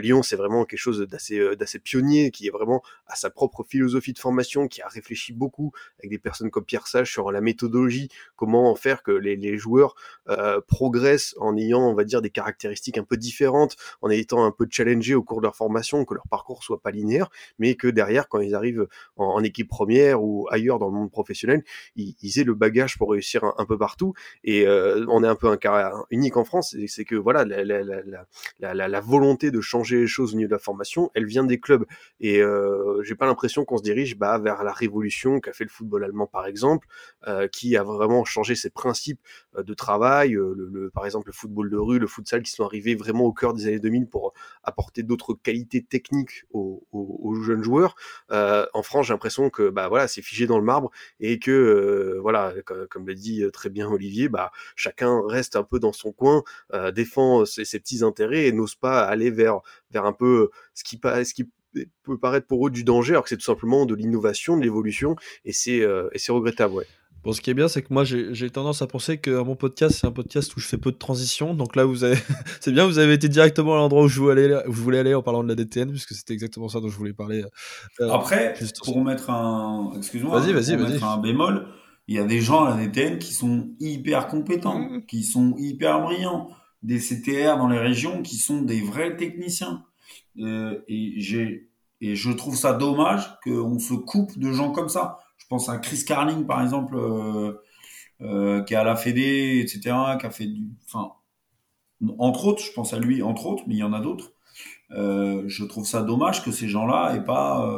Lyon, 0.00 0.22
c'est 0.22 0.36
vraiment 0.36 0.64
quelque 0.64 0.78
chose 0.78 1.00
d'assez 1.00 1.56
d'assez 1.56 1.78
pionnier, 1.78 2.30
qui 2.30 2.46
est 2.46 2.50
vraiment 2.50 2.82
à 3.06 3.16
sa 3.16 3.30
propre 3.30 3.64
philosophie 3.64 4.12
de 4.12 4.18
formation, 4.18 4.68
qui 4.68 4.82
a 4.82 4.88
réfléchi 4.88 5.32
beaucoup 5.32 5.72
avec 5.98 6.10
des 6.10 6.18
personnes 6.18 6.50
comme 6.50 6.64
Pierre 6.64 6.86
Sage 6.86 7.10
sur 7.10 7.30
la 7.32 7.40
méthodologie, 7.40 8.08
comment 8.36 8.70
en 8.70 8.74
faire 8.74 9.02
que 9.02 9.12
les, 9.12 9.36
les 9.36 9.56
joueurs 9.58 9.94
euh, 10.28 10.60
progressent 10.66 11.34
en 11.38 11.56
ayant, 11.56 11.80
on 11.80 11.94
va 11.94 12.04
dire, 12.04 12.22
des 12.22 12.30
caractéristiques 12.30 12.98
un 12.98 13.04
peu 13.04 13.16
différentes, 13.16 13.76
en 14.00 14.10
étant 14.10 14.44
un 14.44 14.50
peu 14.50 14.66
challengés 14.70 15.14
au 15.14 15.22
cours 15.22 15.38
de 15.38 15.44
leur 15.46 15.56
formation, 15.56 16.04
que 16.04 16.14
leur 16.14 16.26
parcours 16.28 16.62
soit 16.62 16.80
pas 16.80 16.90
linéaire, 16.90 17.28
mais 17.58 17.74
que 17.74 17.88
derrière, 17.88 18.28
quand 18.28 18.40
ils 18.40 18.54
arrivent 18.54 18.86
en, 19.16 19.42
équipe 19.42 19.68
première 19.68 20.22
ou 20.22 20.46
ailleurs 20.50 20.78
dans 20.78 20.86
le 20.86 20.92
monde 20.92 21.10
professionnel, 21.10 21.64
ils 21.96 22.38
aient 22.38 22.44
le 22.44 22.54
bagage 22.54 22.81
pour 22.98 23.10
réussir 23.10 23.44
un, 23.44 23.64
peu 23.64 23.78
partout. 23.78 24.14
Et 24.44 24.66
euh, 24.66 25.04
on 25.08 25.22
est 25.24 25.28
un 25.28 25.34
peu 25.34 25.48
un 25.48 25.56
cas 25.56 25.92
unique 26.10 26.36
en 26.36 26.44
France, 26.44 26.76
c'est 26.86 27.04
que 27.04 27.14
voilà, 27.14 27.44
la, 27.44 29.00
volonté 29.00 29.50
de 29.50 29.60
changer 29.60 30.00
les 30.00 30.06
choses 30.06 30.34
au 30.34 30.36
niveau 30.36 30.48
de 30.48 30.54
la 30.54 30.58
formation, 30.58 31.10
elle 31.14 31.26
vient 31.26 31.44
des 31.44 31.60
clubs. 31.60 31.84
Et 32.20 32.40
euh, 32.42 33.02
j'ai 33.02 33.14
pas 33.14 33.26
l'impression 33.26 33.64
qu'on 33.64 33.78
se 33.78 33.82
dirige 33.82 34.16
bah, 34.16 34.38
vers 34.38 34.64
la 34.64 34.72
révolution 34.72 35.40
qu'a 35.40 35.52
fait 35.52 35.64
le 35.64 35.70
football 35.70 36.04
allemand 36.04 36.26
par 36.26 36.46
exemple, 36.46 36.86
euh, 37.28 37.48
qui 37.48 37.76
a 37.76 37.82
vraiment 37.82 38.24
changé 38.24 38.54
ses 38.54 38.70
principes 38.70 39.20
de 39.56 39.74
travail. 39.74 40.32
Le, 40.32 40.90
par 40.92 41.04
exemple 41.04 41.28
le 41.28 41.32
football 41.32 41.70
de 41.70 41.76
rue, 41.76 41.98
le 41.98 42.06
futsal 42.06 42.42
qui 42.42 42.50
sont 42.50 42.64
arrivés 42.64 42.94
vraiment 42.94 43.24
au 43.24 43.32
cœur 43.32 43.54
des 43.54 43.66
années 43.66 43.78
2000 43.78 44.06
pour 44.06 44.32
apporter 44.62 45.02
d'autres 45.02 45.34
qualités 45.34 45.82
techniques 45.82 46.44
aux, 46.52 46.82
jeunes 47.42 47.62
joueurs. 47.62 47.94
en 48.30 48.82
France, 48.82 49.06
j'ai 49.06 49.14
l'impression 49.14 49.50
que 49.50 49.68
bah 49.70 49.88
voilà, 49.88 50.08
c'est 50.08 50.22
figé 50.22 50.46
dans 50.46 50.58
le 50.58 50.64
marbre 50.64 50.90
et 51.20 51.38
que 51.38 52.18
voilà, 52.20 52.54
comme, 52.90 53.08
l'a 53.08 53.14
dit 53.14 53.44
très 53.52 53.70
bien 53.70 53.88
Olivier, 53.88 54.28
bah 54.28 54.50
chacun 54.76 55.22
reste 55.26 55.56
un 55.56 55.64
peu 55.64 55.78
dans 55.78 55.92
son 55.92 56.12
coin, 56.12 56.42
défend 56.94 57.44
ses, 57.44 57.64
ses, 57.64 57.80
petits 57.80 58.04
intérêts 58.04 58.46
et 58.46 58.52
n'ose 58.52 58.74
pas 58.74 59.02
aller 59.02 59.30
vers 59.30 59.60
vers 59.90 60.04
un 60.04 60.12
peu 60.12 60.50
ce 60.74 60.84
qui, 60.84 61.00
ce 61.02 61.34
qui 61.34 61.50
peut 62.02 62.18
paraître 62.18 62.46
pour 62.46 62.66
eux 62.66 62.70
du 62.70 62.84
danger, 62.84 63.12
alors 63.12 63.24
que 63.24 63.28
c'est 63.28 63.36
tout 63.36 63.44
simplement 63.44 63.86
de 63.86 63.94
l'innovation, 63.94 64.56
de 64.56 64.62
l'évolution, 64.62 65.16
et 65.44 65.52
c'est 65.52 65.80
euh, 65.80 66.08
regrettable, 66.28 66.74
ouais. 66.74 66.86
Bon, 67.24 67.32
ce 67.32 67.40
qui 67.40 67.50
est 67.50 67.54
bien, 67.54 67.68
c'est 67.68 67.82
que 67.82 67.94
moi, 67.94 68.02
j'ai 68.02 68.50
tendance 68.50 68.82
à 68.82 68.88
penser 68.88 69.18
que 69.18 69.30
mon 69.30 69.54
podcast, 69.54 69.96
c'est 70.00 70.08
un 70.08 70.12
podcast 70.12 70.56
où 70.56 70.60
je 70.60 70.66
fais 70.66 70.76
peu 70.76 70.90
de 70.90 70.96
transition. 70.96 71.54
Donc 71.54 71.76
là, 71.76 71.84
vous 71.84 72.02
avez, 72.02 72.16
c'est 72.60 72.72
bien, 72.72 72.84
vous 72.84 72.98
avez 72.98 73.12
été 73.12 73.28
directement 73.28 73.74
à 73.74 73.76
l'endroit 73.76 74.02
où 74.02 74.08
je 74.08 74.18
voulais 74.18 74.44
aller, 74.44 74.60
où 74.66 74.72
je 74.72 74.80
voulais 74.80 74.98
aller 74.98 75.14
en 75.14 75.22
parlant 75.22 75.44
de 75.44 75.48
la 75.48 75.54
DTN, 75.54 75.90
puisque 75.90 76.14
c'était 76.14 76.32
exactement 76.32 76.68
ça 76.68 76.80
dont 76.80 76.88
je 76.88 76.96
voulais 76.96 77.12
parler. 77.12 77.44
Euh, 78.00 78.10
Après, 78.10 78.54
pour 78.84 79.04
mettre 79.04 79.30
un, 79.30 79.92
excuse-moi, 79.96 80.40
vas-y, 80.40 80.52
vas-y, 80.52 80.74
vas-y. 80.74 81.00
un 81.00 81.18
bémol, 81.18 81.64
il 82.08 82.16
y 82.16 82.18
a 82.18 82.24
des 82.24 82.40
gens 82.40 82.64
à 82.64 82.76
la 82.76 82.86
DTN 82.86 83.18
qui 83.18 83.32
sont 83.32 83.70
hyper 83.80 84.28
compétents, 84.28 84.78
mmh. 84.78 85.06
qui 85.06 85.22
sont 85.24 85.54
hyper 85.58 86.02
brillants, 86.02 86.50
des 86.82 86.98
CTR 86.98 87.56
dans 87.58 87.68
les 87.68 87.78
régions 87.78 88.22
qui 88.22 88.36
sont 88.36 88.62
des 88.62 88.80
vrais 88.80 89.16
techniciens. 89.16 89.84
Euh, 90.38 90.80
et 90.88 91.20
j'ai 91.20 91.72
et 92.02 92.16
je 92.16 92.32
trouve 92.32 92.56
ça 92.56 92.72
dommage 92.74 93.38
qu'on 93.44 93.78
se 93.78 93.94
coupe 93.94 94.36
de 94.36 94.52
gens 94.52 94.72
comme 94.72 94.88
ça. 94.88 95.20
Je 95.38 95.46
pense 95.46 95.68
à 95.68 95.78
Chris 95.78 96.04
Carling 96.04 96.44
par 96.46 96.60
exemple, 96.60 96.96
euh, 96.96 97.52
euh, 98.20 98.62
qui 98.64 98.74
est 98.74 98.76
à 98.76 98.82
la 98.82 98.96
Fédé, 98.96 99.60
etc., 99.60 99.96
qui 100.18 100.26
a 100.26 100.30
fait 100.30 100.46
du, 100.46 100.68
enfin, 100.84 101.12
entre 102.18 102.46
autres, 102.46 102.62
je 102.62 102.72
pense 102.72 102.92
à 102.92 102.98
lui 102.98 103.22
entre 103.22 103.46
autres, 103.46 103.62
mais 103.68 103.74
il 103.74 103.78
y 103.78 103.84
en 103.84 103.92
a 103.92 104.00
d'autres. 104.00 104.32
Euh, 104.90 105.44
je 105.46 105.64
trouve 105.64 105.86
ça 105.86 106.02
dommage 106.02 106.44
que 106.44 106.50
ces 106.50 106.68
gens-là 106.68 107.14
aient 107.14 107.24
pas 107.24 107.70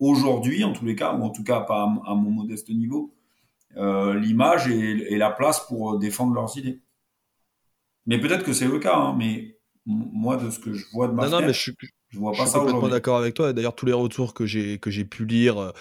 aujourd'hui, 0.00 0.64
en 0.64 0.72
tous 0.72 0.86
les 0.86 0.96
cas, 0.96 1.14
ou 1.14 1.22
en 1.22 1.30
tout 1.30 1.44
cas 1.44 1.60
pas 1.60 1.82
à, 2.06 2.14
mon 2.14 2.30
modeste 2.30 2.70
niveau, 2.70 3.14
l'image 3.76 4.68
et, 4.68 5.16
la 5.16 5.30
place 5.30 5.66
pour 5.66 5.98
défendre 5.98 6.34
leurs 6.34 6.56
idées. 6.56 6.82
Mais 8.06 8.20
peut-être 8.20 8.44
que 8.44 8.52
c'est 8.52 8.66
le 8.66 8.78
cas, 8.78 8.96
hein, 8.96 9.14
mais 9.16 9.58
moi, 9.86 10.36
de 10.36 10.50
ce 10.50 10.58
que 10.58 10.72
je 10.72 10.84
vois 10.92 11.08
de 11.08 11.12
ma 11.12 11.28
non, 11.28 11.40
non, 11.40 11.46
mais 11.46 11.52
je, 11.52 11.72
je 12.12 12.18
vois 12.18 12.32
pas 12.32 12.46
suis 12.46 12.58
complètement 12.58 12.88
d'accord 12.88 13.16
avec 13.16 13.34
toi. 13.34 13.52
D'ailleurs, 13.52 13.74
tous 13.74 13.86
les 13.86 13.92
retours 13.92 14.34
que 14.34 14.44
j'ai 14.44 14.78
que 14.78 14.90
j'ai 14.90 15.04
pu 15.04 15.24
lire 15.24 15.58
euh, 15.58 15.72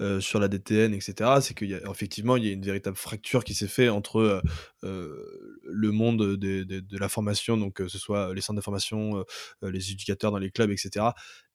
euh, 0.00 0.20
sur 0.20 0.38
la 0.38 0.46
DTN, 0.46 0.94
etc., 0.94 1.40
c'est 1.40 1.54
qu'effectivement, 1.54 2.36
il 2.36 2.46
y 2.46 2.48
a 2.48 2.52
une 2.52 2.64
véritable 2.64 2.96
fracture 2.96 3.42
qui 3.42 3.54
s'est 3.54 3.66
faite 3.66 3.90
entre 3.90 4.40
euh, 4.84 5.60
le 5.64 5.90
monde 5.90 6.36
de, 6.36 6.62
de, 6.62 6.98
la 6.98 7.08
formation, 7.08 7.56
donc 7.56 7.74
que 7.74 7.88
ce 7.88 7.98
soit 7.98 8.32
les 8.34 8.40
centres 8.40 8.58
de 8.58 8.64
formation, 8.64 9.24
les 9.62 9.90
éducateurs 9.90 10.30
dans 10.30 10.38
les 10.38 10.50
clubs, 10.50 10.70
etc., 10.70 11.06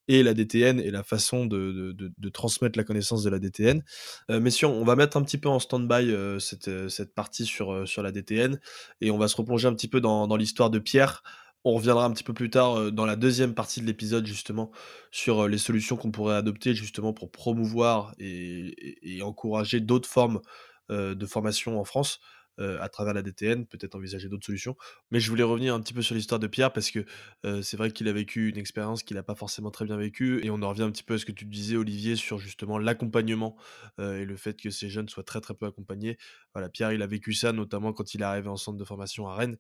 et 0.08 0.24
la 0.24 0.34
DTN 0.34 0.80
et 0.80 0.92
la 0.92 1.04
façon 1.04 1.46
de, 1.46 1.96
transmettre 2.32 2.78
la 2.78 2.84
connaissance 2.84 3.24
de 3.24 3.30
la 3.30 3.40
DTN. 3.40 3.84
Euh, 4.30 4.40
messieurs, 4.40 4.68
on 4.68 4.84
va 4.84 4.96
mettre 4.96 5.18
un 5.18 5.24
petit 5.24 5.38
peu 5.38 5.50
en 5.50 5.60
stand-by 5.60 6.12
euh, 6.12 6.40
cette, 6.40 6.90
cette, 6.90 7.14
partie 7.14 7.46
sur, 7.46 7.88
sur 7.88 8.04
la 8.04 8.12
DTN 8.12 8.60
et 9.02 9.12
on 9.12 9.18
va 9.18 9.28
se 9.28 9.36
replonger 9.36 9.68
un 9.68 9.74
petit 9.74 9.88
peu 9.88 10.02
dans, 10.02 10.28
dans 10.28 10.38
l'histoire 10.38 10.70
de 10.70 10.80
Pierre. 10.80 11.24
On 11.64 11.74
reviendra 11.74 12.06
un 12.06 12.12
petit 12.12 12.24
peu 12.24 12.34
plus 12.34 12.52
tard 12.52 12.92
dans 12.92 13.08
la 13.08 13.16
deuxième 13.16 13.56
partie 13.56 13.82
de 13.82 13.88
l'épisode 13.88 14.28
justement 14.28 14.70
sur 15.10 15.48
les 15.48 15.58
solutions 15.58 15.96
qu'on 15.96 16.12
pourrait 16.12 16.36
adopter 16.36 16.76
justement 16.76 17.12
pour 17.12 17.32
promouvoir 17.32 18.14
et 18.20 19.20
encourager 19.24 19.80
d'autres 19.80 20.08
formes 20.08 20.42
de 20.90 21.26
formation 21.26 21.80
en 21.80 21.84
France. 21.84 22.20
Euh, 22.60 22.80
à 22.80 22.88
travers 22.88 23.14
la 23.14 23.22
DTN, 23.22 23.66
peut-être 23.66 23.96
envisager 23.96 24.30
d'autres 24.30 24.46
solutions. 24.46 24.78
Mais 25.12 25.20
je 25.20 25.30
voulais 25.30 25.44
revenir 25.44 25.76
un 25.76 25.82
petit 25.82 25.94
peu 25.94 26.02
sur 26.02 26.16
l'histoire 26.16 26.40
de 26.40 26.48
Pierre 26.48 26.72
parce 26.72 26.90
que 26.90 27.06
euh, 27.46 27.62
c'est 27.62 27.76
vrai 27.76 27.92
qu'il 27.92 28.08
a 28.08 28.14
vécu 28.14 28.50
une 28.50 28.58
expérience 28.58 29.04
qu'il 29.04 29.18
n'a 29.18 29.24
pas 29.24 29.36
forcément 29.36 29.72
très 29.72 29.84
bien 29.84 29.98
vécue. 29.98 30.40
Et 30.46 30.50
on 30.50 30.62
en 30.62 30.70
revient 30.70 30.84
un 30.84 30.92
petit 30.92 31.04
peu 31.04 31.16
à 31.16 31.18
ce 31.18 31.26
que 31.26 31.34
tu 31.34 31.46
disais, 31.46 31.76
Olivier, 31.76 32.16
sur 32.16 32.38
justement 32.40 32.78
l'accompagnement 32.78 33.58
euh, 34.00 34.22
et 34.22 34.26
le 34.26 34.38
fait 34.38 34.60
que 34.60 34.70
ces 34.70 34.90
jeunes 34.90 35.10
soient 35.10 35.24
très 35.24 35.42
très 35.42 35.54
peu 35.54 35.66
accompagnés. 35.66 36.18
Voilà, 36.54 36.70
Pierre, 36.70 36.94
il 36.94 37.02
a 37.02 37.08
vécu 37.08 37.34
ça 37.34 37.52
notamment 37.52 37.92
quand 37.92 38.14
il 38.14 38.22
est 38.22 38.26
arrivé 38.26 38.48
en 38.48 38.58
centre 38.58 38.78
de 38.78 38.86
formation 38.86 39.28
à 39.28 39.36
Rennes. 39.36 39.58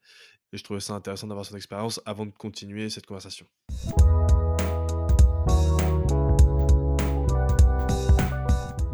Et 0.53 0.57
je 0.57 0.63
trouvais 0.63 0.79
ça 0.79 0.93
intéressant 0.93 1.27
d'avoir 1.27 1.45
son 1.45 1.57
expérience 1.57 2.01
avant 2.05 2.25
de 2.25 2.31
continuer 2.31 2.89
cette 2.89 3.05
conversation. 3.05 3.45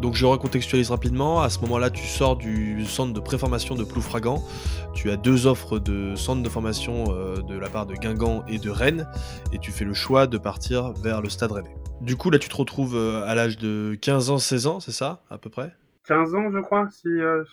Donc 0.02 0.16
je 0.16 0.26
recontextualise 0.26 0.90
rapidement. 0.90 1.42
À 1.42 1.48
ce 1.48 1.60
moment-là, 1.60 1.88
tu 1.88 2.04
sors 2.04 2.36
du 2.36 2.84
centre 2.86 3.12
de 3.12 3.20
préformation 3.20 3.76
de 3.76 3.84
Ploufragan. 3.84 4.42
Tu 4.94 5.12
as 5.12 5.16
deux 5.16 5.46
offres 5.46 5.78
de 5.78 6.16
centre 6.16 6.42
de 6.42 6.48
formation 6.48 7.04
euh, 7.10 7.36
de 7.36 7.56
la 7.56 7.68
part 7.68 7.86
de 7.86 7.94
Guingamp 7.94 8.44
et 8.48 8.58
de 8.58 8.68
Rennes. 8.68 9.06
Et 9.52 9.60
tu 9.60 9.70
fais 9.70 9.84
le 9.84 9.94
choix 9.94 10.26
de 10.26 10.38
partir 10.38 10.90
vers 10.90 11.22
le 11.22 11.28
stade 11.28 11.52
rennais. 11.52 11.76
Du 12.00 12.16
coup, 12.16 12.30
là, 12.30 12.40
tu 12.40 12.48
te 12.48 12.56
retrouves 12.56 12.96
euh, 12.96 13.22
à 13.28 13.36
l'âge 13.36 13.58
de 13.58 13.96
15 14.02 14.30
ans, 14.30 14.38
16 14.38 14.66
ans, 14.66 14.80
c'est 14.80 14.90
ça, 14.90 15.22
à 15.30 15.38
peu 15.38 15.50
près? 15.50 15.72
15 16.08 16.34
ans, 16.34 16.50
je 16.52 16.58
crois. 16.58 16.88
Si, 16.90 17.06
euh, 17.06 17.44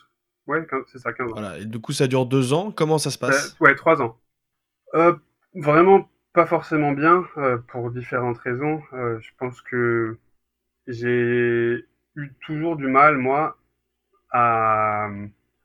Ouais, 0.48 0.66
c'est 0.92 0.98
ça, 0.98 1.14
15 1.14 1.28
ans. 1.28 1.34
Voilà. 1.34 1.60
Et 1.60 1.66
du 1.66 1.80
coup, 1.80 1.92
ça 1.92 2.08
dure 2.08 2.26
deux 2.26 2.54
ans. 2.54 2.72
Comment 2.72 2.98
ça 2.98 3.12
se 3.12 3.20
passe? 3.20 3.56
Ouais, 3.60 3.76
trois 3.76 4.02
ans. 4.02 4.18
vraiment 5.54 6.10
pas 6.34 6.48
forcément 6.48 6.94
bien, 6.94 7.24
pour 7.68 7.92
différentes 7.92 8.40
raisons. 8.40 8.82
je 8.92 9.30
pense 9.38 9.62
que 9.62 10.18
j'ai 10.88 11.86
eu 12.20 12.34
toujours 12.42 12.76
du 12.76 12.88
mal, 12.88 13.18
moi, 13.18 13.58
à, 14.32 15.10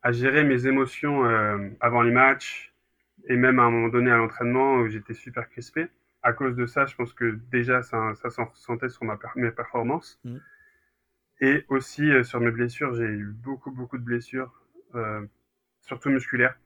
à 0.03 0.13
gérer 0.13 0.45
mes 0.45 0.67
émotions 0.67 1.25
euh, 1.25 1.71
avant 1.81 2.03
les 2.03 2.13
matchs 2.13 2.73
et 3.27 3.37
même 3.37 3.59
à 3.59 3.65
un 3.65 3.71
moment 3.71 3.89
donné 3.89 4.11
à 4.11 4.17
l'entraînement 4.17 4.77
où 4.77 4.89
j'étais 4.89 5.15
super 5.15 5.49
crispé. 5.49 5.89
À 6.23 6.33
cause 6.33 6.57
de 6.57 6.67
ça, 6.67 6.87
je 6.87 6.95
pense 6.95 7.13
que 7.13 7.39
déjà 7.51 7.83
ça, 7.83 8.15
ça 8.15 8.31
s'en 8.31 8.47
ressentait 8.47 8.89
sur 8.89 9.05
ma, 9.05 9.19
mes 9.37 9.51
performances. 9.51 10.21
Mmh. 10.25 10.37
Et 11.41 11.65
aussi 11.69 12.11
euh, 12.11 12.23
sur 12.23 12.41
mes 12.41 12.51
blessures, 12.51 12.95
j'ai 12.95 13.05
eu 13.05 13.27
beaucoup, 13.27 13.71
beaucoup 13.71 13.99
de 13.99 14.05
blessures, 14.05 14.53
euh, 14.95 15.27
surtout 15.83 16.11
musculaires. 16.11 16.57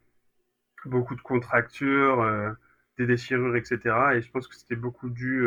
Beaucoup 0.85 1.17
de 1.17 1.21
contractures, 1.21 2.57
des 2.99 3.07
déchirures, 3.07 3.57
etc. 3.57 3.81
Et 4.15 4.23
je 4.23 4.31
pense 4.31 4.47
que 4.47 4.55
c'était 4.55 4.77
beaucoup 4.77 5.11
dû 5.11 5.45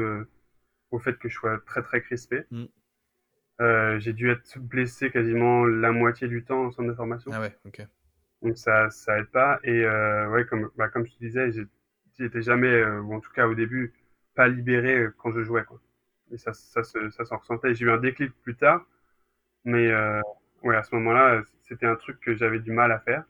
au 0.91 0.99
fait 0.99 1.17
que 1.17 1.29
je 1.29 1.35
sois 1.35 1.57
très, 1.65 1.81
très 1.81 2.01
crispé. 2.01 2.43
Mmh. 2.51 2.65
Euh, 3.59 3.99
j'ai 3.99 4.13
dû 4.13 4.29
être 4.31 4.57
blessé 4.59 5.11
quasiment 5.11 5.65
la 5.65 5.91
moitié 5.91 6.27
du 6.27 6.43
temps 6.43 6.65
en 6.65 6.71
centre 6.71 6.89
de 6.89 6.93
formation. 6.95 7.31
Ah 7.33 7.41
ouais, 7.41 7.55
ok. 7.65 7.85
Donc 8.41 8.57
ça, 8.57 8.89
ça 8.89 9.19
aide 9.19 9.27
pas. 9.27 9.59
Et 9.63 9.83
euh, 9.85 10.29
ouais, 10.29 10.45
comme, 10.45 10.71
bah, 10.75 10.89
comme 10.89 11.05
je 11.05 11.13
te 11.13 11.19
disais, 11.19 11.51
j'étais 12.17 12.41
jamais, 12.41 12.67
euh, 12.67 13.01
ou 13.01 13.13
en 13.13 13.19
tout 13.19 13.31
cas 13.31 13.47
au 13.47 13.53
début, 13.53 13.93
pas 14.35 14.47
libéré 14.47 15.07
quand 15.17 15.31
je 15.31 15.43
jouais. 15.43 15.63
Quoi. 15.63 15.79
Et 16.31 16.37
ça, 16.37 16.53
ça, 16.53 16.83
ça, 16.83 16.99
ça 17.11 17.25
s'en 17.25 17.37
ressentait. 17.37 17.75
J'ai 17.75 17.85
eu 17.85 17.91
un 17.91 17.97
déclic 17.97 18.31
plus 18.41 18.55
tard, 18.55 18.85
mais 19.65 19.91
ouais, 20.63 20.75
à 20.75 20.83
ce 20.83 20.95
moment-là, 20.95 21.43
c'était 21.63 21.87
un 21.87 21.95
truc 21.95 22.19
que 22.19 22.35
j'avais 22.35 22.59
du 22.59 22.71
mal 22.71 22.91
à 22.91 22.99
faire. 22.99 23.25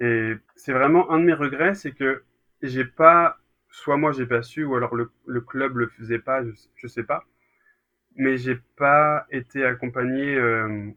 Et 0.00 0.34
c'est 0.56 0.72
vraiment 0.72 1.10
un 1.10 1.18
de 1.18 1.24
mes 1.24 1.32
regrets, 1.34 1.74
c'est 1.74 1.92
que 1.92 2.24
j'ai 2.62 2.84
pas, 2.84 3.38
soit 3.70 3.96
moi 3.96 4.12
j'ai 4.12 4.26
pas 4.26 4.42
su, 4.42 4.64
ou 4.64 4.74
alors 4.76 4.94
le, 4.94 5.10
le 5.26 5.40
club 5.40 5.76
le 5.76 5.88
faisait 5.88 6.18
pas, 6.18 6.44
je, 6.44 6.50
je 6.76 6.86
sais 6.86 7.04
pas 7.04 7.24
mais 8.14 8.36
j'ai 8.36 8.56
pas 8.76 9.26
été 9.30 9.64
accompagné 9.64 10.34
euh, 10.34 10.90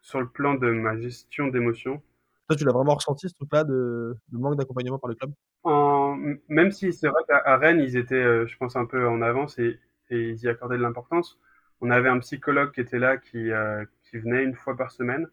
sur 0.00 0.20
le 0.20 0.28
plan 0.28 0.54
de 0.54 0.70
ma 0.70 0.98
gestion 0.98 1.48
d'émotions. 1.48 2.02
Toi, 2.48 2.56
tu 2.56 2.64
l'as 2.64 2.72
vraiment 2.72 2.94
ressenti 2.94 3.28
ce 3.28 3.34
truc-là 3.34 3.64
de, 3.64 4.16
de, 4.28 4.38
manque 4.38 4.56
d'accompagnement 4.56 4.98
par 4.98 5.08
le 5.08 5.16
club? 5.16 5.32
En, 5.62 6.16
Même 6.48 6.70
si 6.70 6.92
c'est 6.92 7.08
vrai 7.08 7.22
qu'à 7.28 7.56
Rennes, 7.56 7.80
ils 7.80 7.96
étaient, 7.96 8.14
euh, 8.14 8.46
je 8.46 8.56
pense, 8.56 8.76
un 8.76 8.84
peu 8.84 9.06
en 9.06 9.22
avance 9.22 9.58
et, 9.58 9.78
et 10.10 10.30
ils 10.30 10.42
y 10.42 10.48
accordaient 10.48 10.76
de 10.76 10.82
l'importance. 10.82 11.38
On 11.80 11.90
avait 11.90 12.08
un 12.08 12.18
psychologue 12.18 12.72
qui 12.72 12.80
était 12.80 12.98
là, 12.98 13.16
qui, 13.16 13.50
euh, 13.50 13.84
qui 14.02 14.18
venait 14.18 14.44
une 14.44 14.54
fois 14.54 14.76
par 14.76 14.92
semaine. 14.92 15.28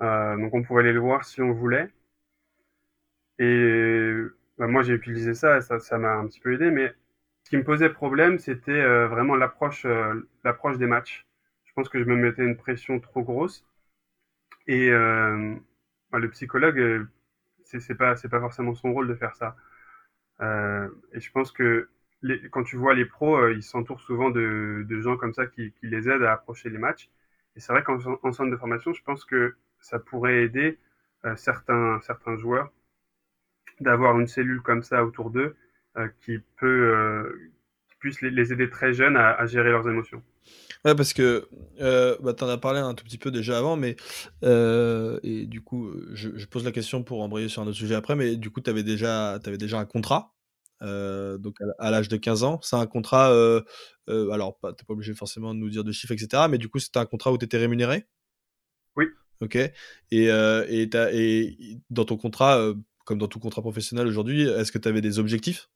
Donc 0.00 0.54
on 0.54 0.62
pouvait 0.62 0.80
aller 0.80 0.94
le 0.94 1.00
voir 1.00 1.24
si 1.26 1.42
on 1.42 1.52
voulait. 1.52 1.90
Et 3.38 4.12
bah, 4.58 4.66
moi, 4.66 4.82
j'ai 4.82 4.94
utilisé 4.94 5.34
ça, 5.34 5.60
ça, 5.60 5.78
ça 5.80 5.98
m'a 5.98 6.12
un 6.14 6.26
petit 6.26 6.40
peu 6.40 6.52
aidé, 6.54 6.70
mais 6.70 6.94
qui 7.50 7.56
me 7.56 7.64
posait 7.64 7.90
problème, 7.90 8.38
c'était 8.38 8.70
euh, 8.70 9.08
vraiment 9.08 9.34
l'approche, 9.34 9.84
euh, 9.84 10.28
l'approche 10.44 10.78
des 10.78 10.86
matchs. 10.86 11.26
Je 11.64 11.72
pense 11.74 11.88
que 11.88 11.98
je 11.98 12.04
me 12.04 12.14
mettais 12.14 12.44
une 12.44 12.56
pression 12.56 13.00
trop 13.00 13.22
grosse. 13.22 13.66
Et 14.68 14.90
euh, 14.90 15.56
bah, 16.12 16.20
le 16.20 16.30
psychologue, 16.30 17.08
c'est 17.64 17.96
pas, 17.96 18.14
c'est 18.14 18.28
pas 18.28 18.40
forcément 18.40 18.74
son 18.74 18.92
rôle 18.92 19.08
de 19.08 19.14
faire 19.14 19.34
ça. 19.34 19.56
et 21.12 21.20
je 21.20 21.30
pense 21.32 21.52
que 21.52 21.88
quand 22.50 22.62
tu 22.64 22.76
vois 22.76 22.94
les 22.94 23.04
pros, 23.04 23.48
ils 23.48 23.62
s'entourent 23.62 24.00
souvent 24.00 24.30
de, 24.30 24.86
gens 25.00 25.16
comme 25.16 25.34
ça 25.34 25.46
qui, 25.46 25.74
les 25.82 26.08
aident 26.08 26.22
à 26.22 26.32
approcher 26.32 26.70
les 26.70 26.78
matchs. 26.78 27.10
Et 27.56 27.60
c'est 27.60 27.72
vrai 27.72 27.82
qu'en 27.82 27.98
centre 27.98 28.50
de 28.50 28.56
formation, 28.56 28.92
je 28.92 29.02
pense 29.02 29.24
que 29.24 29.56
ça 29.80 29.98
pourrait 29.98 30.44
aider 30.44 30.78
certains, 31.36 32.00
certains 32.02 32.36
joueurs 32.36 32.72
d'avoir 33.80 34.18
une 34.20 34.28
cellule 34.28 34.62
comme 34.62 34.82
ça 34.82 35.04
autour 35.04 35.30
d'eux 35.30 35.56
qui 36.24 36.38
peut 36.58 36.66
euh, 36.66 37.50
qui 37.88 37.96
puisse 37.98 38.20
les, 38.22 38.52
aider 38.52 38.70
très 38.70 38.92
jeunes 38.92 39.16
à, 39.16 39.44
gérer 39.46 39.70
leurs 39.70 39.88
émotions. 39.88 40.22
Ouais, 40.84 40.94
parce 40.94 41.12
que 41.12 41.48
euh, 41.80 42.16
bah, 42.22 42.32
tu 42.32 42.44
en 42.44 42.48
as 42.48 42.56
parlé 42.56 42.80
un 42.80 42.94
tout 42.94 43.04
petit 43.04 43.18
peu 43.18 43.30
déjà 43.30 43.58
avant, 43.58 43.76
mais 43.76 43.96
euh, 44.44 45.20
et 45.22 45.46
du 45.46 45.60
coup, 45.60 45.92
je, 46.12 46.30
je, 46.34 46.46
pose 46.46 46.64
la 46.64 46.72
question 46.72 47.02
pour 47.02 47.20
embrayer 47.22 47.48
sur 47.48 47.60
un 47.60 47.66
autre 47.66 47.76
sujet 47.76 47.94
après, 47.94 48.16
mais 48.16 48.36
du 48.36 48.50
coup, 48.50 48.60
tu 48.60 48.70
avais 48.70 48.82
déjà, 48.82 49.34
avais 49.34 49.58
déjà 49.58 49.78
un 49.78 49.84
contrat, 49.84 50.34
euh, 50.82 51.36
donc 51.36 51.56
à, 51.78 51.90
l'âge 51.90 52.08
de 52.08 52.16
15 52.16 52.44
ans. 52.44 52.60
C'est 52.62 52.76
un 52.76 52.86
contrat, 52.86 53.30
euh, 53.32 53.60
alors 54.08 54.58
tu 54.62 54.68
n'es 54.68 54.72
pas 54.72 54.94
obligé 54.94 55.12
forcément 55.14 55.54
de 55.54 55.58
nous 55.58 55.68
dire 55.68 55.84
de 55.84 55.92
chiffres, 55.92 56.14
etc., 56.14 56.44
mais 56.48 56.58
du 56.58 56.68
coup, 56.68 56.78
c'était 56.78 56.98
un 56.98 57.06
contrat 57.06 57.32
où 57.32 57.38
tu 57.38 57.44
étais 57.44 57.58
rémunéré? 57.58 58.06
Oui. 58.96 59.04
Ok. 59.42 59.56
Et, 59.56 59.72
et, 60.12 60.88
et 60.94 61.78
dans 61.90 62.06
ton 62.06 62.16
contrat, 62.16 62.72
comme 63.04 63.18
dans 63.18 63.28
tout 63.28 63.40
contrat 63.40 63.60
professionnel 63.60 64.06
aujourd'hui, 64.06 64.42
est-ce 64.42 64.72
que 64.72 64.78
tu 64.78 64.88
avais 64.88 65.02
des 65.02 65.18
objectifs? 65.18 65.68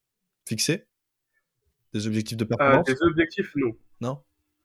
Fixés 0.47 0.87
Des 1.93 2.07
objectifs 2.07 2.37
de 2.37 2.45
euh, 2.45 2.49
performance 2.49 2.87
Des 2.87 3.03
objectifs, 3.03 3.53
non. 3.57 3.77
Non 4.01 4.23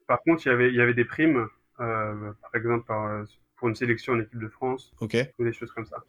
Par 0.07 0.21
contre, 0.23 0.45
il 0.45 0.49
y 0.49 0.51
avait, 0.51 0.69
il 0.69 0.75
y 0.75 0.81
avait 0.81 0.93
des 0.93 1.05
primes, 1.05 1.47
euh, 1.79 2.31
par 2.41 2.55
exemple 2.55 2.85
par, 2.85 3.25
pour 3.55 3.69
une 3.69 3.75
sélection 3.75 4.13
en 4.13 4.19
équipe 4.19 4.39
de 4.39 4.47
France, 4.47 4.93
Ok. 5.01 5.17
ou 5.37 5.43
des 5.43 5.53
choses 5.53 5.71
comme 5.71 5.85
ça. 5.85 6.03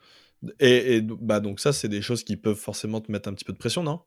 Et, 0.59 0.97
et 0.97 1.03
bah, 1.03 1.41
donc 1.41 1.61
ça, 1.61 1.73
c'est 1.73 1.89
des 1.89 2.01
choses 2.01 2.25
qui 2.25 2.37
peuvent 2.37 2.57
forcément 2.57 3.01
te 3.01 3.12
mettre 3.12 3.29
un 3.29 3.35
petit 3.35 3.45
peu 3.45 3.53
de 3.53 3.59
pression, 3.59 3.83
non? 3.83 4.03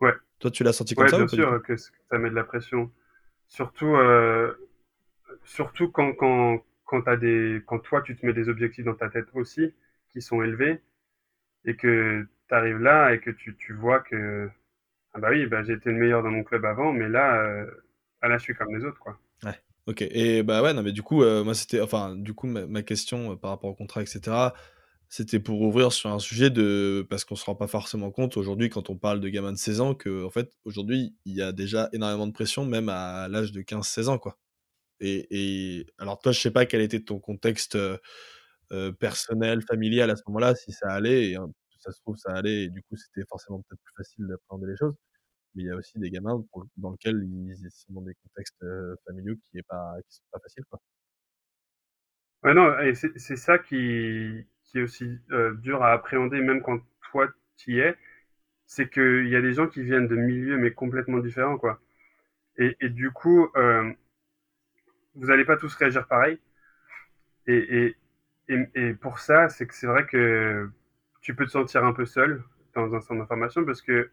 Ouais. 0.00 0.12
Toi, 0.38 0.50
tu 0.50 0.64
l'as 0.64 0.72
senti 0.72 0.94
comme 0.94 1.04
ouais, 1.04 1.10
ça 1.10 1.18
bien 1.18 1.28
sûr 1.28 1.62
que 1.62 1.76
ça 1.76 2.18
met 2.18 2.30
de 2.30 2.34
la 2.34 2.44
pression. 2.44 2.90
Surtout, 3.48 3.94
euh, 3.96 4.54
surtout 5.44 5.90
quand, 5.90 6.12
quand, 6.14 6.64
quand, 6.84 7.06
as 7.08 7.16
des, 7.16 7.62
quand 7.66 7.80
toi, 7.80 8.00
tu 8.02 8.16
te 8.16 8.24
mets 8.24 8.32
des 8.32 8.48
objectifs 8.48 8.84
dans 8.84 8.94
ta 8.94 9.08
tête 9.10 9.26
aussi, 9.34 9.74
qui 10.12 10.22
sont 10.22 10.42
élevés, 10.42 10.80
et 11.64 11.76
que 11.76 12.26
tu 12.50 12.54
arrives 12.56 12.80
là 12.80 13.14
et 13.14 13.20
que 13.20 13.30
tu, 13.30 13.56
tu 13.56 13.72
vois 13.72 14.00
que 14.00 14.50
ah 15.14 15.18
bah 15.18 15.28
oui, 15.30 15.46
bah 15.46 15.62
été 15.62 15.90
le 15.90 15.98
meilleur 15.98 16.22
dans 16.22 16.30
mon 16.30 16.44
club 16.44 16.64
avant, 16.64 16.92
mais 16.92 17.08
là, 17.08 17.42
euh, 17.42 17.66
ah 18.20 18.28
là 18.28 18.38
je 18.38 18.44
suis 18.44 18.54
comme 18.54 18.74
les 18.76 18.84
autres 18.84 18.98
quoi. 18.98 19.18
Ouais. 19.44 19.58
Ok. 19.86 20.02
Et 20.02 20.42
bah 20.42 20.62
ouais, 20.62 20.72
non 20.74 20.82
mais 20.82 20.92
du 20.92 21.02
coup, 21.02 21.22
euh, 21.22 21.42
moi 21.42 21.54
c'était, 21.54 21.80
enfin 21.80 22.14
du 22.16 22.34
coup 22.34 22.46
ma, 22.46 22.82
question 22.82 23.32
euh, 23.32 23.36
par 23.36 23.50
rapport 23.50 23.70
au 23.70 23.74
contrat, 23.74 24.02
etc. 24.02 24.52
C'était 25.08 25.40
pour 25.40 25.60
ouvrir 25.62 25.92
sur 25.92 26.10
un 26.10 26.20
sujet 26.20 26.50
de 26.50 27.04
parce 27.10 27.24
qu'on 27.24 27.34
se 27.34 27.44
rend 27.44 27.56
pas 27.56 27.66
forcément 27.66 28.12
compte 28.12 28.36
aujourd'hui 28.36 28.68
quand 28.70 28.90
on 28.90 28.96
parle 28.96 29.20
de 29.20 29.28
gamins 29.28 29.52
de 29.52 29.58
16 29.58 29.80
ans 29.80 29.94
que 29.94 30.24
en 30.24 30.30
fait 30.30 30.52
aujourd'hui 30.64 31.16
il 31.24 31.34
y 31.34 31.42
a 31.42 31.50
déjà 31.52 31.88
énormément 31.92 32.28
de 32.28 32.32
pression 32.32 32.64
même 32.64 32.88
à 32.88 33.26
l'âge 33.28 33.50
de 33.52 33.62
15-16 33.62 34.08
ans 34.08 34.18
quoi. 34.18 34.38
Et, 35.00 35.26
et, 35.80 35.86
alors 35.98 36.20
toi 36.20 36.32
je 36.32 36.40
sais 36.40 36.52
pas 36.52 36.66
quel 36.66 36.82
était 36.82 37.00
ton 37.00 37.18
contexte 37.18 37.76
personnel, 39.00 39.62
familial 39.62 40.10
à 40.10 40.16
ce 40.16 40.22
moment-là, 40.28 40.54
si 40.54 40.72
ça 40.72 40.90
allait, 40.90 41.30
et 41.30 41.36
ça 41.80 41.92
se 41.92 42.00
trouve 42.00 42.16
ça 42.16 42.32
allait, 42.34 42.64
et 42.64 42.70
du 42.70 42.82
coup 42.82 42.96
c'était 42.96 43.26
forcément 43.28 43.60
peut-être 43.62 43.82
plus 43.82 43.94
facile 43.96 44.26
d'appréhender 44.26 44.68
les 44.68 44.76
choses. 44.76 44.94
Mais 45.54 45.64
il 45.64 45.66
y 45.66 45.70
a 45.70 45.76
aussi 45.76 45.98
des 45.98 46.10
gamins 46.10 46.44
dans 46.76 46.92
lesquels 46.92 47.22
ils 47.24 47.70
sont 47.70 47.92
dans 47.92 48.02
des 48.02 48.14
contextes 48.22 48.64
familiaux 49.06 49.34
qui 49.44 49.58
est 49.58 49.66
pas 49.66 49.94
qui 50.08 50.16
sont 50.16 50.24
pas 50.30 50.38
faciles 50.40 50.64
quoi. 50.70 50.80
Ouais 52.44 52.54
non, 52.54 52.78
et 52.80 52.94
c'est 52.94 53.36
ça 53.36 53.58
qui 53.58 54.46
qui 54.64 54.78
est 54.78 54.82
aussi 54.82 55.18
dur 55.58 55.82
à 55.82 55.92
appréhender 55.92 56.40
même 56.40 56.62
quand 56.62 56.80
toi 57.10 57.28
tu 57.56 57.74
y 57.74 57.80
es, 57.80 57.96
c'est 58.66 58.88
qu'il 58.88 59.28
y 59.28 59.36
a 59.36 59.40
des 59.42 59.52
gens 59.52 59.66
qui 59.66 59.82
viennent 59.82 60.06
de 60.08 60.16
milieux 60.16 60.56
mais 60.56 60.72
complètement 60.72 61.18
différents, 61.18 61.58
quoi. 61.58 61.80
Et, 62.56 62.76
et 62.80 62.88
du 62.88 63.10
coup, 63.10 63.50
euh, 63.56 63.92
vous 65.14 65.26
n'allez 65.26 65.44
pas 65.44 65.56
tous 65.56 65.74
réagir 65.74 66.06
pareil. 66.06 66.38
Et, 67.46 67.96
et, 68.48 68.68
et 68.74 68.94
pour 68.94 69.18
ça, 69.18 69.48
c'est 69.48 69.66
que 69.66 69.74
c'est 69.74 69.86
vrai 69.86 70.06
que 70.06 70.70
tu 71.20 71.34
peux 71.34 71.46
te 71.46 71.50
sentir 71.50 71.84
un 71.84 71.92
peu 71.92 72.06
seul 72.06 72.42
dans 72.74 72.94
un 72.94 73.00
centre 73.00 73.20
d'information 73.20 73.64
parce 73.64 73.82
que 73.82 74.10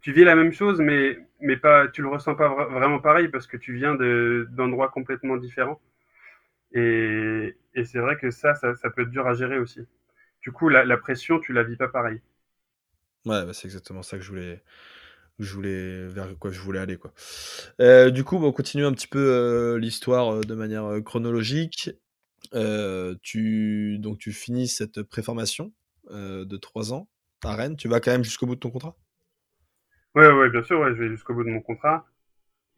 tu 0.00 0.12
vis 0.12 0.24
la 0.24 0.36
même 0.36 0.52
chose, 0.52 0.80
mais, 0.80 1.18
mais 1.40 1.56
pas, 1.56 1.88
tu 1.88 2.02
le 2.02 2.08
ressens 2.08 2.34
pas 2.36 2.48
vraiment 2.68 3.00
pareil 3.00 3.28
parce 3.28 3.46
que 3.46 3.56
tu 3.56 3.74
viens 3.74 3.94
d'endroits 3.94 4.88
complètement 4.88 5.36
différents. 5.36 5.80
Et, 6.72 7.56
et 7.74 7.84
c'est 7.84 7.98
vrai 7.98 8.16
que 8.16 8.30
ça, 8.30 8.54
ça, 8.54 8.74
peut 8.90 9.02
être 9.02 9.10
dur 9.10 9.26
à 9.26 9.34
gérer 9.34 9.58
aussi. 9.58 9.80
Du 10.42 10.52
coup, 10.52 10.68
la, 10.68 10.96
pression, 10.96 11.40
tu 11.40 11.52
la 11.52 11.64
vis 11.64 11.76
pas 11.76 11.88
pareil. 11.88 12.20
Ouais, 13.24 13.44
bah, 13.44 13.52
c'est 13.52 13.66
exactement 13.66 14.02
ça 14.02 14.16
que 14.16 14.22
je 14.22 14.30
voulais, 14.30 14.62
je 15.40 16.06
vers 16.06 16.38
quoi 16.38 16.50
je 16.50 16.60
voulais 16.60 16.78
aller 16.78 16.96
quoi. 16.96 17.12
Euh, 17.80 18.10
du 18.10 18.24
coup, 18.24 18.36
on 18.36 18.52
continue 18.52 18.84
un 18.84 18.92
petit 18.92 19.08
peu 19.08 19.18
euh, 19.18 19.78
l'histoire 19.78 20.36
euh, 20.36 20.40
de 20.42 20.54
manière 20.54 21.02
chronologique. 21.04 21.90
tu 23.22 23.98
donc 23.98 24.18
tu 24.18 24.32
finis 24.32 24.68
cette 24.68 25.02
préformation 25.02 25.72
de 26.10 26.56
trois 26.56 26.92
ans 26.92 27.08
à 27.44 27.54
Rennes. 27.54 27.76
Tu 27.76 27.88
vas 27.88 28.00
quand 28.00 28.12
même 28.12 28.24
jusqu'au 28.24 28.46
bout 28.46 28.54
de 28.54 28.60
ton 28.60 28.70
contrat? 28.70 28.96
Ouais, 30.14 30.32
ouais, 30.32 30.50
bien 30.50 30.62
sûr, 30.62 30.84
je 30.88 31.02
vais 31.02 31.08
jusqu'au 31.10 31.34
bout 31.34 31.44
de 31.44 31.50
mon 31.50 31.60
contrat. 31.60 32.06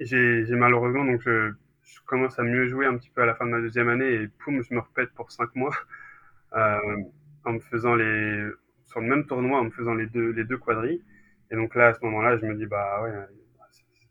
J'ai 0.00 0.44
malheureusement 0.50 1.04
donc 1.04 1.20
je, 1.22 1.52
je, 1.82 2.00
commence 2.06 2.38
à 2.38 2.42
mieux 2.42 2.68
jouer 2.68 2.86
un 2.86 2.96
petit 2.96 3.10
peu 3.10 3.22
à 3.22 3.26
la 3.26 3.34
fin 3.34 3.46
de 3.46 3.50
ma 3.50 3.60
deuxième 3.60 3.88
année 3.88 4.12
et 4.12 4.28
poum, 4.28 4.62
je 4.62 4.74
me 4.74 4.80
repète 4.80 5.12
pour 5.14 5.32
cinq 5.32 5.54
mois 5.56 5.74
euh, 6.54 6.78
en 7.44 7.52
me 7.52 7.60
faisant 7.60 7.94
les 7.94 8.44
sur 8.86 9.00
le 9.00 9.06
même 9.06 9.26
tournoi 9.26 9.60
en 9.60 9.64
me 9.64 9.70
faisant 9.70 9.94
les 9.94 10.06
deux 10.06 10.30
les 10.30 10.44
deux 10.44 10.58
quadrilles. 10.58 11.02
Et 11.50 11.56
donc 11.56 11.74
là, 11.74 11.88
à 11.88 11.94
ce 11.94 12.00
moment-là, 12.04 12.38
je 12.38 12.46
me 12.46 12.54
dis 12.54 12.66
bah 12.66 13.02
ouais, 13.02 13.12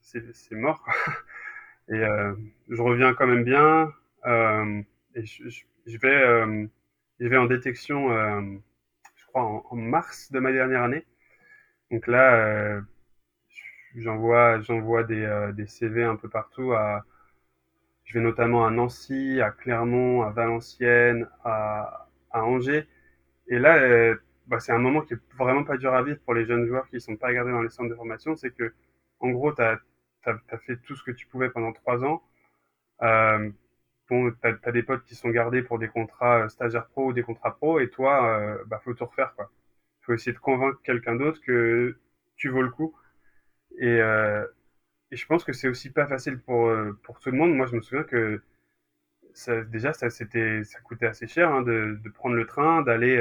c'est 0.02 0.56
mort. 0.56 0.86
Et 1.90 1.96
euh, 1.96 2.34
je 2.70 2.82
reviens 2.82 3.14
quand 3.14 3.28
même 3.28 3.44
bien. 3.44 3.94
Euh, 4.26 4.82
et 5.16 5.26
je, 5.26 5.98
vais 6.00 6.24
euh, 6.24 6.66
je 7.20 7.28
vais 7.28 7.38
en 7.38 7.46
détection, 7.46 8.12
euh, 8.12 8.42
en, 9.44 9.76
mars 9.76 10.32
de 10.32 10.40
ma 10.40 10.52
dernière 10.52 10.84
année. 10.84 11.06
Donc 11.92 12.08
là 12.08 12.36
euh, 12.36 12.82
J'envoie, 13.96 14.60
des, 15.04 15.24
euh, 15.24 15.66
CV 15.66 16.04
un 16.04 16.16
peu 16.16 16.30
partout. 16.30 16.74
Je 18.06 18.14
vais 18.14 18.24
notamment 18.24 18.66
à 18.66 18.72
Nancy, 18.72 19.42
à 19.42 19.52
Clermont, 19.52 20.22
à 20.22 20.30
Valenciennes, 20.30 21.28
à, 21.44 22.08
Angers. 22.32 22.88
Et 23.48 23.60
là, 23.60 23.78
euh, 23.78 24.16
bah, 24.48 24.60
c'est 24.60 24.72
un 24.72 24.78
moment 24.78 25.02
qui 25.02 25.16
est 25.16 25.20
vraiment 25.38 25.64
pas 25.64 25.78
dur 25.78 25.94
à 25.94 26.04
vivre 26.04 26.20
pour 26.24 26.34
les 26.34 26.46
jeunes 26.46 26.68
joueurs 26.68 26.88
qui 26.90 27.02
sont 27.02 27.16
pas 27.18 27.34
gardés 27.34 27.52
dans 27.52 27.62
les 27.62 27.70
centres 27.70 27.90
de 27.90 27.96
formation. 27.96 28.36
C'est 28.36 28.52
que, 28.52 28.74
en 29.20 29.30
gros, 29.32 29.54
tu 29.54 29.62
as, 29.62 29.80
as, 30.26 30.58
fait 30.60 30.78
tout 30.78 30.96
ce 30.96 31.04
que 31.04 31.12
tu 31.12 31.28
pouvais 31.28 31.50
pendant 31.50 31.74
trois 31.74 32.04
ans. 32.04 32.22
Bon, 34.10 34.32
tu 34.32 34.48
as, 34.64 34.72
des 34.72 34.84
potes 34.84 35.04
qui 35.04 35.16
sont 35.16 35.30
gardés 35.30 35.62
pour 35.62 35.80
des 35.80 35.90
contrats 35.90 36.44
euh, 36.46 36.50
stagiaires 36.50 36.88
pro 36.88 37.08
ou 37.08 37.14
des 37.14 37.24
contrats 37.24 37.56
pro, 37.56 37.80
et 37.80 37.90
toi, 37.90 38.40
euh, 38.40 38.64
bah, 38.68 38.80
faut 38.84 38.94
tout 38.94 39.06
refaire. 39.06 39.34
quoi. 39.36 39.52
faut 40.02 40.14
essayer 40.14 40.34
de 40.34 40.40
convaincre 40.40 40.82
quelqu'un 40.84 41.16
d'autre 41.16 41.42
que 41.42 41.98
tu 42.38 42.50
vaux 42.50 42.62
le 42.62 42.70
coup. 42.70 42.96
Et, 43.80 44.02
euh, 44.02 44.46
et 45.12 45.18
je 45.18 45.26
pense 45.28 45.44
que 45.44 45.54
c'est 45.54 45.68
aussi 45.70 45.92
pas 45.92 46.08
facile 46.08 46.40
pour, 46.40 46.68
euh, 46.68 46.94
pour 47.04 47.20
tout 47.20 47.32
le 47.32 47.38
monde. 47.38 47.56
Moi, 47.56 47.68
je 47.68 47.76
me 47.76 47.82
souviens 47.82 48.04
que 48.04 48.42
ça, 49.34 49.62
déjà, 49.64 49.94
ça, 49.94 50.10
ça 50.10 50.26
coûtait 50.84 51.08
assez 51.08 51.28
cher 51.28 51.52
hein, 51.52 51.62
de, 51.64 52.00
de 52.04 52.10
prendre 52.10 52.36
le 52.36 52.46
train, 52.48 52.82
d'aller 52.84 53.20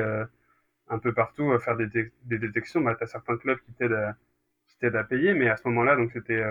un 0.89 0.99
peu 0.99 1.13
partout 1.15 1.59
faire 1.59 1.77
des, 1.77 1.89
des 2.25 2.39
détections. 2.39 2.81
Bah, 2.81 2.95
tu 2.97 3.05
as 3.05 3.07
certains 3.09 3.37
clubs 3.39 3.59
qui 3.61 3.73
t'aident 3.73 3.93
à, 3.93 4.99
à 4.99 5.05
payer, 5.05 5.35
mais 5.35 5.49
à 5.49 5.57
ce 5.57 5.69
moment-là, 5.69 5.97
donc 5.97 6.13
c'était 6.13 6.43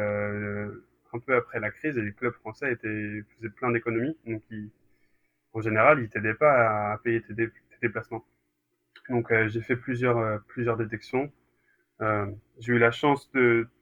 un 1.16 1.20
peu 1.20 1.36
après 1.36 1.60
la 1.60 1.72
crise 1.72 1.98
et 1.98 2.02
les 2.02 2.14
clubs 2.14 2.34
français 2.34 2.72
étaient, 2.72 3.24
faisaient 3.36 3.50
plein 3.50 3.72
d'économies. 3.72 4.18
Donc, 4.26 4.44
en 5.54 5.62
général, 5.62 6.00
ils 6.02 6.10
t'aidaient 6.10 6.34
pas 6.34 6.94
à 6.94 6.98
payer 7.00 7.22
tes, 7.22 7.34
dé, 7.34 7.50
tes 7.50 7.78
déplacements. 7.88 8.26
Donc, 9.10 9.32
euh, 9.32 9.48
j'ai 9.50 9.62
fait 9.62 9.76
plusieurs, 9.76 10.44
plusieurs 10.46 10.78
détections. 10.78 11.32
Euh, 12.02 12.28
j'ai 12.60 12.74
eu 12.74 12.80
la 12.80 12.92
chance 12.92 13.32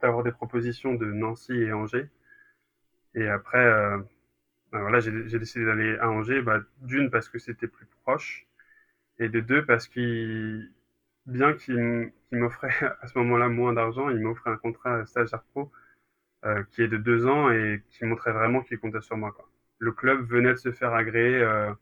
d'avoir 0.02 0.24
des 0.24 0.32
propositions 0.32 0.94
de 0.94 1.06
Nancy 1.06 1.54
et 1.54 1.74
Angers. 1.74 2.10
Et 3.16 3.28
après, 3.28 3.58
euh, 3.66 3.98
ben 4.72 4.82
voilà, 4.82 5.00
j'ai 5.00 5.40
décidé 5.40 5.66
d'aller 5.66 5.98
à 6.00 6.10
Angers, 6.10 6.42
bah, 6.42 6.62
d'une 6.82 7.10
parce 7.12 7.30
que 7.30 7.40
c'était 7.40 7.68
plus 7.68 7.86
proche, 8.04 8.48
et 9.20 9.30
de 9.30 9.40
deux 9.40 9.66
parce 9.66 9.88
qu'il, 9.88 10.72
bien 11.28 11.54
qu'il 11.54 12.12
m'offrait 12.32 12.70
à 13.02 13.08
ce 13.08 13.18
moment-là 13.20 13.50
moins 13.50 13.74
d'argent, 13.74 14.10
il 14.10 14.20
m'offrait 14.20 14.52
un 14.52 14.58
contrat 14.58 15.06
stagiaire 15.06 15.44
pro 15.54 15.72
euh, 16.46 16.64
qui 16.72 16.82
est 16.82 16.88
de 16.88 16.98
deux 16.98 17.26
ans 17.26 17.52
et 17.52 17.82
qui 17.90 18.06
montrait 18.06 18.34
vraiment 18.34 18.62
qu'il 18.62 18.78
comptait 18.78 19.02
sur 19.02 19.16
moi. 19.16 19.32
Quoi. 19.32 19.50
Le 19.80 19.92
club 19.92 20.26
venait 20.26 20.52
de 20.52 20.58
se 20.58 20.72
faire 20.72 20.94
agréer 20.94 21.42
euh, 21.42 21.74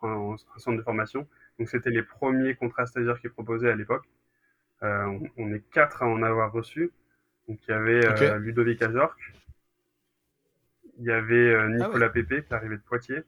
en, 0.00 0.08
en, 0.08 0.36
centre 0.58 0.78
de 0.78 0.82
formation, 0.82 1.28
donc 1.58 1.68
c'était 1.68 1.90
les 1.90 2.02
premiers 2.02 2.54
contrats 2.54 2.86
stagiaires 2.86 3.20
qu'ils 3.20 3.30
proposaient 3.30 3.70
à 3.70 3.76
l'époque. 3.76 4.06
Euh, 4.82 5.04
on, 5.06 5.28
on, 5.36 5.52
est 5.52 5.68
quatre 5.70 6.02
à 6.02 6.06
en 6.06 6.22
avoir 6.22 6.52
reçu. 6.52 6.90
Donc 7.48 7.58
il 7.66 7.70
y 7.70 7.74
avait 7.74 8.06
euh, 8.06 8.12
okay. 8.12 8.38
Ludovic 8.38 8.80
Ajorc, 8.82 9.16
il 10.98 11.04
y 11.04 11.10
avait 11.10 11.68
Nicolas 11.68 12.06
ah 12.06 12.08
ouais. 12.08 12.10
Pépé 12.10 12.44
qui 12.44 12.54
arrivait 12.54 12.76
de 12.76 12.82
Poitiers. 12.82 13.24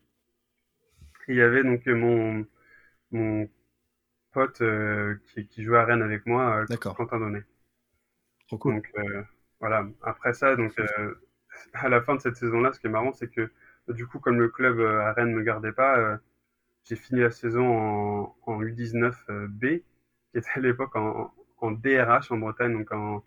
Et 1.29 1.35
il 1.35 1.37
y 1.37 1.43
avait 1.43 1.63
donc 1.63 1.87
mon, 1.87 2.47
mon 3.11 3.49
pote 4.33 4.63
qui, 5.25 5.47
qui, 5.47 5.63
jouait 5.63 5.79
à 5.79 5.85
Rennes 5.85 6.03
avec 6.03 6.27
moi, 6.27 6.65
Quentin 6.81 7.19
Donnet. 7.19 7.45
Trop 8.49 8.59
cool. 8.59 8.75
Donc 8.75 8.93
voilà, 9.61 9.87
après 10.03 10.35
ça, 10.35 10.57
donc 10.57 10.75
à 11.75 11.89
la 11.89 12.03
fin 12.03 12.15
de 12.17 12.21
cette 12.21 12.37
saison-là, 12.37 12.73
ce 12.73 12.81
qui 12.81 12.87
est 12.87 12.91
marrant, 12.91 13.13
c'est 13.13 13.29
que 13.29 13.51
du 13.89 14.07
coup, 14.07 14.19
comme 14.21 14.39
le 14.39 14.49
club 14.49 14.81
à 14.81 15.13
Rennes 15.13 15.31
ne 15.33 15.37
me 15.37 15.43
gardait 15.43 15.73
pas, 15.73 16.19
j'ai 16.85 16.97
fini 16.97 17.21
la 17.21 17.31
saison 17.31 17.67
en, 17.67 18.37
en 18.47 18.63
U19B, 18.63 19.83
qui 20.33 20.39
était 20.39 20.51
à 20.55 20.61
l'époque 20.61 20.97
en, 20.97 21.33
en 21.59 21.71
DRH 21.73 22.31
en 22.33 22.39
Bretagne, 22.39 22.73
donc 22.73 22.93
en 22.93 23.25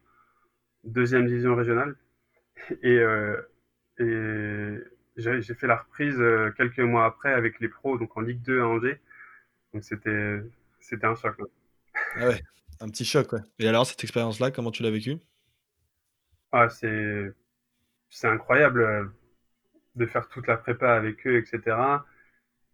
deuxième 0.84 1.28
division 1.28 1.56
régionale. 1.56 1.96
Et, 2.84 2.98
euh, 3.00 3.42
et 4.00 4.78
j'ai 5.18 5.42
fait 5.56 5.68
la 5.68 5.78
reprise 5.78 6.20
euh, 6.20 6.52
quelques 6.58 6.80
mois 6.80 7.06
après 7.06 7.34
avec 7.34 7.60
les 7.60 7.70
pros, 7.70 7.98
donc 7.98 8.16
en 8.18 8.22
Ligue 8.22 8.42
2 8.42 8.62
à 8.62 8.68
Angers. 8.68 9.02
Donc 9.74 9.84
c'était 9.84 10.42
c'était 10.82 11.08
un 11.08 11.16
choc. 11.16 11.38
Ah 12.16 12.28
ouais, 12.28 12.42
un 12.80 12.90
petit 12.90 13.06
choc, 13.06 13.32
ouais. 13.34 13.42
Et 13.60 13.68
alors, 13.68 13.86
cette 13.86 14.04
expérience-là, 14.04 14.52
comment 14.52 14.72
tu 14.72 14.84
l'as 14.84 14.92
vécue? 14.92 15.18
Ah, 16.54 16.70
c'est 16.70 17.34
c'est 18.10 18.28
incroyable 18.28 18.82
euh, 18.84 19.06
de 19.96 20.06
faire 20.06 20.30
toute 20.30 20.48
la 20.48 20.58
prépa 20.58 20.94
avec 20.96 21.26
eux, 21.28 21.38
etc. 21.38 22.06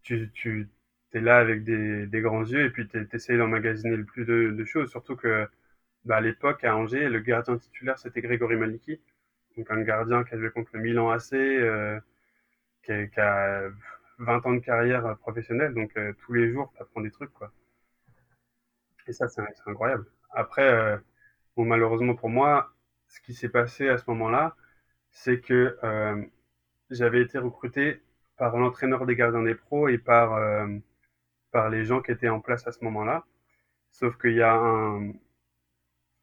Tu, 0.04 0.32
tu 0.34 0.70
es 1.14 1.22
là 1.22 1.40
avec 1.40 1.64
des, 1.64 2.08
des, 2.08 2.22
grands 2.22 2.44
yeux 2.46 2.66
et 2.66 2.72
puis 2.72 2.88
tu 2.90 3.08
essayes 3.14 3.38
d'emmagasiner 3.38 3.96
le 3.98 4.06
plus 4.06 4.26
de, 4.26 4.66
choses. 4.66 4.92
Surtout 4.92 5.16
que 5.16 5.48
bah, 6.06 6.18
à 6.18 6.22
l'époque, 6.22 6.64
à 6.66 6.76
Angers, 6.76 7.10
le 7.10 7.20
gardien 7.22 7.58
titulaire, 7.58 8.00
c'était 8.00 8.22
Grégory 8.22 8.58
Maliki. 8.58 9.00
Donc 9.58 9.72
un 9.72 9.82
gardien 9.84 10.24
qui 10.26 10.36
a 10.36 10.40
joué 10.40 10.52
contre 10.52 10.72
le 10.74 10.82
Milan 10.82 11.12
AC, 11.12 11.34
euh, 11.34 12.00
qui, 12.84 12.92
a, 12.94 13.08
qui, 13.08 13.20
a, 13.22 13.70
20 14.20 14.46
ans 14.48 14.54
de 14.54 14.60
carrière 14.60 15.18
professionnelle. 15.20 15.74
Donc 15.74 15.92
euh, 15.98 16.14
tous 16.26 16.34
les 16.34 16.52
jours, 16.52 16.74
tu 16.76 16.82
apprends 16.82 17.02
des 17.02 17.12
trucs. 17.12 17.34
quoi. 17.34 17.52
Et 19.08 19.14
ça, 19.14 19.28
c'est 19.30 19.42
incroyable. 19.68 20.06
Après, 20.32 21.00
bon, 21.56 21.66
malheureusement 21.66 22.16
pour 22.16 22.30
moi, 22.30 22.74
ce 23.10 23.20
qui 23.22 23.34
s'est 23.34 23.50
passé 23.50 23.90
à 23.90 23.98
ce 23.98 24.04
moment-là, 24.08 24.56
c'est 25.12 25.42
que 25.42 25.78
euh, 25.84 26.24
j'avais 26.90 27.22
été 27.22 27.38
recruté 27.38 28.02
par 28.38 28.56
l'entraîneur 28.58 29.06
des 29.06 29.16
gardiens 29.16 29.44
des 29.44 29.56
pros 29.56 29.90
et 29.90 29.98
par, 29.98 30.36
euh, 30.36 30.68
par 31.52 31.70
les 31.70 31.84
gens 31.84 32.02
qui 32.02 32.12
étaient 32.12 32.30
en 32.30 32.40
place 32.40 32.66
à 32.68 32.72
ce 32.72 32.84
moment-là. 32.86 33.26
Sauf 33.92 34.18
qu'il 34.18 34.36
y 34.36 34.42
a 34.42 34.54
un, 34.54 35.12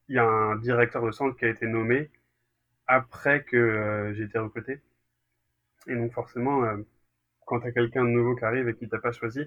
il 0.08 0.14
y 0.14 0.18
a 0.18 0.24
un 0.24 0.56
directeur 0.56 1.04
de 1.04 1.10
centre 1.10 1.36
qui 1.36 1.44
a 1.44 1.48
été 1.48 1.66
nommé 1.66 2.10
après 2.86 3.42
que 3.42 3.56
euh, 3.56 4.14
j'ai 4.14 4.24
été 4.24 4.38
recruté. 4.38 4.80
Et 5.88 5.94
donc 5.94 6.12
forcément, 6.12 6.64
quand 7.44 7.60
tu 7.60 7.66
as 7.68 7.72
quelqu'un 7.72 8.04
de 8.04 8.10
nouveau 8.10 8.34
qui 8.34 8.44
arrive 8.44 8.68
et 8.68 8.74
qui 8.74 8.88
t'a 8.88 8.98
pas 8.98 9.12
choisi, 9.12 9.40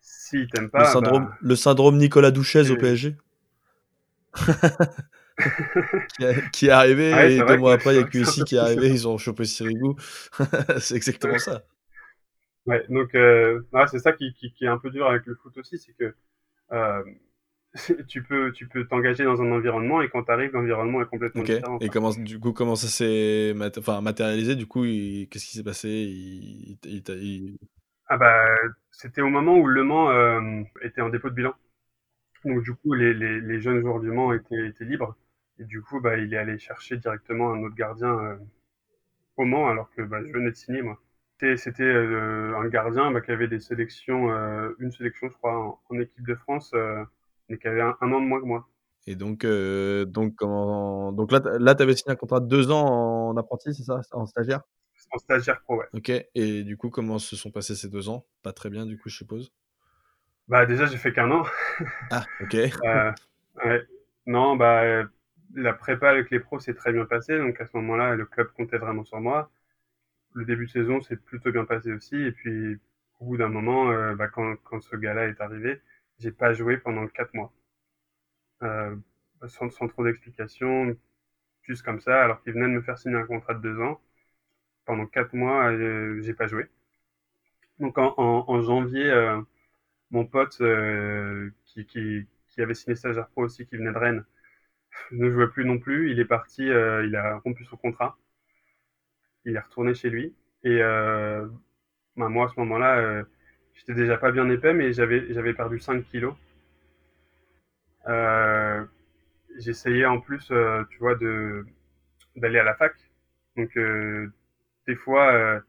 s'il 0.00 0.48
t'aime 0.50 0.70
pas... 0.70 0.80
Le 0.80 0.84
syndrome, 0.86 1.24
bah, 1.26 1.38
le 1.40 1.56
syndrome 1.56 1.98
Nicolas 1.98 2.32
Douchez 2.32 2.70
au 2.70 2.76
PSG 2.76 3.16
qui, 6.16 6.24
a, 6.24 6.40
qui, 6.50 6.66
est 6.66 6.70
arrivé 6.70 7.12
ah 7.12 7.16
ouais, 7.16 7.34
et 7.34 7.42
deux 7.42 7.56
mois 7.56 7.74
après, 7.74 7.94
il 7.94 8.00
y 8.00 8.02
a 8.02 8.04
QSI 8.04 8.44
qui 8.46 8.56
est 8.56 8.58
arrivé, 8.58 8.88
ils 8.88 9.08
ont 9.08 9.18
chopé 9.18 9.44
Sirigu. 9.44 9.94
c'est 10.78 10.96
exactement 10.96 11.38
ça. 11.38 11.64
Ouais, 12.66 12.84
donc 12.88 13.14
euh, 13.14 13.60
c'est 13.90 13.98
ça 13.98 14.12
qui, 14.12 14.32
qui, 14.34 14.52
qui, 14.52 14.64
est 14.64 14.68
un 14.68 14.78
peu 14.78 14.90
dur 14.90 15.06
avec 15.06 15.26
le 15.26 15.34
foot 15.34 15.56
aussi, 15.56 15.78
c'est 15.78 15.92
que 15.94 16.14
euh, 16.72 17.02
tu 18.06 18.22
peux 18.22 18.52
tu 18.52 18.68
peux 18.68 18.86
t'engager 18.86 19.24
dans 19.24 19.40
un 19.40 19.50
environnement 19.50 20.02
et 20.02 20.08
quand 20.08 20.22
tu 20.24 20.30
arrives, 20.30 20.52
l'environnement 20.52 21.02
est 21.02 21.06
complètement 21.06 21.42
okay. 21.42 21.56
différent. 21.56 21.78
Et 21.80 21.88
comment, 21.88 22.10
du 22.10 22.38
coup, 22.38 22.52
comment 22.52 22.76
ça 22.76 22.86
s'est 22.86 23.52
mat 23.56 23.76
enfin, 23.78 24.00
matérialisé 24.00 24.54
Du 24.54 24.66
coup, 24.66 24.82
qu'est-ce 24.82 25.46
qui 25.46 25.56
s'est 25.56 25.64
passé? 25.64 25.88
Il, 25.88 26.78
il, 26.84 27.02
il... 27.08 27.58
Ah 28.06 28.16
bah, 28.16 28.44
c'était 28.90 29.22
au 29.22 29.30
moment 29.30 29.56
où 29.56 29.66
Le 29.66 29.82
Mans 29.82 30.10
euh, 30.10 30.62
était 30.82 31.00
en 31.00 31.08
dépôt 31.08 31.30
de 31.30 31.34
bilan. 31.34 31.54
Donc 32.44 32.62
du 32.62 32.74
coup, 32.74 32.92
les, 32.92 33.14
les, 33.14 33.40
les, 33.40 33.60
jeunes 33.60 33.80
joueurs 33.80 34.00
du 34.00 34.10
Mans 34.10 34.32
étaient, 34.32 34.68
étaient 34.68 34.84
libres. 34.84 35.16
Et 35.58 35.64
du 35.64 35.82
coup, 35.82 36.00
bah, 36.00 36.16
il 36.16 36.32
est 36.34 36.38
allé 36.38 36.58
chercher 36.58 36.96
directement 36.96 37.52
un 37.52 37.62
autre 37.62 37.74
gardien 37.74 38.38
au 39.36 39.44
Mans, 39.44 39.68
alors 39.68 39.90
que 39.90 40.02
bah, 40.02 40.18
je 40.24 40.32
venais 40.32 40.50
de 40.50 40.56
signer, 40.56 40.82
moi. 40.82 40.98
C'était 41.56 41.82
un 41.84 42.68
gardien 42.68 43.10
bah, 43.10 43.20
qui 43.20 43.32
avait 43.32 43.48
des 43.48 43.58
sélections, 43.58 44.28
une 44.78 44.92
sélection, 44.92 45.28
je 45.28 45.34
crois, 45.34 45.80
en, 45.90 45.98
équipe 45.98 46.24
de 46.24 46.36
France, 46.36 46.72
mais 47.48 47.58
qui 47.58 47.66
avait 47.66 47.80
un, 47.80 47.96
an 48.00 48.20
de 48.20 48.26
moins 48.26 48.40
que 48.40 48.46
moi. 48.46 48.68
Et 49.08 49.16
donc, 49.16 49.44
donc, 49.44 50.38
donc 50.38 51.32
là, 51.32 51.40
là 51.58 51.74
tu 51.74 51.82
avais 51.82 51.96
signé 51.96 52.12
un 52.12 52.16
contrat 52.16 52.38
de 52.38 52.46
deux 52.46 52.70
ans 52.70 53.30
en 53.30 53.36
apprenti, 53.36 53.74
c'est 53.74 53.82
ça 53.82 54.00
En 54.12 54.26
stagiaire? 54.26 54.62
En 55.12 55.18
stagiaire 55.18 55.60
pro, 55.62 55.76
ouais. 55.76 55.86
Ok. 55.92 56.10
Et 56.34 56.62
du 56.62 56.76
coup, 56.76 56.90
comment 56.90 57.18
se 57.18 57.36
sont 57.36 57.50
passés 57.50 57.74
ces 57.74 57.88
deux 57.88 58.08
ans? 58.08 58.24
Pas 58.42 58.52
très 58.52 58.70
bien, 58.70 58.86
du 58.86 58.98
coup, 58.98 59.08
je 59.08 59.16
suppose? 59.16 59.52
Bah, 60.48 60.64
déjà, 60.66 60.86
j'ai 60.86 60.96
fait 60.96 61.12
qu'un 61.12 61.30
an. 61.30 61.44
ah, 62.10 62.24
ok. 62.40 62.54
ouais. 63.64 63.86
Non, 64.26 64.56
bah, 64.56 65.04
la 65.54 65.72
prépa 65.72 66.10
avec 66.10 66.30
les 66.30 66.40
pros 66.40 66.60
s'est 66.60 66.74
très 66.74 66.92
bien 66.92 67.04
passée. 67.06 67.38
Donc, 67.38 67.60
à 67.60 67.66
ce 67.66 67.76
moment-là, 67.76 68.16
le 68.16 68.26
club 68.26 68.48
comptait 68.52 68.78
vraiment 68.78 69.04
sur 69.04 69.20
moi. 69.20 69.50
Le 70.34 70.44
début 70.44 70.66
de 70.66 70.70
saison 70.70 71.00
s'est 71.02 71.16
plutôt 71.16 71.52
bien 71.52 71.64
passé 71.64 71.92
aussi. 71.92 72.16
Et 72.16 72.32
puis, 72.32 72.78
au 73.20 73.26
bout 73.26 73.36
d'un 73.38 73.48
moment, 73.48 74.14
bah, 74.14 74.28
quand, 74.28 74.56
quand 74.64 74.80
ce 74.82 74.96
gars-là 74.96 75.28
est 75.28 75.40
arrivé, 75.40 75.80
j'ai 76.18 76.32
pas 76.32 76.52
joué 76.54 76.78
pendant 76.78 77.06
quatre 77.08 77.34
mois. 77.34 77.52
Euh, 78.62 78.96
sans, 79.48 79.68
trop 79.88 80.04
d'explications, 80.04 80.96
juste 81.62 81.82
comme 81.82 82.00
ça, 82.00 82.22
alors 82.24 82.42
qu'il 82.42 82.52
venait 82.52 82.66
de 82.66 82.72
me 82.72 82.82
faire 82.82 82.98
signer 82.98 83.16
un 83.16 83.26
contrat 83.26 83.54
de 83.54 83.60
deux 83.60 83.80
ans. 83.80 84.00
Pendant 84.86 85.06
quatre 85.06 85.34
mois, 85.34 85.70
euh, 85.72 86.20
j'ai 86.22 86.34
pas 86.34 86.46
joué. 86.48 86.68
Donc 87.80 87.98
en, 87.98 88.62
janvier, 88.62 89.10
euh, 89.10 89.40
mon 90.10 90.26
pote 90.26 90.62
qui, 91.64 91.86
qui, 91.86 92.62
avait 92.62 92.74
signé 92.74 92.96
stagiaire 92.96 93.28
pro 93.28 93.44
aussi, 93.44 93.66
qui 93.66 93.76
venait 93.76 93.92
de 93.92 93.98
Rennes, 93.98 94.24
ne 95.12 95.30
jouait 95.30 95.48
plus 95.48 95.64
non 95.64 95.78
plus. 95.78 96.10
Il 96.10 96.20
est 96.20 96.24
parti, 96.24 96.64
il 96.64 97.16
a 97.16 97.38
rompu 97.38 97.64
son 97.64 97.76
contrat. 97.76 98.16
Il 99.44 99.56
est 99.56 99.60
retourné 99.60 99.94
chez 99.94 100.10
lui. 100.10 100.34
Et 100.64 100.78
bah, 100.80 102.28
moi, 102.28 102.46
à 102.46 102.48
ce 102.48 102.60
moment-là, 102.60 103.24
j'étais 103.74 103.94
déjà 103.94 104.16
pas 104.16 104.32
bien 104.32 104.48
épais, 104.50 104.74
mais 104.74 104.92
j'avais 104.92 105.54
perdu 105.54 105.78
5 105.78 106.04
kilos. 106.04 106.34
Euh, 108.08 108.84
j'essayais 109.58 110.06
en 110.06 110.20
plus, 110.20 110.50
euh, 110.50 110.84
tu 110.90 110.98
vois, 110.98 111.14
d'aller 112.36 112.58
à 112.58 112.64
la 112.64 112.74
fac. 112.74 112.94
Donc, 113.56 113.76
euh, 113.76 114.32
des 114.86 114.96
fois, 114.96 115.62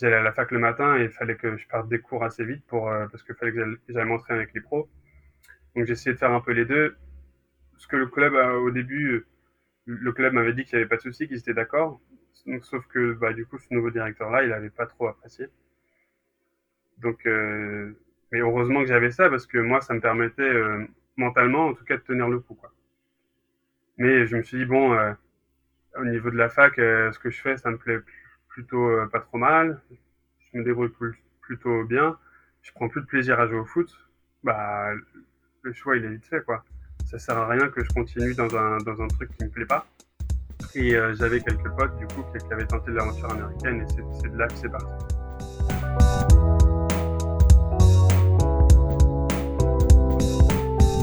j'allais 0.00 0.16
à 0.16 0.22
la 0.22 0.32
fac 0.32 0.50
le 0.50 0.58
matin 0.58 0.98
et 0.98 1.04
il 1.04 1.10
fallait 1.10 1.36
que 1.36 1.56
je 1.56 1.66
parte 1.68 1.88
des 1.88 2.00
cours 2.00 2.24
assez 2.24 2.44
vite 2.44 2.64
pour, 2.66 2.90
parce 3.10 3.22
qu'il 3.22 3.34
fallait 3.34 3.52
que 3.52 3.80
j'aille 3.88 4.04
m'entraîner 4.04 4.40
avec 4.40 4.54
les 4.54 4.60
pros. 4.60 4.88
Donc, 5.76 5.86
j'essayais 5.86 6.14
de 6.14 6.18
faire 6.18 6.32
un 6.32 6.40
peu 6.40 6.52
les 6.52 6.64
deux. 6.64 6.96
Ce 7.78 7.86
que 7.86 7.96
le 7.96 8.06
club, 8.06 8.34
au 8.34 8.70
début, 8.70 9.24
le 9.86 10.12
club 10.12 10.34
m'avait 10.34 10.52
dit 10.52 10.64
qu'il 10.64 10.76
n'y 10.76 10.82
avait 10.82 10.88
pas 10.88 10.96
de 10.96 11.02
souci, 11.02 11.28
qu'ils 11.28 11.38
étaient 11.38 11.54
d'accord. 11.54 12.00
sauf 12.62 12.86
que, 12.88 13.12
bah, 13.14 13.32
du 13.32 13.46
coup, 13.46 13.58
ce 13.58 13.72
nouveau 13.72 13.90
directeur-là, 13.90 14.42
il 14.44 14.50
n'avait 14.50 14.70
pas 14.70 14.86
trop 14.86 15.08
apprécié. 15.08 15.46
Donc, 16.98 17.24
mais 17.24 18.40
heureusement 18.40 18.80
que 18.80 18.86
j'avais 18.86 19.10
ça 19.10 19.30
parce 19.30 19.46
que 19.46 19.58
moi, 19.58 19.80
ça 19.80 19.94
me 19.94 20.00
permettait 20.00 20.52
mentalement, 21.18 21.66
en 21.66 21.74
tout 21.74 21.84
cas, 21.84 21.96
de 21.96 22.02
tenir 22.02 22.28
le 22.28 22.40
coup. 22.40 22.54
Quoi. 22.54 22.72
Mais 23.98 24.26
je 24.26 24.36
me 24.36 24.42
suis 24.42 24.58
dit, 24.58 24.64
bon, 24.64 24.92
euh, 24.92 25.12
au 25.96 26.04
niveau 26.04 26.30
de 26.30 26.36
la 26.36 26.48
fac, 26.48 26.78
euh, 26.78 27.12
ce 27.12 27.18
que 27.18 27.30
je 27.30 27.40
fais, 27.40 27.56
ça 27.56 27.70
me 27.70 27.76
plaît 27.76 27.98
plutôt 28.48 28.88
euh, 28.88 29.06
pas 29.06 29.20
trop 29.20 29.38
mal. 29.38 29.82
Je 30.52 30.58
me 30.58 30.64
débrouille 30.64 30.92
plutôt 31.40 31.84
bien. 31.84 32.16
Je 32.62 32.72
prends 32.72 32.88
plus 32.88 33.00
de 33.02 33.06
plaisir 33.06 33.38
à 33.40 33.48
jouer 33.48 33.58
au 33.58 33.64
foot. 33.64 33.90
Bah, 34.44 34.90
le 35.62 35.72
choix, 35.72 35.96
il 35.96 36.04
est 36.04 36.10
vite 36.10 36.26
fait, 36.26 36.44
quoi. 36.44 36.64
Ça 37.10 37.18
sert 37.18 37.38
à 37.38 37.48
rien 37.48 37.68
que 37.68 37.82
je 37.82 37.88
continue 37.94 38.34
dans 38.34 38.54
un, 38.54 38.76
dans 38.84 39.02
un 39.02 39.08
truc 39.08 39.30
qui 39.38 39.44
me 39.44 39.48
plaît 39.48 39.64
pas. 39.64 39.86
Et 40.74 40.94
j'avais 41.18 41.40
quelques 41.40 41.70
potes, 41.70 41.96
du 41.96 42.06
coup, 42.08 42.22
qui, 42.32 42.46
qui 42.46 42.52
avaient 42.52 42.66
tenté 42.66 42.90
l'aventure 42.90 43.30
américaine, 43.32 43.80
et 43.80 43.86
c'est 44.20 44.30
de 44.30 44.36
là 44.36 44.46
que 44.46 44.54
c'est 44.54 44.68
parti. 44.68 44.86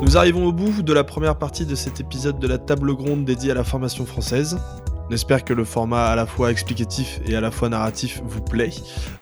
Nous 0.03 0.15
arrivons 0.15 0.45
au 0.45 0.51
bout 0.51 0.83
de 0.83 0.93
la 0.93 1.03
première 1.03 1.39
partie 1.39 1.65
de 1.65 1.73
cet 1.73 1.99
épisode 1.99 2.37
de 2.37 2.47
la 2.47 2.59
table 2.59 2.91
ronde 2.91 3.25
dédiée 3.25 3.49
à 3.49 3.55
la 3.55 3.63
formation 3.63 4.05
française. 4.05 4.59
On 5.07 5.13
espère 5.13 5.45
que 5.45 5.53
le 5.53 5.65
format 5.65 6.07
à 6.07 6.15
la 6.15 6.25
fois 6.25 6.49
explicatif 6.49 7.19
et 7.27 7.35
à 7.35 7.41
la 7.41 7.51
fois 7.51 7.69
narratif 7.69 8.21
vous 8.25 8.41
plaît. 8.41 8.71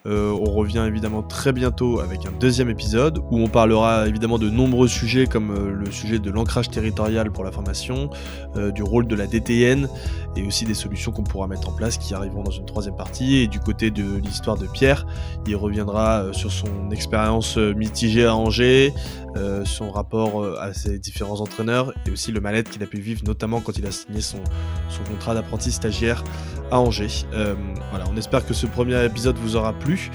Euh, 0.06 0.30
on 0.30 0.50
revient 0.50 0.82
évidemment 0.88 1.22
très 1.22 1.52
bientôt 1.52 2.00
avec 2.00 2.24
un 2.24 2.32
deuxième 2.40 2.70
épisode 2.70 3.18
où 3.30 3.38
on 3.38 3.48
parlera 3.48 4.08
évidemment 4.08 4.38
de 4.38 4.48
nombreux 4.48 4.88
sujets 4.88 5.26
comme 5.26 5.50
euh, 5.50 5.72
le 5.72 5.90
sujet 5.90 6.18
de 6.18 6.30
l'ancrage 6.30 6.70
territorial 6.70 7.30
pour 7.30 7.44
la 7.44 7.52
formation, 7.52 8.08
euh, 8.56 8.70
du 8.70 8.82
rôle 8.82 9.06
de 9.06 9.14
la 9.14 9.26
DTN 9.26 9.86
et 10.36 10.46
aussi 10.46 10.64
des 10.64 10.72
solutions 10.72 11.12
qu'on 11.12 11.22
pourra 11.22 11.48
mettre 11.48 11.68
en 11.68 11.72
place 11.72 11.98
qui 11.98 12.14
arriveront 12.14 12.42
dans 12.42 12.50
une 12.50 12.64
troisième 12.64 12.96
partie. 12.96 13.36
Et 13.36 13.46
du 13.46 13.60
côté 13.60 13.90
de 13.90 14.16
l'histoire 14.16 14.56
de 14.56 14.66
Pierre, 14.66 15.06
il 15.46 15.54
reviendra 15.54 16.32
sur 16.32 16.50
son 16.50 16.90
expérience 16.90 17.56
mitigée 17.58 18.24
à 18.24 18.34
Angers, 18.34 18.92
son 19.64 19.90
rapport 19.90 20.44
à 20.58 20.72
ses 20.72 20.98
différents 20.98 21.40
entraîneurs 21.40 21.92
et 22.06 22.10
aussi 22.10 22.32
le 22.32 22.40
mal-être 22.40 22.70
qu'il 22.70 22.82
a 22.82 22.86
pu 22.86 22.98
vivre 22.98 23.22
notamment 23.24 23.60
quand 23.60 23.78
il 23.78 23.86
a 23.86 23.92
signé 23.92 24.20
son, 24.20 24.38
son 24.88 25.04
contrat 25.04 25.34
d'apprenti 25.34 25.70
stagiaire 25.74 26.24
à 26.70 26.80
Angers. 26.80 27.26
Euh, 27.32 27.54
voilà, 27.90 28.06
on 28.12 28.16
espère 28.16 28.46
que 28.46 28.54
ce 28.54 28.66
premier 28.66 29.04
épisode 29.04 29.36
vous 29.36 29.56
aura 29.56 29.72
plu. 29.72 30.10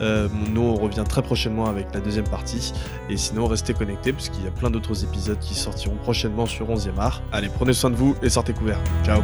Euh, 0.00 0.28
nous, 0.52 0.62
on 0.62 0.74
revient 0.74 1.04
très 1.08 1.22
prochainement 1.22 1.66
avec 1.66 1.94
la 1.94 2.00
deuxième 2.00 2.28
partie. 2.28 2.72
Et 3.08 3.16
sinon, 3.16 3.46
restez 3.46 3.74
connectés 3.74 4.12
parce 4.12 4.28
qu'il 4.28 4.44
y 4.44 4.48
a 4.48 4.50
plein 4.50 4.70
d'autres 4.70 5.04
épisodes 5.04 5.38
qui 5.38 5.54
sortiront 5.54 5.96
prochainement 5.96 6.46
sur 6.46 6.68
11e 6.68 6.98
art. 6.98 7.22
Allez, 7.32 7.48
prenez 7.48 7.72
soin 7.72 7.90
de 7.90 7.96
vous 7.96 8.16
et 8.22 8.28
sortez 8.28 8.52
couverts. 8.52 8.80
Ciao 9.04 9.22